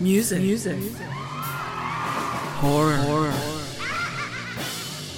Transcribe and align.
Music. 0.00 0.40
Music. 0.40 0.78
Horror. 2.60 2.96
Horror. 2.98 3.32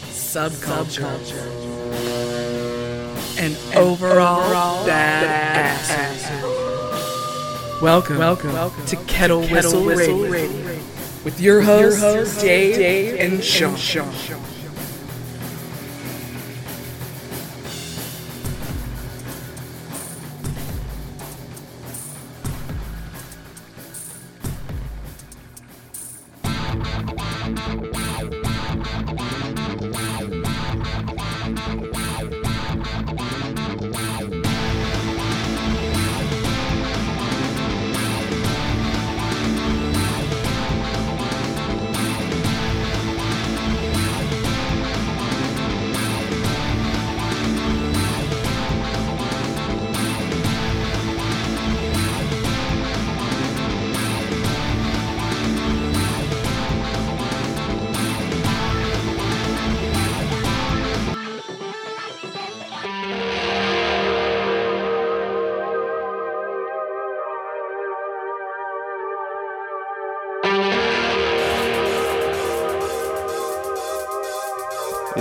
Subculture. 0.08 1.06
And, 3.38 3.56
overall, 3.76 4.40
overall 4.40 4.86
bad 4.86 5.80
Welcome, 7.82 8.18
welcome, 8.18 8.52
welcome 8.52 8.84
to 8.86 8.96
Kettle, 9.04 9.42
Kettle 9.42 9.84
Whistle, 9.84 9.84
Whistle 9.84 10.22
Radio. 10.24 10.66
Radio. 10.66 10.84
With 11.24 11.40
your 11.40 11.60
hosts, 11.60 12.00
your 12.00 12.14
hosts 12.14 12.40
Dave, 12.40 12.76
Dave, 12.76 13.20
and 13.32 13.44
Sean. 13.44 13.70
And 13.70 13.78
Sean. 13.78 14.49
Música 26.80 27.99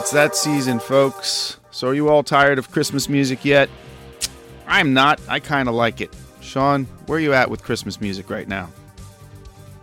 It's 0.09 0.15
that 0.15 0.35
season, 0.35 0.79
folks. 0.79 1.59
So, 1.69 1.87
are 1.87 1.93
you 1.93 2.09
all 2.09 2.23
tired 2.23 2.57
of 2.57 2.71
Christmas 2.71 3.07
music 3.07 3.45
yet? 3.45 3.69
I'm 4.65 4.91
not. 4.91 5.21
I 5.29 5.39
kind 5.39 5.69
of 5.69 5.75
like 5.75 6.01
it. 6.01 6.09
Sean, 6.41 6.85
where 7.05 7.17
are 7.17 7.21
you 7.21 7.35
at 7.35 7.47
with 7.47 7.61
Christmas 7.61 8.01
music 8.01 8.31
right 8.31 8.47
now? 8.47 8.71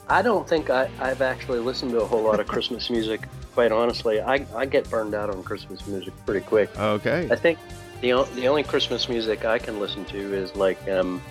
I 0.09 0.23
don't 0.23 0.49
think 0.49 0.69
I, 0.69 0.87
have 0.99 1.23
actually 1.23 1.61
listened 1.61 1.93
to 1.93 2.01
a 2.01 2.05
whole 2.05 2.25
lot 2.25 2.41
of 2.41 2.49
Christmas 2.49 2.91
music, 2.97 3.21
quite 3.55 3.71
honestly. 3.71 4.21
I, 4.21 4.45
I 4.53 4.67
get 4.67 4.91
burned 4.91 5.15
out 5.15 5.31
on 5.31 5.45
Christmas 5.45 5.87
music 5.87 6.13
pretty 6.27 6.45
quick. 6.45 6.77
Okay. 6.77 7.29
I 7.31 7.37
think 7.37 7.61
the, 8.01 8.29
the 8.35 8.49
only 8.49 8.65
Christmas 8.65 9.09
music 9.09 9.45
I 9.45 9.61
can 9.61 9.79
listen 9.79 10.05
to 10.07 10.35
is 10.35 10.57
like, 10.57 10.89
um, 10.89 11.23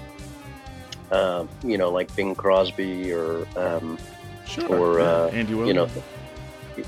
uh, 1.11 1.45
you 1.65 1.77
know, 1.77 1.91
like 1.91 2.15
Bing 2.15 2.33
Crosby 2.33 3.11
or, 3.11 3.45
um, 3.57 3.97
sure. 4.47 4.73
or 4.73 4.99
yeah. 5.01 5.05
uh, 5.05 5.29
Andy 5.33 5.53
Williams. 5.53 5.67
You 5.67 5.73
know, 5.73 6.03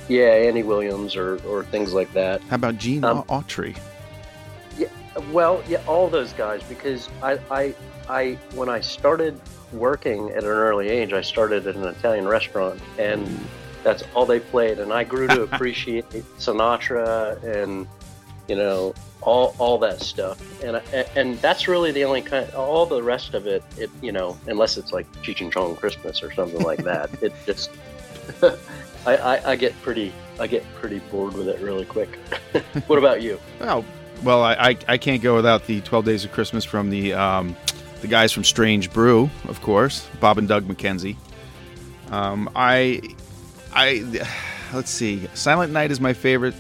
yeah, 0.07 0.29
Andy 0.29 0.63
Williams 0.63 1.15
or, 1.15 1.37
or 1.45 1.63
things 1.63 1.93
like 1.93 2.11
that. 2.13 2.41
How 2.43 2.55
about 2.55 2.77
Gene 2.77 3.03
um, 3.03 3.23
Autry? 3.23 3.77
Yeah, 4.77 4.87
well, 5.31 5.63
yeah, 5.67 5.83
all 5.87 6.09
those 6.09 6.33
guys 6.33 6.61
because 6.63 7.09
I, 7.21 7.39
I, 7.49 7.75
I, 8.09 8.37
when 8.53 8.69
I 8.69 8.81
started 8.81 9.39
working 9.71 10.29
at 10.31 10.43
an 10.43 10.49
early 10.49 10.89
age, 10.89 11.13
I 11.13 11.21
started 11.21 11.67
at 11.67 11.75
an 11.75 11.85
Italian 11.85 12.27
restaurant, 12.27 12.79
and 12.97 13.27
that's 13.83 14.03
all 14.13 14.25
they 14.25 14.39
played, 14.39 14.79
and 14.79 14.91
I 14.93 15.03
grew 15.03 15.27
to 15.27 15.43
appreciate 15.51 16.09
Sinatra 16.37 17.41
and 17.43 17.87
you 18.47 18.55
know 18.55 18.93
all 19.21 19.55
all 19.57 19.77
that 19.79 20.01
stuff, 20.01 20.39
and 20.63 20.81
and 21.15 21.37
that's 21.41 21.67
really 21.67 21.91
the 21.91 22.03
only 22.05 22.21
kind. 22.21 22.49
All 22.51 22.85
the 22.85 23.01
rest 23.01 23.33
of 23.33 23.47
it, 23.47 23.63
it 23.77 23.89
you 24.01 24.11
know, 24.11 24.37
unless 24.47 24.77
it's 24.77 24.93
like 24.93 25.11
Cheech 25.21 25.41
and 25.41 25.51
Chong 25.51 25.75
Christmas 25.75 26.23
or 26.23 26.31
something 26.33 26.61
like 26.61 26.83
that, 26.83 27.09
it 27.21 27.33
just. 27.45 27.71
I, 29.05 29.17
I, 29.17 29.51
I, 29.51 29.55
get 29.55 29.79
pretty 29.81 30.13
I 30.39 30.47
get 30.47 30.63
pretty 30.75 30.99
bored 30.99 31.33
with 31.33 31.47
it 31.47 31.59
really 31.61 31.85
quick. 31.85 32.15
what 32.87 32.99
about 32.99 33.21
you? 33.21 33.39
Oh, 33.61 33.85
well, 34.23 34.43
I, 34.43 34.53
I, 34.53 34.77
I, 34.87 34.97
can't 34.97 35.21
go 35.21 35.35
without 35.35 35.65
the 35.67 35.81
Twelve 35.81 36.05
Days 36.05 36.25
of 36.25 36.31
Christmas 36.31 36.65
from 36.65 36.89
the 36.89 37.13
um, 37.13 37.55
the 38.01 38.07
guys 38.07 38.31
from 38.31 38.43
Strange 38.43 38.91
Brew, 38.91 39.29
of 39.47 39.61
course, 39.61 40.07
Bob 40.19 40.37
and 40.37 40.47
Doug 40.47 40.65
McKenzie. 40.65 41.15
Um, 42.11 42.49
I 42.55 43.01
I 43.73 44.27
let's 44.73 44.89
see, 44.89 45.27
Silent 45.33 45.71
Night 45.71 45.91
is 45.91 45.99
my 45.99 46.13
favorite 46.13 46.55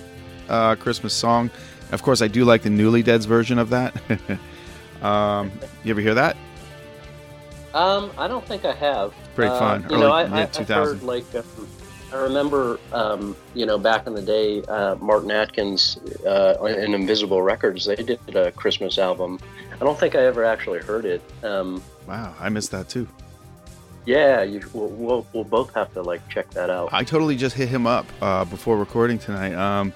uh, 0.49 0.75
Christmas 0.75 1.13
song. 1.13 1.49
Of 1.91 2.03
course, 2.03 2.21
I 2.21 2.27
do 2.27 2.43
like 2.45 2.63
the 2.63 2.69
Newly 2.69 3.01
Dead's 3.01 3.25
version 3.25 3.59
of 3.59 3.69
that. 3.69 3.95
um, 5.01 5.51
you 5.83 5.91
ever 5.91 6.01
hear 6.01 6.15
that? 6.15 6.35
Um, 7.73 8.11
I 8.17 8.27
don't 8.27 8.45
think 8.45 8.65
I 8.65 8.73
have. 8.73 9.13
Pretty 9.35 9.51
uh, 9.51 9.59
fun. 9.59 9.81
You 9.83 9.95
Early, 9.95 10.01
know, 10.01 10.11
I, 10.11 10.41
I, 10.41 10.45
heard 10.45 11.03
like. 11.03 11.23
Um, 11.35 11.43
I 12.11 12.17
remember, 12.17 12.79
um, 12.93 13.35
you 13.53 13.65
know, 13.65 13.77
back 13.77 14.07
in 14.07 14.13
the 14.13 14.21
day, 14.21 14.63
uh, 14.63 14.95
Martin 14.95 15.31
Atkins 15.31 15.97
uh, 16.25 16.63
and 16.63 16.95
Invisible 16.95 17.41
Records, 17.41 17.85
they 17.85 17.95
did 17.95 18.35
a 18.35 18.51
Christmas 18.51 18.97
album. 18.97 19.39
I 19.73 19.79
don't 19.79 19.99
think 19.99 20.15
I 20.15 20.25
ever 20.25 20.45
actually 20.45 20.79
heard 20.79 21.05
it. 21.05 21.21
Um, 21.43 21.83
wow, 22.07 22.33
I 22.39 22.49
missed 22.49 22.71
that 22.71 22.87
too. 22.87 23.07
Yeah, 24.05 24.41
you, 24.43 24.61
we'll, 24.71 24.87
we'll, 24.87 25.27
we'll, 25.33 25.43
both 25.43 25.73
have 25.73 25.93
to 25.93 26.01
like 26.01 26.25
check 26.29 26.49
that 26.51 26.69
out. 26.69 26.89
I 26.93 27.03
totally 27.03 27.35
just 27.35 27.55
hit 27.55 27.67
him 27.67 27.85
up 27.85 28.05
uh, 28.21 28.45
before 28.45 28.77
recording 28.77 29.19
tonight, 29.19 29.53
um, 29.53 29.91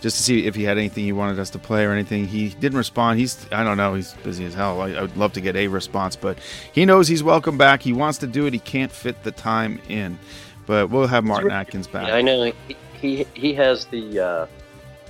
just 0.00 0.16
to 0.16 0.22
see 0.24 0.46
if 0.46 0.56
he 0.56 0.64
had 0.64 0.78
anything 0.78 1.04
he 1.04 1.12
wanted 1.12 1.38
us 1.38 1.50
to 1.50 1.60
play 1.60 1.84
or 1.84 1.92
anything. 1.92 2.26
He 2.26 2.48
didn't 2.48 2.76
respond. 2.76 3.20
He's 3.20 3.46
I 3.52 3.62
don't 3.62 3.76
know. 3.76 3.94
He's 3.94 4.14
busy 4.14 4.44
as 4.46 4.54
hell. 4.54 4.80
I, 4.80 4.94
I 4.94 5.02
would 5.02 5.16
love 5.16 5.34
to 5.34 5.40
get 5.40 5.54
a 5.54 5.68
response, 5.68 6.16
but 6.16 6.40
he 6.72 6.84
knows 6.84 7.06
he's 7.06 7.22
welcome 7.22 7.56
back. 7.56 7.82
He 7.82 7.92
wants 7.92 8.18
to 8.18 8.26
do 8.26 8.46
it. 8.46 8.52
He 8.52 8.58
can't 8.58 8.90
fit 8.90 9.22
the 9.22 9.30
time 9.30 9.80
in. 9.88 10.18
But 10.66 10.90
we'll 10.90 11.06
have 11.06 11.24
Martin 11.24 11.50
Atkins 11.50 11.86
back. 11.86 12.12
I 12.12 12.22
know 12.22 12.44
he 12.68 12.76
he, 13.00 13.26
he 13.34 13.54
has 13.54 13.86
the 13.86 14.20
uh, 14.20 14.46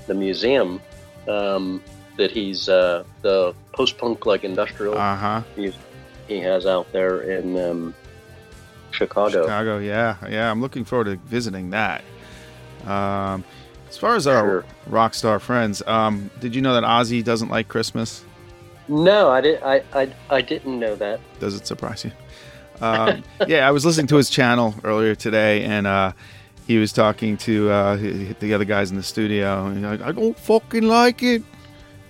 the 0.07 0.15
museum 0.15 0.81
um, 1.29 1.83
that 2.17 2.31
he's 2.31 2.69
uh, 2.69 3.05
the 3.21 3.55
post 3.73 3.99
punk 3.99 4.27
like 4.27 4.45
industrial. 4.45 4.97
Uh 4.97 5.17
huh. 5.17 5.43
He 6.29 6.39
has 6.41 6.67
out 6.67 6.91
there 6.93 7.23
in 7.23 7.59
um, 7.59 7.95
Chicago. 8.91 9.43
Chicago, 9.43 9.79
yeah, 9.79 10.17
yeah. 10.29 10.51
I'm 10.51 10.61
looking 10.61 10.85
forward 10.85 11.05
to 11.05 11.17
visiting 11.17 11.71
that. 11.71 12.03
Um, 12.87 13.45
as 13.89 13.99
far 13.99 14.17
as 14.17 14.27
our 14.27 14.43
sure. 14.43 14.65
rock 14.87 15.15
star 15.15 15.39
friends, 15.39 15.83
um, 15.87 16.31
did 16.41 16.55
you 16.55 16.63
know 16.63 16.75
that 16.75 16.85
Ozzy 16.85 17.23
doesn't 17.23 17.51
like 17.51 17.69
Christmas? 17.69 18.25
No, 18.89 19.31
I 19.31 19.41
did. 19.41 19.63
I, 19.63 19.83
I, 19.93 20.13
I 20.31 20.41
didn't 20.41 20.79
know 20.79 20.97
that. 20.97 21.21
Does 21.39 21.55
it 21.55 21.67
surprise 21.67 22.05
you? 22.05 22.13
Um, 22.83 23.23
yeah, 23.47 23.67
I 23.67 23.71
was 23.71 23.87
listening 23.87 24.09
to 24.09 24.17
his 24.17 24.29
channel 24.29 24.75
earlier 24.83 25.15
today, 25.15 25.63
and 25.65 25.87
uh, 25.87 26.13
he 26.67 26.79
was 26.79 26.93
talking 26.93 27.37
to 27.39 27.71
uh, 27.71 27.97
the 27.97 28.53
other 28.55 28.65
guys 28.65 28.91
in 28.91 28.97
the 28.97 29.03
studio. 29.03 29.67
And 29.67 29.83
like, 29.83 30.01
I 30.01 30.13
don't 30.13 30.39
fucking 30.39 30.83
like 30.83 31.23
it. 31.23 31.43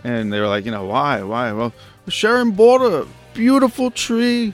And 0.05 0.33
they 0.33 0.41
were 0.41 0.49
like, 0.49 0.65
you 0.65 0.71
know, 0.71 0.85
why? 0.85 1.23
Why? 1.23 1.53
Well, 1.53 1.73
Sharon 2.09 2.53
bought 2.53 2.81
a 2.81 3.07
beautiful 3.35 3.91
tree, 3.91 4.53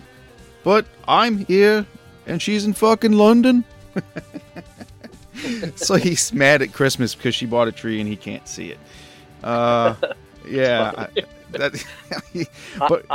but 0.62 0.86
I'm 1.06 1.38
here 1.38 1.86
and 2.26 2.40
she's 2.40 2.64
in 2.64 2.74
fucking 2.74 3.12
London. 3.12 3.64
so 5.76 5.94
he's 5.94 6.32
mad 6.32 6.62
at 6.62 6.72
Christmas 6.72 7.14
because 7.14 7.34
she 7.34 7.46
bought 7.46 7.68
a 7.68 7.72
tree 7.72 8.00
and 8.00 8.08
he 8.08 8.16
can't 8.16 8.46
see 8.46 8.70
it. 8.70 8.78
Uh, 9.42 9.94
yeah, 10.46 10.92
I, 10.96 11.08
that, 11.52 11.84
but 12.88 13.06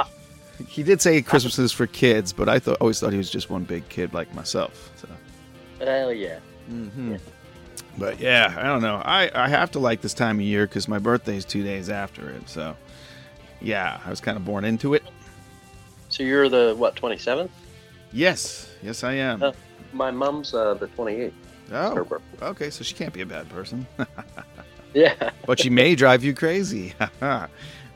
he 0.68 0.84
did 0.84 1.02
say 1.02 1.22
Christmas 1.22 1.58
is 1.60 1.72
for 1.72 1.88
kids, 1.88 2.34
but 2.34 2.50
I 2.50 2.60
thought 2.60 2.78
always 2.80 3.00
thought 3.00 3.12
he 3.12 3.18
was 3.18 3.30
just 3.30 3.50
one 3.50 3.64
big 3.64 3.88
kid 3.90 4.14
like 4.14 4.34
myself. 4.34 4.92
So. 4.96 5.08
Hell 5.80 6.14
yeah. 6.14 6.40
Mm-hmm. 6.70 7.14
yeah. 7.14 7.18
But 7.98 8.20
yeah, 8.20 8.56
I 8.58 8.64
don't 8.64 8.82
know. 8.82 9.02
I, 9.04 9.30
I 9.36 9.48
have 9.48 9.72
to 9.72 9.80
like 9.80 10.02
this 10.02 10.14
time 10.14 10.38
of 10.40 10.46
year 10.46 10.66
because 10.66 10.88
my 10.88 11.00
birthday 11.00 11.38
is 11.38 11.46
two 11.46 11.64
days 11.64 11.90
after 11.90 12.30
it. 12.30 12.50
So 12.50 12.76
yeah, 13.62 14.00
I 14.06 14.10
was 14.10 14.20
kind 14.20 14.38
of 14.38 14.46
born 14.46 14.66
into 14.66 14.94
it. 14.94 15.04
So 16.10 16.24
you're 16.24 16.50
the 16.50 16.76
what 16.78 16.96
27th? 16.96 17.50
Yes, 18.12 18.70
yes, 18.82 19.04
I 19.04 19.14
am. 19.14 19.42
Uh, 19.42 19.52
my 19.92 20.12
mom's 20.12 20.54
uh, 20.54 20.76
the 20.76 20.88
28th. 20.88 21.34
Oh, 21.72 22.20
okay. 22.42 22.70
So 22.70 22.84
she 22.84 22.94
can't 22.94 23.14
be 23.14 23.22
a 23.22 23.26
bad 23.26 23.50
person. 23.50 23.88
yeah, 24.94 25.32
but 25.46 25.60
she 25.60 25.70
may 25.70 25.96
drive 25.96 26.24
you 26.24 26.34
crazy. 26.34 26.94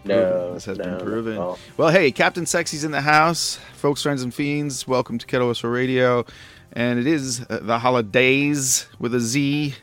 no, 0.08 0.54
this 0.54 0.66
has 0.66 0.78
no, 0.78 0.84
been 0.84 1.00
proven. 1.00 1.36
No. 1.36 1.58
Well, 1.78 1.90
hey, 1.90 2.12
Captain 2.12 2.46
Sexy's 2.46 2.84
in 2.84 2.92
the 2.92 3.02
house, 3.02 3.60
folks, 3.74 4.04
friends, 4.04 4.24
and 4.24 4.34
fiends. 4.34 4.88
Welcome 4.88 5.18
to 5.18 5.26
Kettle 5.26 5.48
Whistle 5.48 5.70
Radio, 5.70 6.26
and 6.74 7.00
it 7.00 7.08
is 7.08 7.46
uh, 7.50 7.60
the 7.62 7.80
holidays 7.80 8.88
with 9.00 9.14
a 9.14 9.20
Z 9.20 9.76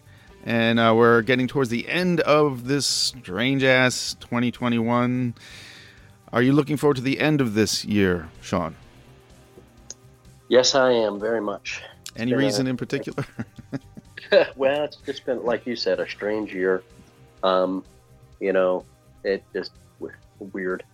and 0.44 0.78
uh, 0.78 0.92
we're 0.94 1.22
getting 1.22 1.48
towards 1.48 1.70
the 1.70 1.88
end 1.88 2.20
of 2.20 2.66
this 2.66 2.86
strange 2.86 3.64
ass 3.64 4.14
2021. 4.20 5.34
Are 6.32 6.42
you 6.42 6.52
looking 6.52 6.76
forward 6.76 6.96
to 6.96 7.02
the 7.02 7.18
end 7.18 7.40
of 7.40 7.54
this 7.54 7.84
year, 7.84 8.28
Sean? 8.42 8.76
Yes, 10.48 10.74
I 10.74 10.92
am 10.92 11.18
very 11.18 11.40
much. 11.40 11.82
It's 12.02 12.20
Any 12.20 12.34
reason 12.34 12.66
a, 12.66 12.70
in 12.70 12.76
particular? 12.76 13.24
well, 14.56 14.84
it's 14.84 14.96
just 14.96 15.24
been 15.24 15.42
like 15.42 15.66
you 15.66 15.76
said, 15.76 15.98
a 15.98 16.08
strange 16.08 16.52
year. 16.52 16.82
Um, 17.42 17.82
you 18.38 18.52
know, 18.52 18.84
it 19.22 19.42
just 19.54 19.72
weird. 20.38 20.84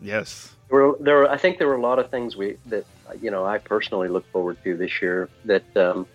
Yes. 0.00 0.54
There 0.68 0.80
were, 0.80 0.96
there 1.00 1.16
were, 1.16 1.30
I 1.30 1.36
think 1.36 1.58
there 1.58 1.68
were 1.68 1.76
a 1.76 1.80
lot 1.80 1.98
of 1.98 2.10
things 2.10 2.36
we 2.36 2.58
that 2.66 2.84
you 3.20 3.30
know 3.30 3.44
I 3.44 3.58
personally 3.58 4.08
look 4.08 4.30
forward 4.32 4.58
to 4.64 4.76
this 4.76 5.00
year. 5.00 5.28
That 5.44 5.76
um, 5.76 6.06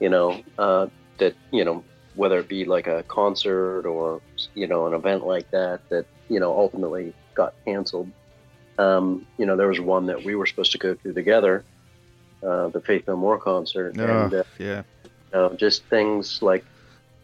you 0.00 0.08
know 0.08 0.42
uh, 0.58 0.88
that 1.18 1.34
you 1.50 1.64
know 1.64 1.84
whether 2.14 2.38
it 2.38 2.48
be 2.48 2.64
like 2.64 2.86
a 2.86 3.02
concert 3.04 3.86
or 3.86 4.20
you 4.54 4.66
know 4.66 4.86
an 4.86 4.94
event 4.94 5.26
like 5.26 5.50
that 5.52 5.88
that 5.88 6.06
you 6.28 6.40
know 6.40 6.56
ultimately 6.56 7.14
got 7.34 7.54
canceled. 7.64 8.10
Um, 8.78 9.26
you 9.38 9.46
know, 9.46 9.56
there 9.56 9.68
was 9.68 9.80
one 9.80 10.06
that 10.06 10.24
we 10.24 10.34
were 10.34 10.46
supposed 10.46 10.72
to 10.72 10.78
go 10.78 10.94
to 10.94 11.12
together, 11.12 11.64
uh, 12.42 12.68
the 12.68 12.80
Faith 12.80 13.06
No 13.06 13.16
More 13.16 13.38
concert, 13.38 13.96
oh, 13.98 14.04
and 14.04 14.34
uh, 14.34 14.44
yeah, 14.58 14.82
you 15.04 15.10
know, 15.32 15.54
just 15.54 15.84
things 15.84 16.42
like 16.42 16.64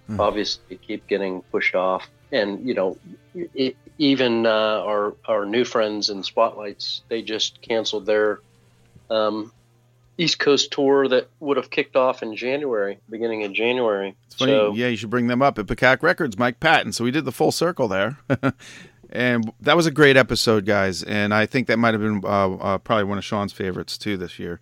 mm. 0.09 0.19
obviously 0.19 0.77
keep 0.77 1.07
getting 1.09 1.43
pushed 1.43 1.75
off, 1.75 2.09
and 2.33 2.67
you 2.67 2.75
know, 2.75 2.99
it, 3.35 3.77
even 3.99 4.47
uh, 4.47 4.51
our 4.85 5.15
our 5.27 5.45
new 5.45 5.65
friends 5.65 6.11
in 6.11 6.23
Spotlights, 6.23 7.03
they 7.09 7.23
just 7.23 7.61
canceled 7.61 8.07
their 8.07 8.41
um, 9.11 9.53
East 10.19 10.39
Coast 10.39 10.71
tour 10.71 11.09
that 11.09 11.29
would 11.41 11.57
have 11.57 11.71
kicked 11.71 11.97
off 11.97 12.23
in 12.23 12.37
January, 12.37 12.99
beginning 13.09 13.45
of 13.45 13.53
January. 13.53 14.15
It's 14.27 14.37
funny. 14.37 14.53
So, 14.53 14.75
yeah, 14.75 14.89
you 14.89 14.97
should 14.97 15.11
bring 15.11 15.27
them 15.27 15.43
up 15.43 15.59
at 15.59 15.67
Ipecac 15.67 16.03
Records, 16.03 16.39
Mike 16.39 16.61
Patton. 16.61 16.93
So 16.93 17.05
we 17.05 17.11
did 17.11 17.25
the 17.25 17.33
full 17.33 17.53
circle 17.53 17.89
there. 17.89 18.19
and 19.11 19.51
that 19.61 19.77
was 19.77 19.87
a 19.87 19.91
great 19.91 20.17
episode, 20.17 20.67
guys. 20.67 21.03
And 21.03 21.33
I 21.33 21.47
think 21.47 21.69
that 21.69 21.79
might 21.79 21.95
have 21.95 22.03
been 22.03 22.23
uh, 22.25 22.55
uh, 22.55 22.79
probably 22.79 23.05
one 23.05 23.19
of 23.19 23.25
Sean's 23.25 23.53
favorites 23.53 23.97
too 23.97 24.17
this 24.17 24.39
year. 24.39 24.61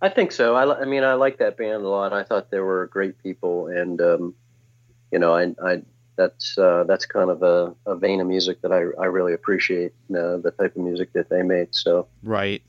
I 0.00 0.08
think 0.08 0.32
so. 0.32 0.54
I, 0.54 0.82
I, 0.82 0.84
mean, 0.84 1.02
I 1.02 1.14
like 1.14 1.38
that 1.38 1.56
band 1.56 1.82
a 1.82 1.88
lot. 1.88 2.12
I 2.12 2.24
thought 2.24 2.50
they 2.50 2.60
were 2.60 2.86
great 2.86 3.22
people, 3.22 3.68
and 3.68 4.00
um, 4.00 4.34
you 5.14 5.20
know, 5.20 5.32
I, 5.32 5.54
I 5.64 5.82
that's 6.16 6.58
uh, 6.58 6.82
that's 6.88 7.06
kind 7.06 7.30
of 7.30 7.44
a, 7.44 7.72
a, 7.86 7.94
vein 7.94 8.20
of 8.20 8.26
music 8.26 8.60
that 8.62 8.72
I, 8.72 8.80
I 9.00 9.06
really 9.06 9.32
appreciate. 9.32 9.92
Uh, 10.10 10.38
the 10.38 10.52
type 10.58 10.74
of 10.74 10.82
music 10.82 11.12
that 11.12 11.28
they 11.28 11.42
made. 11.42 11.68
So 11.70 12.08
right. 12.24 12.62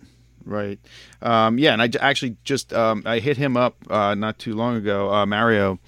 Right. 0.45 0.79
Um, 1.23 1.57
yeah, 1.57 1.73
and 1.73 1.81
I 1.81 1.89
actually 1.99 2.37
just 2.43 2.71
um, 2.71 3.01
I 3.03 3.17
hit 3.17 3.35
him 3.35 3.57
up 3.57 3.77
uh, 3.89 4.13
not 4.13 4.37
too 4.37 4.53
long 4.53 4.75
ago, 4.75 5.11
uh, 5.11 5.25
Mario 5.25 5.79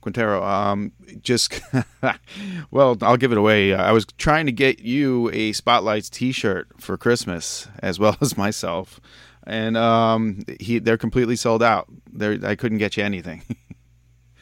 Quintero. 0.00 0.44
Um, 0.44 0.92
just 1.22 1.60
well, 2.70 2.96
I'll 3.02 3.16
give 3.16 3.32
it 3.32 3.38
away. 3.38 3.74
I 3.74 3.90
was 3.90 4.06
trying 4.16 4.46
to 4.46 4.52
get 4.52 4.78
you 4.78 5.28
a 5.32 5.52
Spotlights 5.54 6.08
T-shirt 6.08 6.68
for 6.78 6.96
Christmas, 6.96 7.66
as 7.80 7.98
well 7.98 8.16
as 8.20 8.36
myself, 8.36 9.00
and 9.44 9.76
um, 9.76 10.44
he 10.60 10.78
they're 10.78 10.96
completely 10.96 11.34
sold 11.34 11.64
out. 11.64 11.88
There, 12.12 12.38
I 12.44 12.54
couldn't 12.54 12.78
get 12.78 12.96
you 12.96 13.02
anything. 13.02 13.42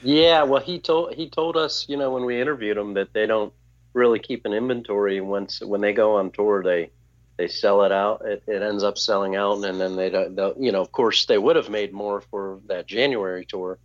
yeah, 0.04 0.42
well, 0.42 0.60
he 0.60 0.78
told 0.78 1.14
he 1.14 1.28
told 1.28 1.56
us, 1.56 1.86
you 1.88 1.96
know, 1.96 2.10
when 2.10 2.24
we 2.24 2.40
interviewed 2.40 2.76
him, 2.76 2.94
that 2.94 3.12
they 3.12 3.26
don't 3.26 3.52
really 3.92 4.18
keep 4.18 4.44
an 4.44 4.52
inventory 4.52 5.20
once 5.20 5.60
when 5.60 5.80
they 5.80 5.92
go 5.92 6.16
on 6.16 6.30
tour. 6.30 6.62
They 6.62 6.90
they 7.36 7.48
sell 7.48 7.82
it 7.82 7.92
out. 7.92 8.22
It, 8.24 8.42
it 8.46 8.62
ends 8.62 8.84
up 8.84 8.98
selling 8.98 9.36
out, 9.36 9.64
and 9.64 9.80
then 9.80 9.96
they 9.96 10.10
don't. 10.10 10.60
You 10.60 10.72
know, 10.72 10.80
of 10.80 10.92
course, 10.92 11.26
they 11.26 11.38
would 11.38 11.56
have 11.56 11.70
made 11.70 11.92
more 11.92 12.20
for 12.20 12.60
that 12.66 12.86
January 12.86 13.44
tour, 13.44 13.78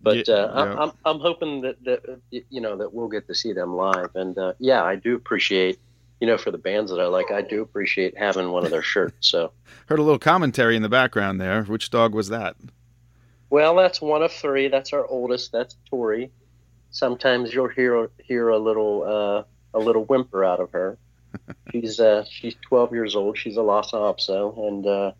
but 0.00 0.28
yeah, 0.28 0.34
uh, 0.34 0.64
yeah. 0.64 0.80
I'm, 0.80 0.92
I'm 1.04 1.20
hoping 1.20 1.62
that 1.62 1.82
that 1.84 2.20
you 2.30 2.60
know 2.60 2.76
that 2.76 2.92
we'll 2.92 3.08
get 3.08 3.26
to 3.26 3.34
see 3.34 3.52
them 3.52 3.74
live. 3.74 4.14
And 4.14 4.38
uh, 4.38 4.52
yeah, 4.58 4.82
I 4.84 4.96
do 4.96 5.14
appreciate 5.16 5.78
you 6.20 6.26
know 6.26 6.38
for 6.38 6.50
the 6.50 6.58
bands 6.58 6.90
that 6.90 7.00
I 7.00 7.06
like, 7.06 7.30
I 7.30 7.42
do 7.42 7.62
appreciate 7.62 8.16
having 8.16 8.50
one 8.50 8.64
of 8.64 8.70
their 8.70 8.82
shirts. 8.82 9.28
So 9.28 9.52
heard 9.86 9.98
a 9.98 10.02
little 10.02 10.18
commentary 10.18 10.76
in 10.76 10.82
the 10.82 10.88
background 10.88 11.40
there. 11.40 11.64
Which 11.64 11.90
dog 11.90 12.14
was 12.14 12.28
that? 12.28 12.56
Well, 13.50 13.76
that's 13.76 14.00
one 14.00 14.22
of 14.22 14.32
three. 14.32 14.68
That's 14.68 14.92
our 14.92 15.06
oldest. 15.06 15.52
That's 15.52 15.76
Tori. 15.88 16.30
Sometimes 16.90 17.52
you'll 17.52 17.68
hear 17.68 18.10
hear 18.22 18.48
a 18.48 18.58
little 18.58 19.02
uh, 19.74 19.78
a 19.78 19.80
little 19.80 20.04
whimper 20.04 20.44
out 20.44 20.60
of 20.60 20.70
her 20.72 20.98
she's 21.72 22.00
uh, 22.00 22.24
she's 22.28 22.54
12 22.62 22.92
years 22.92 23.16
old. 23.16 23.38
She's 23.38 23.56
a 23.56 23.62
Lhasa 23.62 23.96
Apso, 23.96 24.68
and 24.68 24.86
uh, 24.86 25.12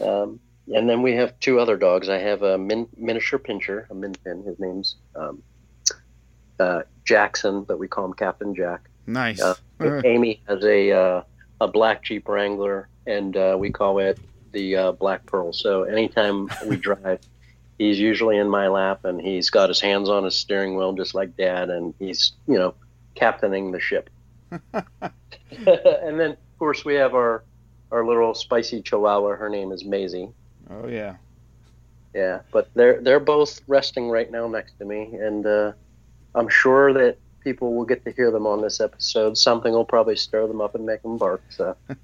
um, 0.00 0.40
and 0.72 0.88
then 0.88 1.02
we 1.02 1.14
have 1.14 1.38
two 1.40 1.58
other 1.58 1.76
dogs. 1.76 2.08
I 2.08 2.18
have 2.18 2.42
a 2.42 2.58
min- 2.58 2.88
miniature 2.96 3.38
pinscher, 3.38 3.88
a 3.90 3.94
min 3.94 4.14
pin. 4.24 4.42
His 4.44 4.58
name's 4.58 4.96
um, 5.14 5.42
uh, 6.58 6.82
Jackson, 7.04 7.64
but 7.64 7.78
we 7.78 7.88
call 7.88 8.04
him 8.06 8.14
Captain 8.14 8.54
Jack. 8.54 8.88
Nice. 9.06 9.40
Uh, 9.40 9.54
Amy 10.04 10.42
has 10.46 10.64
a 10.64 10.92
uh, 10.92 11.22
a 11.60 11.68
black 11.68 12.04
Jeep 12.04 12.28
Wrangler, 12.28 12.88
and 13.06 13.36
uh, 13.36 13.56
we 13.58 13.70
call 13.70 13.98
it 13.98 14.18
the 14.52 14.76
uh, 14.76 14.92
Black 14.92 15.26
Pearl. 15.26 15.52
So 15.52 15.84
anytime 15.84 16.48
we 16.66 16.76
drive, 16.88 17.20
he's 17.78 17.98
usually 17.98 18.36
in 18.36 18.48
my 18.48 18.68
lap, 18.68 19.04
and 19.04 19.20
he's 19.20 19.50
got 19.50 19.68
his 19.68 19.80
hands 19.80 20.08
on 20.08 20.24
his 20.24 20.36
steering 20.36 20.76
wheel, 20.76 20.92
just 20.92 21.14
like 21.14 21.36
Dad, 21.36 21.70
and 21.70 21.94
he's 21.98 22.32
you 22.46 22.58
know 22.58 22.74
captaining 23.14 23.72
the 23.72 23.80
ship. 23.80 24.10
and 24.52 26.20
then, 26.20 26.32
of 26.32 26.58
course, 26.58 26.84
we 26.84 26.94
have 26.94 27.14
our 27.14 27.44
our 27.90 28.06
little 28.06 28.34
spicy 28.34 28.82
Chihuahua. 28.82 29.36
Her 29.36 29.48
name 29.48 29.72
is 29.72 29.84
Maisie. 29.84 30.30
Oh 30.68 30.86
yeah, 30.86 31.16
yeah. 32.14 32.40
But 32.52 32.68
they're 32.74 33.00
they're 33.00 33.20
both 33.20 33.60
resting 33.66 34.08
right 34.08 34.30
now 34.30 34.46
next 34.48 34.78
to 34.78 34.84
me, 34.84 35.14
and 35.14 35.46
uh, 35.46 35.72
I'm 36.34 36.48
sure 36.48 36.92
that 36.92 37.18
people 37.42 37.74
will 37.74 37.86
get 37.86 38.04
to 38.04 38.12
hear 38.12 38.30
them 38.30 38.46
on 38.46 38.60
this 38.60 38.80
episode. 38.80 39.38
Something 39.38 39.72
will 39.72 39.86
probably 39.86 40.16
stir 40.16 40.46
them 40.46 40.60
up 40.60 40.74
and 40.74 40.84
make 40.84 41.02
them 41.02 41.16
bark. 41.16 41.42
So. 41.48 41.76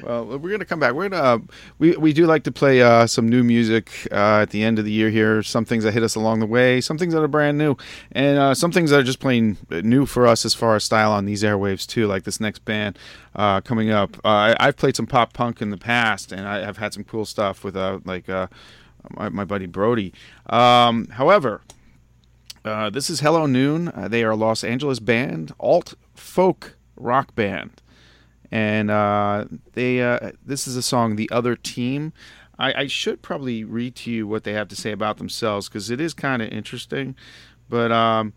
Well, 0.00 0.38
we're 0.38 0.50
gonna 0.50 0.64
come 0.64 0.80
back. 0.80 0.94
We're 0.94 1.10
gonna 1.10 1.22
uh, 1.22 1.38
we 1.78 1.94
we 1.96 2.12
do 2.12 2.26
like 2.26 2.44
to 2.44 2.52
play 2.52 2.80
uh, 2.80 3.06
some 3.06 3.28
new 3.28 3.44
music 3.44 4.08
uh, 4.10 4.40
at 4.40 4.50
the 4.50 4.62
end 4.62 4.78
of 4.78 4.86
the 4.86 4.90
year 4.90 5.10
here. 5.10 5.42
Some 5.42 5.66
things 5.66 5.84
that 5.84 5.92
hit 5.92 6.02
us 6.02 6.14
along 6.14 6.40
the 6.40 6.46
way, 6.46 6.80
some 6.80 6.96
things 6.96 7.12
that 7.12 7.22
are 7.22 7.28
brand 7.28 7.58
new, 7.58 7.76
and 8.10 8.38
uh, 8.38 8.54
some 8.54 8.72
things 8.72 8.90
that 8.90 9.00
are 9.00 9.04
just 9.04 9.20
plain 9.20 9.58
new 9.70 10.06
for 10.06 10.26
us 10.26 10.46
as 10.46 10.54
far 10.54 10.76
as 10.76 10.84
style 10.84 11.12
on 11.12 11.26
these 11.26 11.42
airwaves 11.42 11.86
too. 11.86 12.06
Like 12.06 12.24
this 12.24 12.40
next 12.40 12.64
band 12.64 12.98
uh, 13.36 13.60
coming 13.60 13.90
up. 13.90 14.16
Uh, 14.24 14.54
I, 14.58 14.66
have 14.66 14.76
played 14.76 14.96
some 14.96 15.06
pop 15.06 15.34
punk 15.34 15.60
in 15.60 15.70
the 15.70 15.76
past, 15.76 16.32
and 16.32 16.48
I 16.48 16.64
have 16.64 16.78
had 16.78 16.94
some 16.94 17.04
cool 17.04 17.26
stuff 17.26 17.62
with 17.62 17.76
like 17.76 18.28
my, 18.28 19.28
my, 19.28 19.44
buddy 19.44 19.66
Brody. 19.66 20.14
Um, 20.46 21.08
however. 21.08 21.60
this 22.64 23.10
is 23.10 23.20
Hello 23.20 23.44
Noon. 23.44 23.92
they 24.08 24.24
are 24.24 24.30
a 24.30 24.36
Los 24.36 24.64
Angeles 24.64 25.00
band, 25.00 25.52
alt 25.60 25.94
folk 26.14 26.76
rock 26.96 27.34
band 27.34 27.81
and 28.52 28.90
uh, 28.90 29.46
they 29.72 30.00
uh, 30.00 30.30
this 30.44 30.68
is 30.68 30.76
a 30.76 30.82
song 30.82 31.16
the 31.16 31.30
other 31.30 31.56
team 31.56 32.12
I, 32.58 32.82
I, 32.82 32.86
should 32.86 33.22
probably 33.22 33.64
read 33.64 33.96
to 33.96 34.10
you 34.12 34.26
what 34.28 34.44
they 34.44 34.52
have 34.52 34.68
to 34.68 34.76
say 34.76 34.92
about 34.92 35.16
themselves 35.16 35.68
because 35.68 35.90
it 35.90 36.00
is 36.00 36.14
kind 36.14 36.42
of 36.42 36.48
interesting 36.50 37.16
but 37.68 37.90
um, 37.90 38.34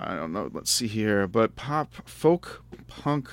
i 0.00 0.16
don't 0.16 0.32
know 0.32 0.50
let's 0.52 0.70
see 0.70 0.88
here 0.88 1.28
but 1.28 1.54
pop 1.54 2.08
folk 2.08 2.64
punk 2.88 3.28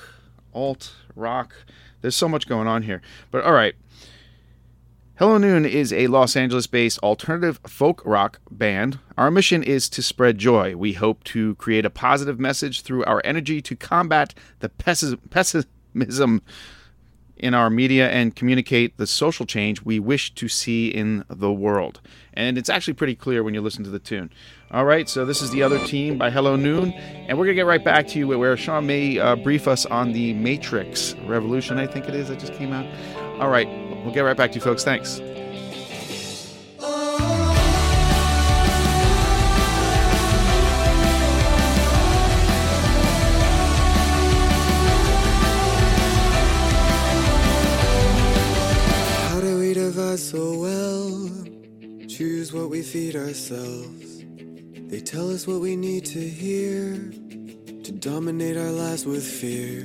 alt 0.54 0.94
rock 1.14 1.54
There's 2.00 2.16
so 2.16 2.28
much 2.28 2.48
going 2.48 2.68
on 2.68 2.82
here. 2.82 3.02
But 3.30 3.44
all 3.44 3.52
right. 3.52 3.74
Hello 5.18 5.36
Noon 5.36 5.66
is 5.66 5.92
a 5.92 6.06
Los 6.06 6.36
Angeles 6.36 6.68
based 6.68 7.00
alternative 7.00 7.58
folk 7.66 8.02
rock 8.04 8.40
band. 8.50 9.00
Our 9.16 9.32
mission 9.32 9.64
is 9.64 9.88
to 9.90 10.02
spread 10.02 10.38
joy. 10.38 10.76
We 10.76 10.92
hope 10.92 11.24
to 11.24 11.56
create 11.56 11.84
a 11.84 11.90
positive 11.90 12.38
message 12.38 12.82
through 12.82 13.04
our 13.04 13.20
energy 13.24 13.60
to 13.62 13.74
combat 13.74 14.32
the 14.60 14.68
pessimism 15.98 16.42
in 17.36 17.54
our 17.54 17.70
media 17.70 18.10
and 18.10 18.34
communicate 18.34 18.96
the 18.96 19.06
social 19.06 19.46
change 19.46 19.82
we 19.82 20.00
wish 20.00 20.34
to 20.34 20.48
see 20.48 20.88
in 20.88 21.24
the 21.30 21.52
world. 21.52 22.00
And 22.34 22.58
it's 22.58 22.68
actually 22.68 22.94
pretty 22.94 23.14
clear 23.14 23.44
when 23.44 23.54
you 23.54 23.60
listen 23.60 23.84
to 23.84 23.90
the 23.90 24.00
tune. 24.00 24.30
All 24.72 24.84
right, 24.84 25.08
so 25.08 25.24
this 25.24 25.40
is 25.40 25.50
the 25.52 25.62
other 25.62 25.78
team 25.86 26.18
by 26.18 26.30
Hello 26.30 26.56
Noon, 26.56 26.92
and 26.92 27.38
we're 27.38 27.44
going 27.44 27.56
to 27.56 27.60
get 27.60 27.66
right 27.66 27.84
back 27.84 28.08
to 28.08 28.18
you 28.18 28.26
where 28.26 28.56
Sean 28.56 28.86
may 28.86 29.18
uh, 29.18 29.36
brief 29.36 29.68
us 29.68 29.86
on 29.86 30.12
the 30.12 30.34
Matrix 30.34 31.14
Revolution, 31.26 31.78
I 31.78 31.86
think 31.86 32.08
it 32.08 32.14
is, 32.14 32.28
that 32.28 32.40
just 32.40 32.54
came 32.54 32.72
out. 32.72 32.86
All 33.40 33.48
right, 33.48 33.68
We'll 34.08 34.14
get 34.14 34.22
right 34.22 34.36
back 34.36 34.52
to 34.52 34.54
you, 34.54 34.62
folks. 34.62 34.84
Thanks. 34.84 35.20
So 50.18 50.58
well? 50.58 51.30
Choose 52.08 52.52
what 52.52 52.70
we 52.70 52.82
feed 52.82 53.14
ourselves. 53.14 54.24
They 54.90 55.00
tell 55.00 55.30
us 55.30 55.46
what 55.46 55.60
we 55.60 55.76
need 55.76 56.04
to 56.06 56.20
hear 56.20 56.94
to 57.84 57.92
dominate 57.92 58.56
our 58.56 58.70
lives 58.70 59.06
with 59.06 59.24
fear. 59.24 59.84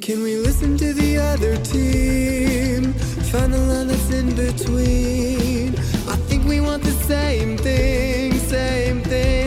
Can 0.00 0.22
we 0.22 0.36
listen 0.36 0.76
to 0.78 0.92
the 0.92 1.18
other 1.18 1.56
team? 1.64 2.92
Find 3.32 3.52
the 3.52 3.58
line 3.58 3.88
that's 3.88 4.10
in 4.10 4.36
between. 4.36 5.74
I 6.08 6.16
think 6.28 6.44
we 6.44 6.60
want 6.60 6.84
the 6.84 6.96
same 7.12 7.58
thing, 7.58 8.34
same 8.34 9.02
thing, 9.02 9.45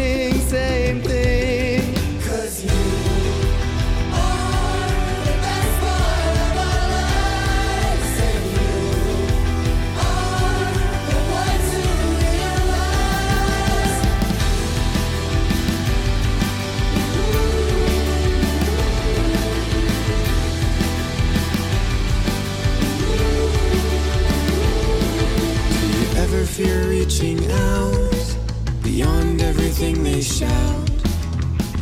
fear 26.60 26.90
reaching 26.90 27.40
out 27.52 28.36
beyond 28.84 29.42
everything 29.42 30.04
they 30.04 30.22
shout? 30.22 30.90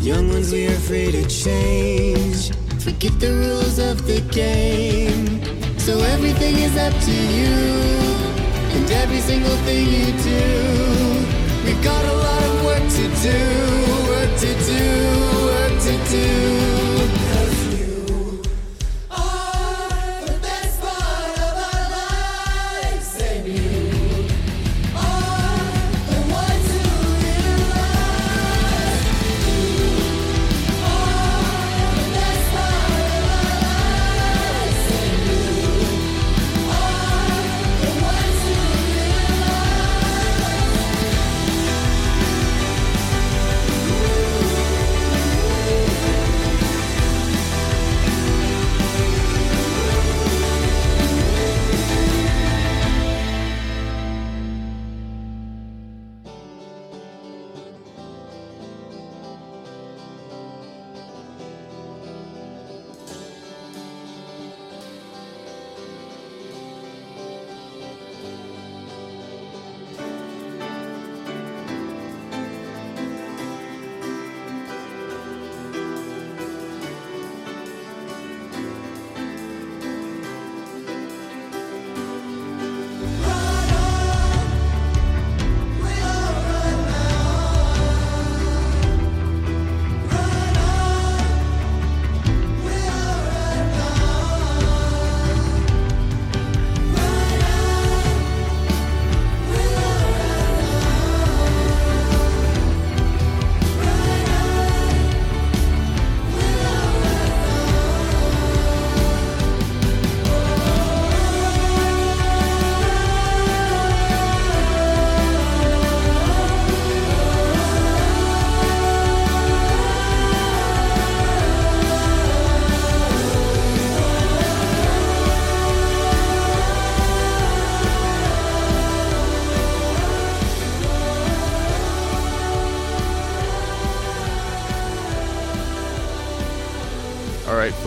Young 0.01 0.29
ones, 0.29 0.51
we 0.51 0.67
are 0.67 0.77
afraid 0.83 1.13
to 1.13 1.25
change. 1.27 2.51
Forget 2.85 3.19
the 3.19 3.31
rules 3.43 3.79
of 3.79 4.05
the 4.05 4.21
game. 4.29 5.25
So 5.79 5.97
everything 6.13 6.57
is 6.57 6.77
up 6.77 6.93
to 6.93 7.15
you, 7.37 7.57
and 8.75 8.85
every 9.01 9.21
single 9.21 9.57
thing 9.65 9.85
you 9.97 10.09
do. 10.31 10.45
We've 11.65 11.83
got 11.83 12.03
a 12.13 12.15
lot 12.25 12.41
of 12.49 12.65
work 12.69 12.85
to 12.99 13.05
do, 13.25 13.39
work 14.13 14.31
to 14.43 14.51
do, 14.71 14.83
work 15.49 15.75
to 15.87 15.95
do. 16.11 16.96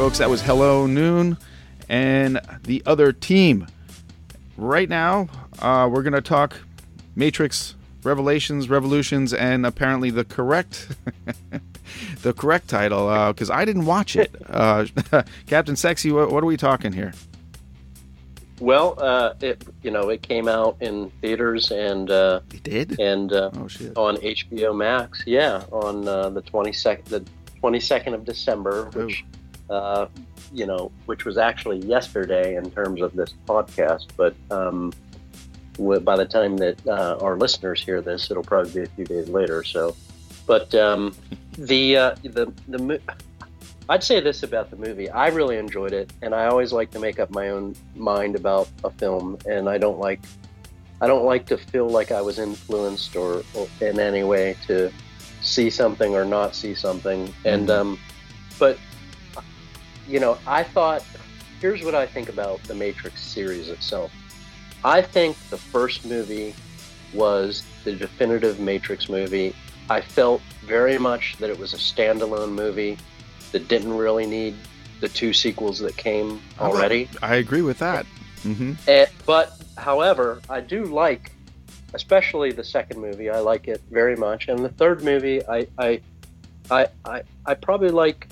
Folks, 0.00 0.16
that 0.16 0.30
was 0.30 0.40
Hello 0.40 0.87
Noon 0.87 1.37
and 1.90 2.40
the 2.62 2.83
other 2.87 3.12
team. 3.12 3.66
Right 4.57 4.88
now, 4.88 5.28
uh, 5.59 5.90
we're 5.92 6.02
going 6.02 6.14
to 6.14 6.23
talk 6.23 6.57
Matrix 7.16 7.75
Revelations, 8.02 8.71
Revolutions, 8.71 9.35
and 9.35 9.66
apparently 9.66 10.09
the 10.09 10.25
correct. 10.25 10.88
the 12.23 12.33
correct 12.33 12.69
title, 12.69 13.30
because 13.30 13.50
I 13.50 13.66
didn't 13.66 13.85
watch 13.85 14.16
it. 14.16 14.35
Uh, 14.49 14.87
Captain 15.47 15.76
Sexy, 15.76 16.11
what, 16.12 16.33
what 16.33 16.42
are 16.42 16.47
we 16.47 16.57
talking 16.57 16.95
here? 16.95 17.12
Well, 18.59 18.95
uh, 18.97 19.35
it 19.42 19.62
you 19.83 19.90
know 19.90 20.09
it 20.09 20.23
came 20.23 20.49
out 20.49 20.78
in 20.80 21.11
theaters 21.21 21.71
and 21.71 22.11
uh, 22.11 22.40
It 22.54 22.62
did? 22.62 22.99
and 23.00 23.30
uh, 23.35 23.50
Oh, 23.54 23.69
shit. 23.69 23.95
on 23.99 24.16
HBO 24.16 24.75
Max. 24.75 25.25
Yeah, 25.26 25.62
on 25.71 26.09
uh, 26.09 26.30
the 26.30 26.40
twenty 26.40 26.73
second 26.73 27.04
the 27.09 27.23
twenty 27.61 27.80
second 27.80 28.14
of 28.14 28.25
December, 28.25 28.87
which 28.95 29.25
uh, 29.70 30.06
you 30.52 30.66
know, 30.66 30.90
which 31.06 31.24
was 31.24 31.38
actually 31.38 31.78
yesterday 31.78 32.56
in 32.56 32.70
terms 32.70 33.00
of 33.00 33.14
this 33.14 33.32
podcast. 33.46 34.08
But 34.16 34.34
um, 34.50 34.92
by 35.78 36.16
the 36.16 36.26
time 36.26 36.56
that 36.58 36.86
uh, 36.86 37.18
our 37.20 37.36
listeners 37.36 37.82
hear 37.82 38.00
this, 38.00 38.30
it'll 38.30 38.42
probably 38.42 38.72
be 38.72 38.82
a 38.82 38.86
few 38.86 39.04
days 39.04 39.28
later. 39.28 39.64
So, 39.64 39.96
but 40.46 40.74
um, 40.74 41.14
the 41.52 41.96
uh, 41.96 42.14
the 42.22 42.52
the 42.68 42.78
mo- 42.78 42.98
I'd 43.88 44.04
say 44.04 44.20
this 44.20 44.42
about 44.42 44.70
the 44.70 44.76
movie. 44.76 45.08
I 45.08 45.28
really 45.28 45.56
enjoyed 45.56 45.92
it, 45.92 46.12
and 46.22 46.34
I 46.34 46.46
always 46.46 46.72
like 46.72 46.90
to 46.92 46.98
make 46.98 47.18
up 47.18 47.30
my 47.30 47.50
own 47.50 47.74
mind 47.94 48.36
about 48.36 48.68
a 48.84 48.90
film, 48.90 49.38
and 49.46 49.68
I 49.68 49.78
don't 49.78 49.98
like 49.98 50.20
I 51.00 51.06
don't 51.06 51.24
like 51.24 51.46
to 51.46 51.56
feel 51.56 51.88
like 51.88 52.12
I 52.12 52.20
was 52.20 52.38
influenced 52.38 53.16
or, 53.16 53.42
or 53.54 53.68
in 53.80 53.98
any 53.98 54.22
way 54.22 54.56
to 54.66 54.92
see 55.40 55.70
something 55.70 56.14
or 56.14 56.24
not 56.24 56.54
see 56.54 56.74
something. 56.74 57.32
And 57.44 57.70
um, 57.70 57.98
but 58.58 58.78
you 60.10 60.20
know, 60.20 60.36
I 60.46 60.64
thought 60.64 61.04
here's 61.60 61.84
what 61.84 61.94
I 61.94 62.06
think 62.06 62.28
about 62.28 62.62
the 62.64 62.74
Matrix 62.74 63.22
series 63.22 63.68
itself. 63.68 64.12
I 64.84 65.02
think 65.02 65.36
the 65.50 65.56
first 65.56 66.04
movie 66.04 66.54
was 67.14 67.62
the 67.84 67.92
definitive 67.92 68.58
Matrix 68.58 69.08
movie. 69.08 69.54
I 69.88 70.00
felt 70.00 70.40
very 70.64 70.98
much 70.98 71.36
that 71.38 71.50
it 71.50 71.58
was 71.58 71.74
a 71.74 71.76
standalone 71.76 72.52
movie 72.52 72.98
that 73.52 73.68
didn't 73.68 73.96
really 73.96 74.26
need 74.26 74.56
the 75.00 75.08
two 75.08 75.32
sequels 75.32 75.78
that 75.80 75.96
came 75.96 76.40
already. 76.58 77.08
I 77.22 77.36
agree 77.36 77.62
with 77.62 77.78
that. 77.78 78.06
Mm-hmm. 78.42 78.74
And, 78.88 79.08
but, 79.26 79.60
however, 79.76 80.40
I 80.48 80.60
do 80.60 80.84
like, 80.84 81.32
especially 81.94 82.52
the 82.52 82.64
second 82.64 83.00
movie. 83.00 83.30
I 83.30 83.40
like 83.40 83.68
it 83.68 83.80
very 83.90 84.16
much, 84.16 84.48
and 84.48 84.64
the 84.64 84.68
third 84.70 85.02
movie, 85.02 85.46
I, 85.46 85.66
I, 85.78 86.00
I, 86.70 86.86
I, 87.04 87.22
I 87.44 87.54
probably 87.54 87.90
like 87.90 88.28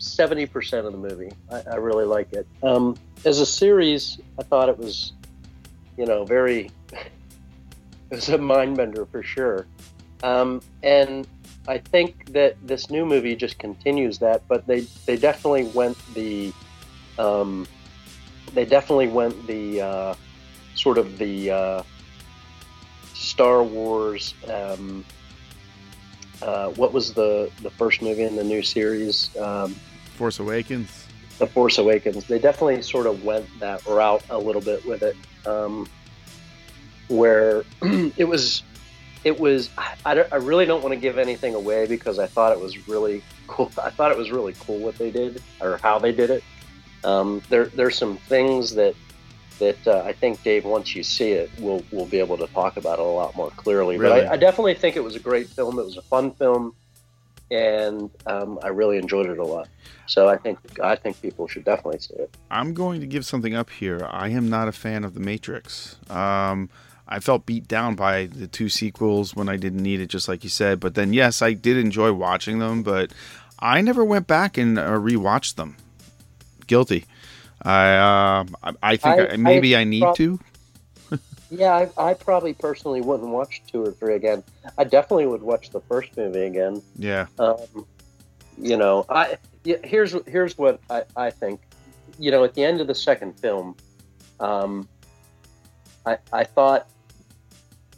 seventy 0.00 0.46
percent 0.46 0.86
of 0.86 0.92
the 0.92 0.98
movie. 0.98 1.30
I, 1.50 1.62
I 1.72 1.74
really 1.76 2.04
like 2.04 2.32
it. 2.32 2.46
Um, 2.62 2.96
as 3.24 3.38
a 3.38 3.46
series, 3.46 4.18
I 4.38 4.42
thought 4.42 4.68
it 4.68 4.78
was, 4.78 5.12
you 5.96 6.06
know, 6.06 6.24
very. 6.24 6.70
it 6.92 7.10
was 8.10 8.28
a 8.28 8.38
mind 8.38 8.76
bender 8.76 9.06
for 9.06 9.22
sure, 9.22 9.66
um, 10.22 10.60
and 10.82 11.28
I 11.68 11.78
think 11.78 12.32
that 12.32 12.56
this 12.66 12.90
new 12.90 13.04
movie 13.06 13.36
just 13.36 13.58
continues 13.58 14.18
that. 14.18 14.42
But 14.48 14.66
they 14.66 14.80
they 15.06 15.16
definitely 15.16 15.64
went 15.64 15.96
the, 16.14 16.52
um, 17.18 17.66
they 18.54 18.64
definitely 18.64 19.08
went 19.08 19.46
the 19.46 19.80
uh, 19.80 20.14
sort 20.74 20.98
of 20.98 21.18
the 21.18 21.50
uh, 21.50 21.82
Star 23.14 23.62
Wars. 23.62 24.34
Um, 24.48 25.04
uh, 26.42 26.70
what 26.70 26.92
was 26.92 27.12
the 27.12 27.50
the 27.62 27.70
first 27.70 28.00
movie 28.00 28.22
in 28.22 28.34
the 28.34 28.44
new 28.44 28.62
series? 28.62 29.36
Um, 29.36 29.76
Force 30.20 30.38
Awakens. 30.38 31.06
The 31.38 31.46
Force 31.46 31.78
Awakens. 31.78 32.26
They 32.26 32.38
definitely 32.38 32.82
sort 32.82 33.06
of 33.06 33.24
went 33.24 33.46
that 33.58 33.86
route 33.86 34.22
a 34.28 34.36
little 34.36 34.60
bit 34.60 34.84
with 34.84 35.02
it, 35.02 35.16
um, 35.46 35.88
where 37.08 37.64
it 38.18 38.28
was, 38.28 38.62
it 39.24 39.40
was. 39.40 39.70
I, 40.04 40.26
I 40.30 40.36
really 40.36 40.66
don't 40.66 40.82
want 40.82 40.92
to 40.92 41.00
give 41.00 41.16
anything 41.16 41.54
away 41.54 41.86
because 41.86 42.18
I 42.18 42.26
thought 42.26 42.52
it 42.52 42.60
was 42.60 42.86
really 42.86 43.22
cool. 43.46 43.72
I 43.82 43.88
thought 43.88 44.12
it 44.12 44.18
was 44.18 44.30
really 44.30 44.54
cool 44.60 44.76
what 44.76 44.98
they 44.98 45.10
did 45.10 45.42
or 45.62 45.78
how 45.78 45.98
they 45.98 46.12
did 46.12 46.28
it. 46.28 46.44
Um, 47.02 47.40
there, 47.48 47.68
there's 47.68 47.96
some 47.96 48.18
things 48.18 48.74
that 48.74 48.94
that 49.58 49.88
uh, 49.88 50.02
I 50.04 50.12
think 50.12 50.42
Dave, 50.42 50.66
once 50.66 50.94
you 50.94 51.02
see 51.02 51.30
it, 51.30 51.50
we'll 51.58 51.82
we'll 51.92 52.04
be 52.04 52.18
able 52.18 52.36
to 52.36 52.46
talk 52.48 52.76
about 52.76 52.98
it 52.98 53.06
a 53.06 53.08
lot 53.08 53.34
more 53.36 53.48
clearly. 53.52 53.96
Really? 53.96 54.20
But 54.20 54.28
I, 54.28 54.34
I 54.34 54.36
definitely 54.36 54.74
think 54.74 54.96
it 54.96 55.02
was 55.02 55.16
a 55.16 55.20
great 55.20 55.48
film. 55.48 55.78
It 55.78 55.84
was 55.86 55.96
a 55.96 56.02
fun 56.02 56.32
film, 56.32 56.74
and 57.50 58.10
um, 58.26 58.58
I 58.62 58.68
really 58.68 58.98
enjoyed 58.98 59.26
it 59.26 59.38
a 59.38 59.44
lot. 59.44 59.68
So 60.06 60.28
I 60.28 60.36
think 60.36 60.58
I 60.82 60.96
think 60.96 61.20
people 61.22 61.46
should 61.48 61.64
definitely 61.64 62.00
see 62.00 62.14
it. 62.14 62.36
I'm 62.50 62.74
going 62.74 63.00
to 63.00 63.06
give 63.06 63.24
something 63.24 63.54
up 63.54 63.70
here. 63.70 64.06
I 64.10 64.28
am 64.28 64.48
not 64.48 64.68
a 64.68 64.72
fan 64.72 65.04
of 65.04 65.14
The 65.14 65.20
Matrix. 65.20 65.96
Um, 66.10 66.68
I 67.06 67.18
felt 67.20 67.44
beat 67.46 67.66
down 67.68 67.94
by 67.96 68.26
the 68.26 68.46
two 68.46 68.68
sequels 68.68 69.34
when 69.34 69.48
I 69.48 69.56
didn't 69.56 69.82
need 69.82 70.00
it, 70.00 70.06
just 70.06 70.28
like 70.28 70.44
you 70.44 70.50
said. 70.50 70.78
But 70.80 70.94
then, 70.94 71.12
yes, 71.12 71.42
I 71.42 71.52
did 71.54 71.76
enjoy 71.76 72.12
watching 72.12 72.58
them, 72.60 72.82
but 72.84 73.12
I 73.58 73.80
never 73.80 74.04
went 74.04 74.26
back 74.26 74.56
and 74.56 74.78
uh, 74.78 74.88
rewatched 74.90 75.56
them. 75.56 75.76
Guilty. 76.66 77.04
I 77.62 77.94
uh, 77.94 78.44
I- 78.82 78.96
think 78.96 79.20
I- 79.20 79.28
I, 79.34 79.36
maybe 79.36 79.74
I, 79.76 79.80
I 79.80 79.84
need 79.84 80.02
prob- 80.02 80.16
to. 80.16 80.40
Yeah, 81.50 81.88
I, 81.98 82.10
I 82.10 82.14
probably 82.14 82.54
personally 82.54 83.00
wouldn't 83.00 83.28
watch 83.28 83.62
two 83.66 83.82
or 83.82 83.90
three 83.90 84.14
again. 84.14 84.44
I 84.78 84.84
definitely 84.84 85.26
would 85.26 85.42
watch 85.42 85.70
the 85.70 85.80
first 85.80 86.16
movie 86.16 86.44
again. 86.44 86.80
Yeah. 86.96 87.26
Um, 87.38 87.86
you 88.56 88.76
know, 88.76 89.04
I 89.08 89.36
yeah, 89.64 89.76
here's 89.82 90.14
here's 90.26 90.56
what 90.56 90.80
I, 90.88 91.02
I 91.16 91.30
think. 91.30 91.60
You 92.18 92.30
know, 92.30 92.44
at 92.44 92.54
the 92.54 92.64
end 92.64 92.80
of 92.80 92.86
the 92.86 92.94
second 92.94 93.38
film, 93.38 93.74
um, 94.38 94.88
I 96.06 96.18
I 96.32 96.44
thought 96.44 96.88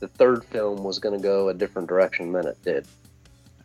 the 0.01 0.09
third 0.09 0.45
film 0.45 0.83
was 0.83 0.99
going 0.99 1.17
to 1.17 1.23
go 1.23 1.49
a 1.49 1.55
different 1.55 1.89
direction 1.89 2.33
than 2.33 2.47
it 2.47 2.59
did, 2.65 2.87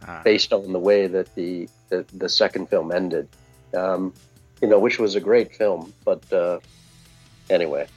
Ah, 0.06 0.22
based 0.24 0.52
on 0.52 0.74
the 0.74 0.80
way 0.80 1.08
that 1.08 1.34
the 1.36 1.70
the, 1.90 2.06
the 2.14 2.30
second 2.30 2.70
film 2.70 2.92
ended. 2.92 3.30
Um, 3.74 4.14
you 4.62 4.68
know, 4.68 4.80
which 4.80 5.00
was 5.00 5.16
a 5.16 5.20
great 5.20 5.56
film, 5.56 5.94
but 6.04 6.32
uh, 6.34 6.60
anyway. 7.50 7.88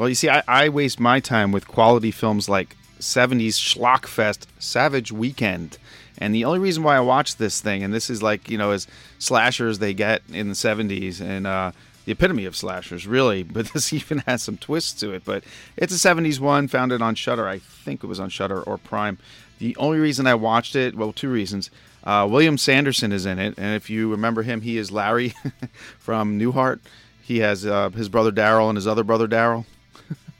Well, 0.00 0.08
you 0.08 0.14
see, 0.14 0.30
I, 0.30 0.42
I 0.48 0.70
waste 0.70 0.98
my 0.98 1.20
time 1.20 1.52
with 1.52 1.68
quality 1.68 2.10
films 2.10 2.48
like 2.48 2.74
70s 3.00 3.58
Schlockfest 3.58 4.46
Savage 4.58 5.12
Weekend. 5.12 5.76
And 6.16 6.34
the 6.34 6.46
only 6.46 6.58
reason 6.58 6.82
why 6.82 6.96
I 6.96 7.00
watch 7.00 7.36
this 7.36 7.60
thing, 7.60 7.82
and 7.82 7.92
this 7.92 8.08
is 8.08 8.22
like, 8.22 8.48
you 8.48 8.56
know, 8.56 8.70
as 8.70 8.86
slashers 9.18 9.78
they 9.78 9.92
get 9.92 10.22
in 10.32 10.48
the 10.48 10.54
70s 10.54 11.20
and 11.20 11.46
uh, 11.46 11.72
the 12.06 12.12
epitome 12.12 12.46
of 12.46 12.56
slashers, 12.56 13.06
really. 13.06 13.42
But 13.52 13.74
this 13.74 13.92
even 13.92 14.20
has 14.20 14.42
some 14.42 14.56
twists 14.56 14.98
to 15.00 15.12
it. 15.12 15.22
But 15.22 15.44
it's 15.76 15.92
a 15.92 16.08
70s 16.08 16.40
one, 16.40 16.66
founded 16.66 17.02
on 17.02 17.14
Shudder. 17.14 17.46
I 17.46 17.58
think 17.58 18.02
it 18.02 18.06
was 18.06 18.20
on 18.20 18.30
Shudder 18.30 18.62
or 18.62 18.78
Prime. 18.78 19.18
The 19.58 19.76
only 19.76 19.98
reason 19.98 20.26
I 20.26 20.34
watched 20.34 20.76
it, 20.76 20.96
well, 20.96 21.12
two 21.12 21.30
reasons. 21.30 21.70
Uh, 22.04 22.26
William 22.30 22.56
Sanderson 22.56 23.12
is 23.12 23.26
in 23.26 23.38
it. 23.38 23.52
And 23.58 23.76
if 23.76 23.90
you 23.90 24.10
remember 24.10 24.44
him, 24.44 24.62
he 24.62 24.78
is 24.78 24.90
Larry 24.90 25.34
from 25.98 26.40
Newhart. 26.40 26.80
He 27.20 27.40
has 27.40 27.66
uh, 27.66 27.90
his 27.90 28.08
brother 28.08 28.32
Daryl 28.32 28.70
and 28.70 28.78
his 28.78 28.86
other 28.86 29.04
brother 29.04 29.28
Daryl. 29.28 29.66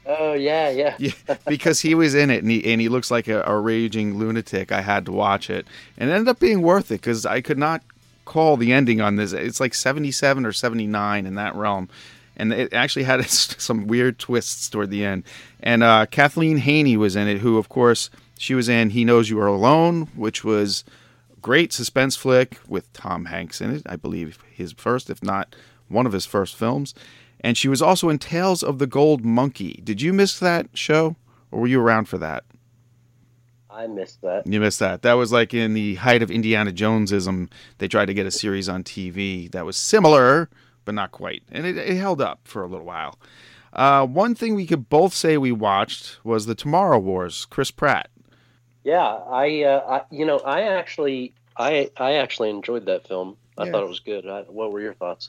Oh 0.07 0.33
yeah, 0.35 0.71
yeah. 0.71 0.97
Yeah, 0.99 1.13
because 1.47 1.81
he 1.81 1.95
was 1.95 2.15
in 2.15 2.31
it 2.31 2.43
and 2.43 2.51
he, 2.51 2.73
and 2.73 2.81
he 2.81 2.89
looks 2.89 3.11
like 3.11 3.29
a, 3.29 3.43
a 3.43 3.59
raging 3.59 4.19
lunatic. 4.19 4.73
I 4.73 4.81
had 4.81 5.07
to 5.07 5.13
watch 5.13 5.51
it 5.51 5.67
and 5.99 6.11
it 6.11 6.13
ended 6.13 6.29
up 6.29 6.41
being 6.41 6.63
worth 6.63 6.91
it 6.91 7.01
because 7.01 7.27
I 7.27 7.41
could 7.41 7.59
not 7.59 7.83
call 8.25 8.57
the 8.57 8.73
ending 8.73 9.01
on 9.01 9.17
this. 9.17 9.33
It's 9.33 9.61
like 9.61 9.75
77 9.75 10.47
or 10.47 10.53
79 10.53 11.27
in 11.27 11.35
that 11.35 11.55
realm. 11.55 11.89
And 12.37 12.53
it 12.53 12.73
actually 12.73 13.03
had 13.03 13.25
some 13.29 13.87
weird 13.87 14.19
twists 14.19 14.69
toward 14.69 14.91
the 14.91 15.05
end. 15.05 15.25
And 15.63 15.83
uh, 15.83 16.07
Kathleen 16.07 16.59
Haney 16.59 16.97
was 16.97 17.17
in 17.17 17.29
it, 17.29 17.39
who, 17.39 17.59
of 17.59 17.69
course, 17.69 18.09
she 18.39 18.55
was 18.55 18.69
in 18.69 18.91
He 18.91 19.05
Knows 19.05 19.29
You 19.29 19.41
Are 19.41 19.47
Alone, 19.49 20.09
which 20.15 20.45
was 20.45 20.85
great 21.43 21.73
suspense 21.73 22.17
flick 22.17 22.59
with 22.69 22.91
Tom 22.93 23.27
Hanks 23.27 23.61
in 23.61 23.71
it. 23.75 23.83
I 23.87 23.97
believe 23.97 24.39
his 24.51 24.73
first, 24.73 25.11
if 25.11 25.23
not 25.23 25.55
one 25.89 26.07
of 26.07 26.13
his 26.13 26.25
first 26.25 26.57
films. 26.57 26.95
And 27.41 27.57
she 27.57 27.69
was 27.69 27.81
also 27.81 28.09
in 28.09 28.19
Tales 28.19 28.63
of 28.63 28.79
the 28.79 28.87
Gold 28.87 29.25
Monkey. 29.25 29.81
Did 29.83 30.03
you 30.03 30.13
miss 30.13 30.39
that 30.41 30.69
show, 30.75 31.17
or 31.51 31.61
were 31.61 31.67
you 31.67 31.81
around 31.81 32.05
for 32.07 32.19
that? 32.19 32.45
I 33.71 33.87
missed 33.87 34.21
that. 34.23 34.47
You 34.47 34.61
missed 34.61 34.81
that. 34.81 35.03
That 35.03 35.15
was 35.15 35.33
like 35.33 35.55
in 35.55 35.75
the 35.75 35.95
height 35.97 36.23
of 36.23 36.31
Indiana 36.31 36.73
Jonesism. 36.73 37.49
They 37.79 37.89
tried 37.89 38.07
to 38.07 38.15
get 38.15 38.27
a 38.27 38.31
series 38.31 38.69
on 38.69 38.83
TV 38.85 39.51
that 39.53 39.65
was 39.65 39.77
similar, 39.77 40.51
but 40.85 40.95
not 40.95 41.13
quite, 41.13 41.43
and 41.51 41.65
it, 41.67 41.77
it 41.77 41.97
held 41.97 42.21
up 42.21 42.41
for 42.45 42.63
a 42.63 42.67
little 42.67 42.85
while. 42.87 43.19
Uh, 43.73 44.05
one 44.05 44.35
thing 44.35 44.55
we 44.57 44.67
could 44.67 44.89
both 44.89 45.15
say 45.15 45.39
we 45.39 45.53
watched 45.53 46.19
was 46.25 46.47
the 46.47 46.57
Tomorrow 46.57 46.99
Wars. 46.99 47.45
Chris 47.45 47.71
Pratt. 47.71 48.11
Yeah, 48.83 48.99
I, 49.07 49.63
uh, 49.63 49.81
I 49.89 50.03
you 50.15 50.25
know, 50.27 50.39
I 50.41 50.63
actually, 50.63 51.33
I, 51.57 51.91
I 51.97 52.15
actually 52.15 52.51
enjoyed 52.51 52.87
that 52.87 53.07
film. 53.07 53.37
I 53.57 53.67
Yeah. 53.67 53.73
thought 53.73 53.85
it 53.85 53.89
was 53.89 54.01
good. 54.01 54.27
I, 54.27 54.43
what 54.43 54.73
were 54.73 54.81
your 54.81 54.95
thoughts? 54.95 55.29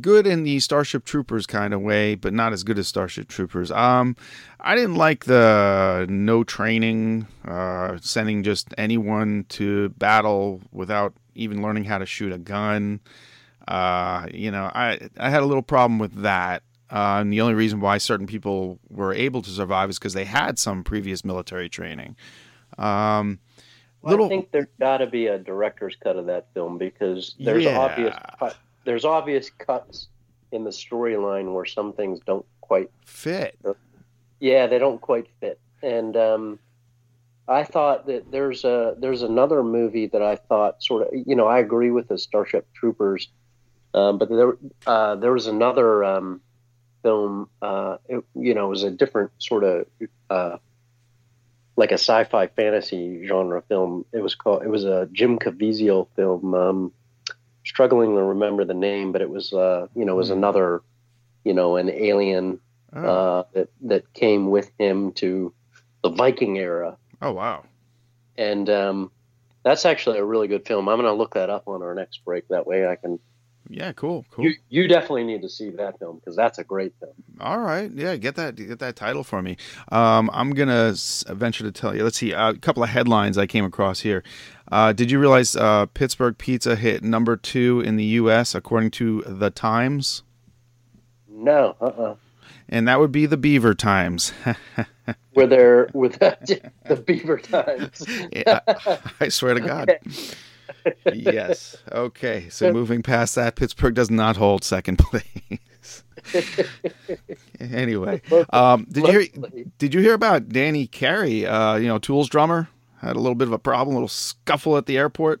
Good 0.00 0.26
in 0.26 0.42
the 0.42 0.58
Starship 0.60 1.04
Troopers 1.04 1.46
kind 1.46 1.72
of 1.74 1.80
way, 1.80 2.14
but 2.14 2.32
not 2.32 2.52
as 2.52 2.64
good 2.64 2.78
as 2.78 2.88
Starship 2.88 3.28
Troopers. 3.28 3.70
Um, 3.70 4.16
I 4.60 4.74
didn't 4.74 4.96
like 4.96 5.24
the 5.26 6.06
no 6.08 6.44
training, 6.44 7.26
uh, 7.46 7.98
sending 8.00 8.42
just 8.42 8.74
anyone 8.76 9.46
to 9.50 9.90
battle 9.90 10.60
without 10.72 11.14
even 11.34 11.62
learning 11.62 11.84
how 11.84 11.98
to 11.98 12.06
shoot 12.06 12.32
a 12.32 12.38
gun. 12.38 13.00
Uh, 13.68 14.26
you 14.32 14.50
know, 14.50 14.70
I 14.74 15.08
I 15.18 15.30
had 15.30 15.42
a 15.42 15.46
little 15.46 15.62
problem 15.62 15.98
with 15.98 16.22
that. 16.22 16.62
Uh, 16.88 17.18
and 17.20 17.32
the 17.32 17.40
only 17.40 17.54
reason 17.54 17.80
why 17.80 17.98
certain 17.98 18.28
people 18.28 18.78
were 18.90 19.12
able 19.12 19.42
to 19.42 19.50
survive 19.50 19.90
is 19.90 19.98
because 19.98 20.12
they 20.14 20.24
had 20.24 20.56
some 20.56 20.84
previous 20.84 21.24
military 21.24 21.68
training. 21.68 22.14
Um, 22.78 23.40
Well, 24.02 24.12
little 24.12 24.26
I 24.26 24.28
think 24.28 24.52
there's 24.52 24.68
got 24.78 24.98
to 24.98 25.06
be 25.08 25.26
a 25.26 25.36
director's 25.36 25.96
cut 25.96 26.14
of 26.16 26.26
that 26.26 26.46
film 26.54 26.78
because 26.78 27.34
there's 27.40 27.64
Yeah. 27.64 27.78
obvious 27.78 28.14
there's 28.86 29.04
obvious 29.04 29.50
cuts 29.50 30.08
in 30.52 30.64
the 30.64 30.70
storyline 30.70 31.52
where 31.52 31.66
some 31.66 31.92
things 31.92 32.20
don't 32.24 32.46
quite 32.62 32.90
fit. 33.04 33.58
yeah 34.40 34.66
they 34.66 34.78
don't 34.78 35.00
quite 35.00 35.26
fit 35.40 35.60
and 35.82 36.16
um, 36.16 36.58
I 37.46 37.64
thought 37.64 38.06
that 38.06 38.30
there's 38.30 38.64
a 38.64 38.94
there's 38.98 39.22
another 39.22 39.62
movie 39.62 40.06
that 40.06 40.22
I 40.22 40.36
thought 40.36 40.82
sort 40.82 41.06
of 41.06 41.08
you 41.26 41.36
know 41.36 41.46
I 41.46 41.58
agree 41.58 41.90
with 41.90 42.08
the 42.08 42.16
Starship 42.16 42.66
Troopers 42.72 43.28
um, 43.92 44.18
but 44.18 44.28
there 44.30 44.56
uh, 44.86 45.16
there 45.16 45.32
was 45.32 45.46
another 45.46 46.02
um, 46.04 46.40
film 47.02 47.48
uh, 47.60 47.98
it, 48.08 48.24
you 48.34 48.54
know 48.54 48.66
it 48.66 48.70
was 48.70 48.84
a 48.84 48.90
different 48.90 49.30
sort 49.38 49.64
of 49.64 49.86
uh, 50.30 50.56
like 51.76 51.90
a 51.90 51.94
sci-fi 51.94 52.46
fantasy 52.48 53.26
genre 53.26 53.62
film. 53.62 54.04
It 54.12 54.22
was 54.22 54.34
called. 54.34 54.62
It 54.62 54.68
was 54.68 54.84
a 54.84 55.08
Jim 55.12 55.38
Caviezel 55.38 56.08
film. 56.16 56.54
Um, 56.54 56.92
struggling 57.66 58.14
to 58.14 58.22
remember 58.22 58.64
the 58.64 58.74
name, 58.74 59.12
but 59.12 59.20
it 59.20 59.28
was 59.28 59.52
uh, 59.52 59.88
you 59.94 60.04
know 60.06 60.14
it 60.14 60.16
was 60.16 60.30
another 60.30 60.82
you 61.44 61.52
know 61.52 61.76
an 61.76 61.90
alien 61.90 62.60
Oh, 62.92 63.02
uh, 63.04 63.44
that 63.52 63.68
that 63.82 64.14
came 64.14 64.48
with 64.48 64.70
him 64.78 65.12
to 65.14 65.52
the 66.02 66.08
Viking 66.10 66.56
era, 66.56 66.96
oh 67.20 67.32
wow. 67.32 67.64
and 68.38 68.70
um, 68.70 69.10
that's 69.64 69.84
actually 69.84 70.18
a 70.18 70.24
really 70.24 70.48
good 70.48 70.66
film. 70.66 70.88
I'm 70.88 70.96
going 70.96 71.12
to 71.12 71.18
look 71.18 71.34
that 71.34 71.50
up 71.50 71.66
on 71.66 71.82
our 71.82 71.94
next 71.94 72.24
break. 72.24 72.48
That 72.48 72.66
way 72.66 72.86
I 72.86 72.96
can 72.96 73.18
Yeah, 73.68 73.92
cool, 73.92 74.24
cool. 74.30 74.44
You 74.44 74.54
you 74.68 74.88
definitely 74.88 75.24
need 75.24 75.42
to 75.42 75.48
see 75.48 75.70
that 75.70 75.98
film 75.98 76.16
because 76.16 76.36
that's 76.36 76.58
a 76.58 76.64
great 76.64 76.92
film. 77.00 77.12
All 77.40 77.58
right, 77.58 77.90
yeah, 77.90 78.16
get 78.16 78.36
that 78.36 78.56
get 78.56 78.78
that 78.78 78.96
title 78.96 79.24
for 79.24 79.42
me. 79.42 79.56
Um, 79.90 80.30
I'm 80.32 80.50
gonna 80.50 80.94
venture 81.28 81.64
to 81.64 81.72
tell 81.72 81.94
you. 81.94 82.04
Let's 82.04 82.18
see 82.18 82.32
uh, 82.32 82.50
a 82.50 82.58
couple 82.58 82.82
of 82.82 82.90
headlines 82.90 83.38
I 83.38 83.46
came 83.46 83.64
across 83.64 84.00
here. 84.00 84.22
Uh, 84.70 84.92
did 84.92 85.10
you 85.10 85.18
realize 85.18 85.56
uh, 85.56 85.86
Pittsburgh 85.86 86.36
Pizza 86.38 86.76
hit 86.76 87.02
number 87.02 87.36
two 87.36 87.80
in 87.80 87.96
the 87.96 88.04
U.S. 88.04 88.54
according 88.54 88.92
to 88.92 89.22
the 89.26 89.50
Times? 89.50 90.22
No, 91.28 91.76
uh, 91.80 91.84
uh 91.84 92.16
And 92.68 92.86
that 92.88 93.00
would 93.00 93.12
be 93.12 93.26
the 93.26 93.36
Beaver 93.36 93.74
Times. 93.74 94.32
were 95.34 95.46
there 95.46 95.88
were 95.92 96.08
the, 96.08 96.70
the 96.86 96.96
Beaver 96.96 97.38
Times? 97.38 98.04
Yeah, 98.32 98.60
I 99.20 99.28
swear 99.28 99.54
to 99.54 99.60
God. 99.60 99.98
yes. 101.12 101.76
Okay. 101.90 102.48
So 102.48 102.72
moving 102.74 103.02
past 103.02 103.34
that, 103.34 103.56
Pittsburgh 103.56 103.94
does 103.94 104.10
not 104.10 104.36
hold 104.36 104.64
second 104.64 104.98
place. 104.98 106.02
anyway, 107.60 108.20
um, 108.50 108.86
did 108.90 109.06
you 109.06 109.18
hear, 109.20 109.26
did 109.78 109.94
you 109.94 110.00
hear 110.00 110.14
about 110.14 110.48
Danny 110.48 110.86
Carey? 110.86 111.46
Uh, 111.46 111.76
you 111.76 111.86
know, 111.88 111.98
Tools 111.98 112.28
drummer 112.28 112.68
had 113.00 113.16
a 113.16 113.18
little 113.20 113.34
bit 113.34 113.48
of 113.48 113.52
a 113.52 113.58
problem, 113.58 113.94
a 113.94 113.98
little 113.98 114.08
scuffle 114.08 114.76
at 114.76 114.86
the 114.86 114.96
airport. 114.98 115.40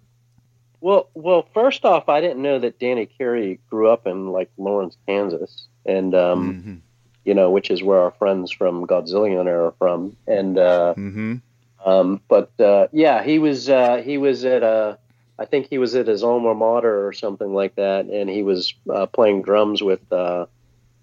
Well, 0.80 1.08
well, 1.14 1.48
first 1.54 1.84
off, 1.84 2.08
I 2.08 2.20
didn't 2.20 2.42
know 2.42 2.58
that 2.58 2.78
Danny 2.78 3.06
Carey 3.06 3.58
grew 3.70 3.88
up 3.88 4.06
in 4.06 4.28
like 4.28 4.50
Lawrence, 4.58 4.96
Kansas, 5.06 5.66
and 5.84 6.14
um, 6.14 6.62
Mhm. 6.64 6.80
you 7.24 7.34
know, 7.34 7.50
which 7.50 7.70
is 7.70 7.82
where 7.82 7.98
our 7.98 8.12
friends 8.12 8.52
from 8.52 8.86
Godzillion 8.86 9.46
are 9.46 9.72
from, 9.78 10.16
and 10.28 10.58
uh, 10.58 10.94
Mhm. 10.96 11.40
um, 11.84 12.20
but 12.28 12.52
uh, 12.60 12.86
yeah, 12.92 13.22
he 13.24 13.38
was 13.40 13.68
uh, 13.68 13.96
he 14.04 14.18
was 14.18 14.44
at 14.44 14.62
a, 14.62 14.98
I 15.38 15.44
think 15.44 15.66
he 15.68 15.78
was 15.78 15.94
at 15.94 16.06
his 16.06 16.22
alma 16.22 16.54
mater 16.54 17.06
or 17.06 17.12
something 17.12 17.52
like 17.52 17.74
that, 17.76 18.06
and 18.06 18.30
he 18.30 18.42
was 18.42 18.72
uh, 18.92 19.06
playing 19.06 19.42
drums 19.42 19.82
with 19.82 20.00
uh, 20.12 20.46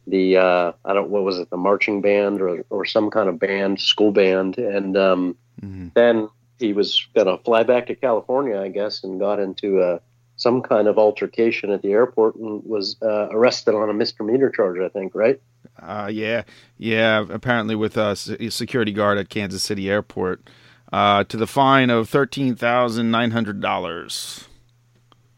the 0.08 0.38
uh, 0.38 0.72
I 0.84 0.94
don't 0.94 1.10
what 1.10 1.24
was 1.24 1.40
it 1.40 1.50
the 1.50 1.58
marching 1.58 2.02
band 2.02 2.42
or 2.42 2.66
or 2.70 2.86
some 2.86 3.10
kind 3.10 3.30
of 3.30 3.40
band, 3.40 3.80
school 3.80 4.12
band, 4.12 4.58
and 4.58 4.98
um, 4.98 5.36
Mhm. 5.62 5.94
then 5.94 6.30
he 6.60 6.74
was 6.74 7.08
gonna 7.16 7.38
fly 7.38 7.64
back 7.64 7.88
to 7.88 7.96
California, 7.96 8.60
I 8.60 8.70
guess, 8.70 9.04
and 9.04 9.20
got 9.20 9.40
into 9.40 9.82
a 9.82 10.02
some 10.36 10.62
kind 10.64 10.88
of 10.88 10.98
altercation 10.98 11.70
at 11.70 11.84
the 11.84 11.92
airport 11.92 12.36
and 12.36 12.64
was 12.66 12.96
uh, 13.04 13.28
arrested 13.30 13.76
on 13.76 13.90
a 13.90 13.94
misdemeanor 13.94 14.50
charge, 14.50 14.80
I 14.80 14.90
think, 14.90 15.14
right? 15.14 15.40
Uh, 15.80 16.10
yeah, 16.12 16.42
yeah. 16.78 17.24
Apparently, 17.30 17.76
with 17.76 17.96
a 17.98 18.16
security 18.16 18.92
guard 18.92 19.20
at 19.20 19.30
Kansas 19.30 19.62
City 19.62 19.90
Airport, 19.90 20.50
uh, 20.94 21.24
to 21.24 21.36
the 21.38 21.48
fine 21.48 21.90
of 21.90 22.08
thirteen 22.08 22.56
thousand 22.56 23.10
nine 23.10 23.32
hundred 23.32 23.60
dollars. 23.60 24.48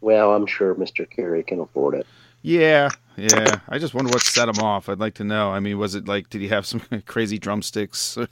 Well, 0.02 0.34
I'm 0.34 0.46
sure 0.46 0.76
Mr. 0.76 1.10
Carey 1.10 1.44
can 1.44 1.62
afford 1.62 1.96
it. 1.96 2.06
Yeah, 2.42 2.90
yeah. 3.16 3.60
I 3.70 3.80
just 3.80 3.94
wonder 3.94 4.12
what 4.12 4.22
set 4.22 4.50
him 4.50 4.60
off. 4.60 4.90
I'd 4.90 5.00
like 5.00 5.16
to 5.16 5.24
know. 5.24 5.52
I 5.52 5.62
mean, 5.62 5.80
was 5.80 5.96
it 5.96 6.08
like, 6.08 6.30
did 6.30 6.42
he 6.42 6.50
have 6.50 6.66
some 6.66 6.82
crazy 7.06 7.40
drumsticks? 7.40 8.18
Uh, 8.18 8.28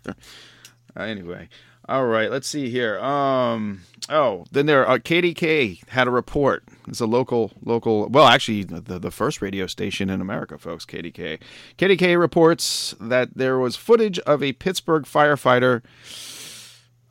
anyway, 0.97 1.47
all 1.87 2.05
right. 2.05 2.29
Let's 2.29 2.47
see 2.47 2.69
here. 2.69 2.99
Um. 2.99 3.83
Oh, 4.09 4.45
then 4.51 4.65
there. 4.65 4.87
Uh, 4.87 4.97
KDKA 4.97 5.87
had 5.87 6.07
a 6.07 6.11
report. 6.11 6.65
It's 6.89 6.99
a 6.99 7.05
local, 7.05 7.53
local. 7.63 8.09
Well, 8.09 8.25
actually, 8.25 8.65
the 8.65 8.99
the 8.99 9.11
first 9.11 9.41
radio 9.41 9.65
station 9.65 10.09
in 10.09 10.19
America, 10.19 10.57
folks. 10.57 10.85
KDKA. 10.85 11.39
KDKA 11.77 12.19
reports 12.19 12.93
that 12.99 13.29
there 13.33 13.57
was 13.57 13.77
footage 13.77 14.19
of 14.19 14.43
a 14.43 14.51
Pittsburgh 14.51 15.03
firefighter 15.03 15.83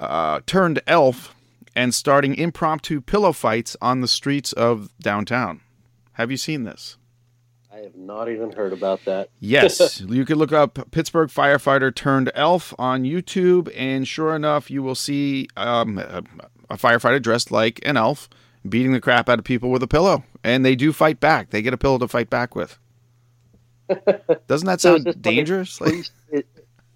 uh, 0.02 0.40
turned 0.46 0.80
elf 0.86 1.34
and 1.74 1.94
starting 1.94 2.34
impromptu 2.34 3.00
pillow 3.00 3.32
fights 3.32 3.76
on 3.80 4.00
the 4.00 4.08
streets 4.08 4.52
of 4.52 4.90
downtown. 4.98 5.60
Have 6.12 6.30
you 6.30 6.36
seen 6.36 6.64
this? 6.64 6.96
I 7.72 7.78
have 7.78 7.96
not 7.96 8.28
even 8.28 8.52
heard 8.52 8.74
about 8.74 9.04
that. 9.06 9.30
Yes, 9.40 10.00
you 10.08 10.24
can 10.26 10.36
look 10.36 10.52
up 10.52 10.90
Pittsburgh 10.90 11.30
firefighter 11.30 11.94
turned 11.94 12.30
elf 12.34 12.74
on 12.78 13.04
YouTube, 13.04 13.72
and 13.74 14.06
sure 14.06 14.36
enough, 14.36 14.70
you 14.70 14.82
will 14.82 14.94
see 14.94 15.48
um, 15.56 15.98
a, 15.98 16.22
a 16.68 16.76
firefighter 16.76 17.20
dressed 17.20 17.50
like 17.50 17.80
an 17.84 17.96
elf 17.96 18.28
beating 18.68 18.92
the 18.92 19.00
crap 19.00 19.28
out 19.28 19.38
of 19.38 19.44
people 19.44 19.70
with 19.70 19.82
a 19.82 19.88
pillow, 19.88 20.22
and 20.44 20.64
they 20.64 20.76
do 20.76 20.92
fight 20.92 21.18
back. 21.18 21.50
They 21.50 21.62
get 21.62 21.72
a 21.72 21.78
pillow 21.78 21.98
to 21.98 22.08
fight 22.08 22.28
back 22.28 22.54
with. 22.54 22.78
Doesn't 24.46 24.66
that 24.66 24.80
sound 24.80 25.06
a 25.08 25.14
dangerous? 25.14 25.80
Like, 25.80 25.94
Is, 25.94 26.10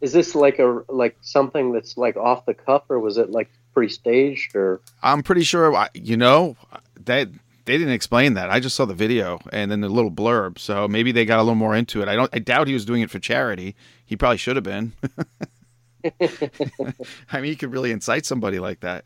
is 0.00 0.12
this 0.12 0.34
like 0.34 0.58
a 0.58 0.82
like 0.88 1.16
something 1.22 1.72
that's 1.72 1.96
like 1.96 2.16
off 2.16 2.44
the 2.46 2.54
cuff, 2.54 2.84
or 2.88 2.98
was 3.00 3.18
it 3.18 3.30
like 3.30 3.50
pre-staged, 3.74 4.54
or 4.56 4.80
I'm 5.02 5.22
pretty 5.22 5.42
sure, 5.42 5.74
I- 5.74 5.88
you 5.94 6.16
know, 6.16 6.56
that 7.04 7.28
they 7.64 7.78
didn't 7.78 7.92
explain 7.94 8.34
that. 8.34 8.48
I 8.50 8.60
just 8.60 8.76
saw 8.76 8.84
the 8.84 8.94
video 8.94 9.40
and 9.52 9.70
then 9.70 9.80
the 9.80 9.88
little 9.88 10.10
blurb, 10.10 10.58
so 10.58 10.86
maybe 10.86 11.12
they 11.12 11.24
got 11.24 11.38
a 11.38 11.42
little 11.42 11.54
more 11.56 11.74
into 11.74 12.00
it. 12.02 12.08
I 12.08 12.14
don't. 12.16 12.30
I 12.32 12.38
doubt 12.38 12.68
he 12.68 12.74
was 12.74 12.84
doing 12.84 13.02
it 13.02 13.10
for 13.10 13.18
charity. 13.18 13.74
He 14.04 14.16
probably 14.16 14.36
should 14.38 14.56
have 14.56 14.64
been. 14.64 14.92
I 16.20 17.40
mean, 17.40 17.46
you 17.46 17.56
could 17.56 17.72
really 17.72 17.90
incite 17.90 18.24
somebody 18.26 18.58
like 18.58 18.80
that. 18.80 19.04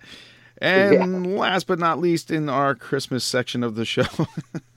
And 0.58 1.38
last 1.38 1.66
but 1.66 1.78
not 1.78 1.98
least, 1.98 2.30
in 2.30 2.48
our 2.50 2.74
Christmas 2.74 3.24
section 3.24 3.62
of 3.62 3.74
the 3.76 3.86
show, 3.86 4.04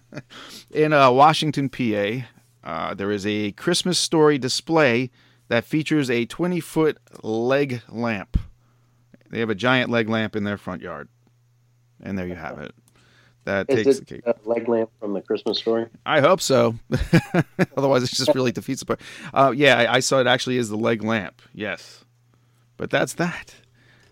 in 0.71 0.93
uh, 0.93 1.12
Washington, 1.12 1.67
PA, 1.67 2.26
uh, 2.63 2.93
there 2.93 3.12
is 3.12 3.26
a 3.26 3.52
Christmas 3.52 3.99
story 3.99 4.38
display 4.38 5.10
that 5.48 5.66
features 5.66 6.10
a 6.10 6.26
20 6.26 6.60
foot 6.60 6.98
leg 7.22 7.82
lamp. 7.90 8.38
They 9.30 9.40
have 9.40 9.50
a 9.50 9.56
giant 9.56 9.90
leg 9.90 10.10
lamp 10.10 10.36
in 10.36 10.44
their 10.44 10.58
front 10.58 10.82
yard. 10.82 11.10
And 12.02 12.18
there 12.18 12.28
you 12.28 12.36
have 12.36 12.60
it. 12.60 12.74
That 13.46 13.68
takes 13.68 13.88
is 13.88 14.00
the 14.00 14.06
cake. 14.06 14.22
a 14.26 14.36
leg 14.46 14.70
lamp 14.70 14.90
from 15.00 15.14
the 15.14 15.22
Christmas 15.22 15.58
story? 15.58 15.88
I 16.06 16.22
hope 16.22 16.40
so. 16.40 16.76
Otherwise, 17.78 18.04
it 18.04 18.12
just 18.12 18.34
really 18.34 18.52
defeats 18.52 18.80
the 18.80 18.86
point. 18.86 19.02
Uh, 19.34 19.54
yeah, 19.56 19.78
I, 19.80 19.96
I 19.96 20.00
saw 20.00 20.20
it 20.20 20.28
actually 20.28 20.58
is 20.58 20.70
the 20.70 20.78
leg 20.78 21.04
lamp. 21.04 21.42
Yes. 21.54 22.06
But 22.78 22.90
that's 22.90 23.14
that. 23.14 23.56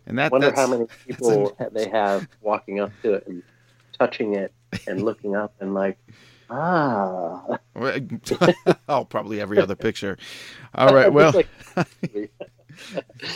And 0.06 0.18
that, 0.20 0.32
Wonder 0.32 0.48
that's, 0.48 0.60
how 0.60 0.68
many 0.68 0.88
people 1.08 1.56
they 1.72 1.88
have 1.90 2.28
walking 2.42 2.80
up 2.80 2.92
to 3.04 3.14
it 3.14 3.28
and 3.28 3.44
touching 3.98 4.36
it 4.36 4.54
and 4.88 5.04
looking 5.04 5.36
up 5.36 5.54
and 5.60 5.74
like, 5.74 5.98
ah. 6.52 7.58
oh, 8.90 9.06
probably 9.06 9.42
every 9.42 9.60
other 9.60 9.76
picture. 9.76 10.18
All 10.76 10.94
right. 10.94 11.12
Well, 11.14 11.44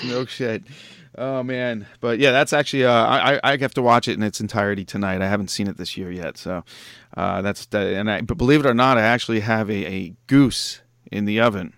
no 0.05 0.25
shit. 0.25 0.63
Oh 1.17 1.43
man, 1.43 1.85
but 1.99 2.19
yeah, 2.19 2.31
that's 2.31 2.51
actually 2.51 2.85
uh, 2.85 2.91
I 2.91 3.39
I 3.43 3.57
have 3.57 3.73
to 3.75 3.81
watch 3.81 4.07
it 4.07 4.13
in 4.13 4.23
its 4.23 4.41
entirety 4.41 4.83
tonight. 4.83 5.21
I 5.21 5.27
haven't 5.27 5.49
seen 5.49 5.67
it 5.67 5.77
this 5.77 5.95
year 5.95 6.11
yet, 6.11 6.37
so 6.37 6.63
uh, 7.15 7.41
that's 7.41 7.65
that. 7.67 7.93
And 7.93 8.09
I, 8.09 8.21
but 8.21 8.37
believe 8.37 8.61
it 8.61 8.65
or 8.65 8.73
not, 8.73 8.97
I 8.97 9.01
actually 9.01 9.41
have 9.41 9.69
a, 9.69 9.85
a 9.85 10.13
goose 10.27 10.81
in 11.11 11.25
the 11.25 11.39
oven. 11.39 11.73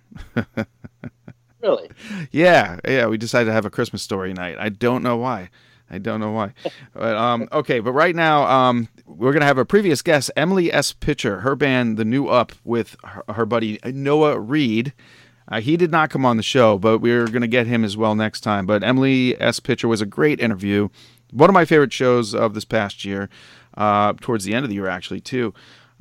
really? 1.62 1.90
yeah, 2.32 2.80
yeah. 2.88 3.08
We 3.08 3.18
decided 3.18 3.46
to 3.46 3.54
have 3.54 3.66
a 3.66 3.70
Christmas 3.70 4.02
story 4.02 4.34
night. 4.34 4.58
I 4.60 4.70
don't 4.70 5.04
know 5.04 5.18
why. 5.18 5.50
I 5.92 5.98
don't 5.98 6.20
know 6.20 6.32
why. 6.32 6.54
But 6.94 7.16
um, 7.16 7.48
okay, 7.52 7.80
but 7.80 7.94
right 7.94 8.16
now 8.16 8.46
um, 8.46 8.90
we're 9.06 9.34
gonna 9.34 9.46
have 9.46 9.58
a 9.58 9.66
previous 9.66 10.02
guest, 10.02 10.32
Emily 10.36 10.72
S. 10.72 10.92
Pitcher, 10.94 11.42
her 11.42 11.56
band, 11.56 11.98
The 11.98 12.06
New 12.06 12.28
Up, 12.28 12.52
with 12.64 12.96
her, 13.04 13.24
her 13.34 13.46
buddy 13.46 13.80
Noah 13.86 14.40
Reed. 14.40 14.94
Uh, 15.50 15.62
he 15.62 15.78
did 15.78 15.92
not 15.92 16.10
come 16.10 16.26
on 16.26 16.38
the 16.38 16.44
show, 16.44 16.78
but 16.78 17.00
we're 17.00 17.28
going 17.28 17.42
to 17.42 17.48
get 17.48 17.68
him 17.68 17.86
as 17.86 17.96
well 17.96 18.16
next 18.16 18.42
time. 18.42 18.66
But 18.66 18.84
Emily 18.84 19.40
S. 19.40 19.62
Pitcher 19.62 19.88
was 19.88 20.02
a 20.02 20.06
great 20.06 20.42
interview. 20.42 20.90
One 21.32 21.50
of 21.50 21.54
my 21.54 21.64
favorite 21.64 21.94
shows 21.94 22.36
of 22.36 22.54
this 22.54 22.66
past 22.66 23.06
year, 23.06 23.30
uh, 23.78 24.14
towards 24.20 24.44
the 24.44 24.54
end 24.54 24.66
of 24.66 24.70
the 24.70 24.76
year, 24.76 24.88
actually, 24.88 25.22
too. 25.22 25.54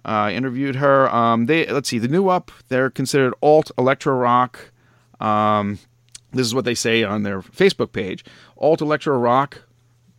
Uh, 0.05 0.31
interviewed 0.33 0.77
her. 0.77 1.13
Um, 1.15 1.47
they 1.47 1.67
Let's 1.67 1.89
see, 1.89 1.99
the 1.99 2.09
new 2.09 2.29
up, 2.29 2.51
they're 2.69 2.91
considered 2.91 3.35
alt 3.43 3.71
electro 3.77 4.15
rock. 4.15 4.73
Um, 5.21 5.79
this 6.33 6.47
is 6.47 6.55
what 6.55 6.65
they 6.65 6.75
say 6.75 7.03
on 7.03 7.23
their 7.23 7.41
Facebook 7.41 7.93
page 7.93 8.25
alt 8.57 8.81
electro 8.81 9.19
rock, 9.19 9.63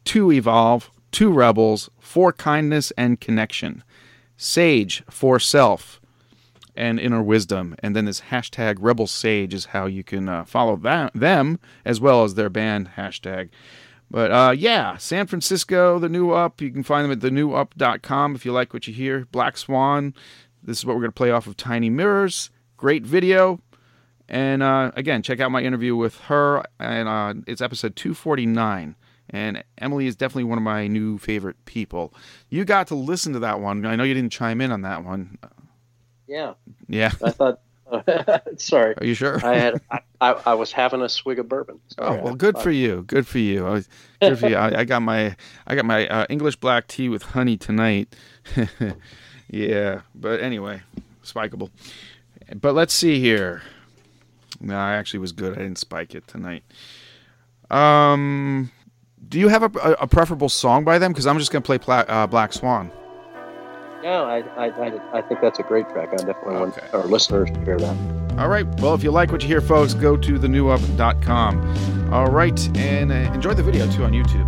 to 0.07 0.31
evolve, 0.31 0.89
to 1.11 1.31
rebels, 1.31 1.89
for 1.99 2.31
kindness 2.31 2.91
and 2.97 3.19
connection, 3.19 3.83
sage 4.37 5.03
for 5.09 5.39
self 5.39 5.99
and 6.75 6.99
inner 6.99 7.21
wisdom. 7.21 7.75
And 7.79 7.95
then 7.95 8.05
this 8.05 8.21
hashtag 8.21 8.77
Rebel 8.79 9.07
Sage 9.07 9.53
is 9.53 9.65
how 9.65 9.87
you 9.87 10.03
can 10.03 10.29
uh, 10.29 10.45
follow 10.45 10.75
that, 10.77 11.13
them 11.13 11.59
as 11.83 11.99
well 11.99 12.23
as 12.23 12.35
their 12.35 12.49
band 12.49 12.91
hashtag. 12.95 13.49
But 14.09 14.31
uh, 14.31 14.53
yeah, 14.57 14.95
San 14.97 15.27
Francisco, 15.27 15.99
the 15.99 16.07
new 16.07 16.31
up. 16.31 16.61
You 16.61 16.71
can 16.71 16.83
find 16.83 17.03
them 17.03 17.11
at 17.11 17.19
thenewup.com 17.19 18.35
if 18.35 18.45
you 18.45 18.53
like 18.53 18.73
what 18.73 18.87
you 18.87 18.93
hear. 18.93 19.25
Black 19.31 19.57
Swan. 19.57 20.13
This 20.63 20.79
is 20.79 20.85
what 20.85 20.95
we're 20.95 21.01
going 21.01 21.11
to 21.11 21.15
play 21.15 21.31
off 21.31 21.47
of 21.47 21.57
Tiny 21.57 21.89
Mirrors. 21.89 22.49
Great 22.77 23.03
video. 23.03 23.59
And 24.29 24.63
uh, 24.63 24.91
again, 24.95 25.23
check 25.23 25.39
out 25.39 25.51
my 25.51 25.61
interview 25.61 25.95
with 25.95 26.17
her. 26.21 26.63
And 26.79 27.09
uh, 27.09 27.33
it's 27.47 27.61
episode 27.61 27.95
249. 27.97 28.95
And 29.29 29.63
Emily 29.77 30.07
is 30.07 30.15
definitely 30.15 30.45
one 30.45 30.57
of 30.57 30.63
my 30.63 30.87
new 30.87 31.17
favorite 31.17 31.57
people. 31.65 32.13
You 32.49 32.63
got 32.65 32.87
to 32.87 32.95
listen 32.95 33.33
to 33.33 33.39
that 33.39 33.59
one. 33.59 33.85
I 33.85 33.95
know 33.95 34.03
you 34.03 34.13
didn't 34.13 34.31
chime 34.31 34.61
in 34.61 34.71
on 34.71 34.81
that 34.81 35.03
one. 35.03 35.37
Yeah. 36.27 36.53
Yeah. 36.87 37.11
I 37.23 37.31
thought. 37.31 37.59
sorry. 38.57 38.95
Are 38.97 39.05
you 39.05 39.13
sure? 39.13 39.45
I 39.45 39.55
had 39.55 39.81
I, 39.89 39.99
I, 40.19 40.41
I 40.47 40.53
was 40.55 40.73
having 40.73 41.01
a 41.01 41.07
swig 41.07 41.39
of 41.39 41.47
bourbon. 41.47 41.79
Oh 41.97 42.05
Sorry. 42.05 42.21
well, 42.21 42.35
good 42.35 42.57
for 42.57 42.71
you. 42.71 43.03
Good 43.03 43.25
for 43.25 43.37
you. 43.37 43.65
I 43.65 43.83
Good 44.19 44.39
for 44.39 44.49
you. 44.49 44.57
I, 44.57 44.79
I 44.79 44.83
got 44.83 45.01
my 45.01 45.37
I 45.65 45.75
got 45.75 45.85
my 45.85 46.05
uh, 46.07 46.25
English 46.29 46.57
black 46.57 46.87
tea 46.87 47.07
with 47.07 47.23
honey 47.23 47.55
tonight, 47.55 48.13
Yeah, 49.49 50.01
but 50.13 50.41
anyway, 50.41 50.81
spikeable. 51.23 51.69
But 52.59 52.73
let's 52.73 52.93
see 52.93 53.19
here. 53.19 53.61
No, 54.59 54.75
I 54.77 54.95
actually 54.95 55.19
was 55.19 55.31
good. 55.31 55.53
I 55.53 55.61
didn't 55.61 55.77
spike 55.77 56.15
it 56.15 56.27
tonight. 56.27 56.63
Um, 57.69 58.71
do 59.29 59.39
you 59.39 59.47
have 59.49 59.63
a, 59.63 59.79
a, 59.79 59.91
a 60.03 60.07
preferable 60.07 60.49
song 60.49 60.83
by 60.83 60.97
them? 60.99 61.11
Because 61.11 61.27
I'm 61.27 61.37
just 61.39 61.51
gonna 61.51 61.61
play 61.63 61.77
Pla- 61.77 62.05
uh, 62.07 62.27
Black 62.27 62.53
Swan. 62.53 62.91
No, 64.03 64.23
I, 64.25 64.37
I, 64.55 64.67
I, 64.69 65.17
I 65.17 65.21
think 65.23 65.41
that's 65.41 65.59
a 65.59 65.63
great 65.63 65.89
track. 65.89 66.09
I 66.13 66.17
definitely 66.17 66.55
Okay. 66.55 66.81
want 66.81 66.93
our 66.93 67.05
listeners 67.07 67.49
to 67.51 67.59
hear 67.65 67.77
that. 67.79 67.97
All 68.37 68.47
right. 68.47 68.65
Well, 68.79 68.93
if 68.93 69.03
you 69.03 69.09
like 69.11 69.31
what 69.31 69.41
you 69.41 69.47
hear, 69.47 69.59
folks, 69.61 69.93
go 69.95 70.15
to 70.15 70.37
thenewup.com. 70.39 72.13
All 72.13 72.27
right, 72.27 72.77
and 72.77 73.11
uh, 73.11 73.15
enjoy 73.33 73.53
the 73.53 73.63
video 73.63 73.89
too 73.91 74.03
on 74.05 74.11
YouTube. 74.11 74.47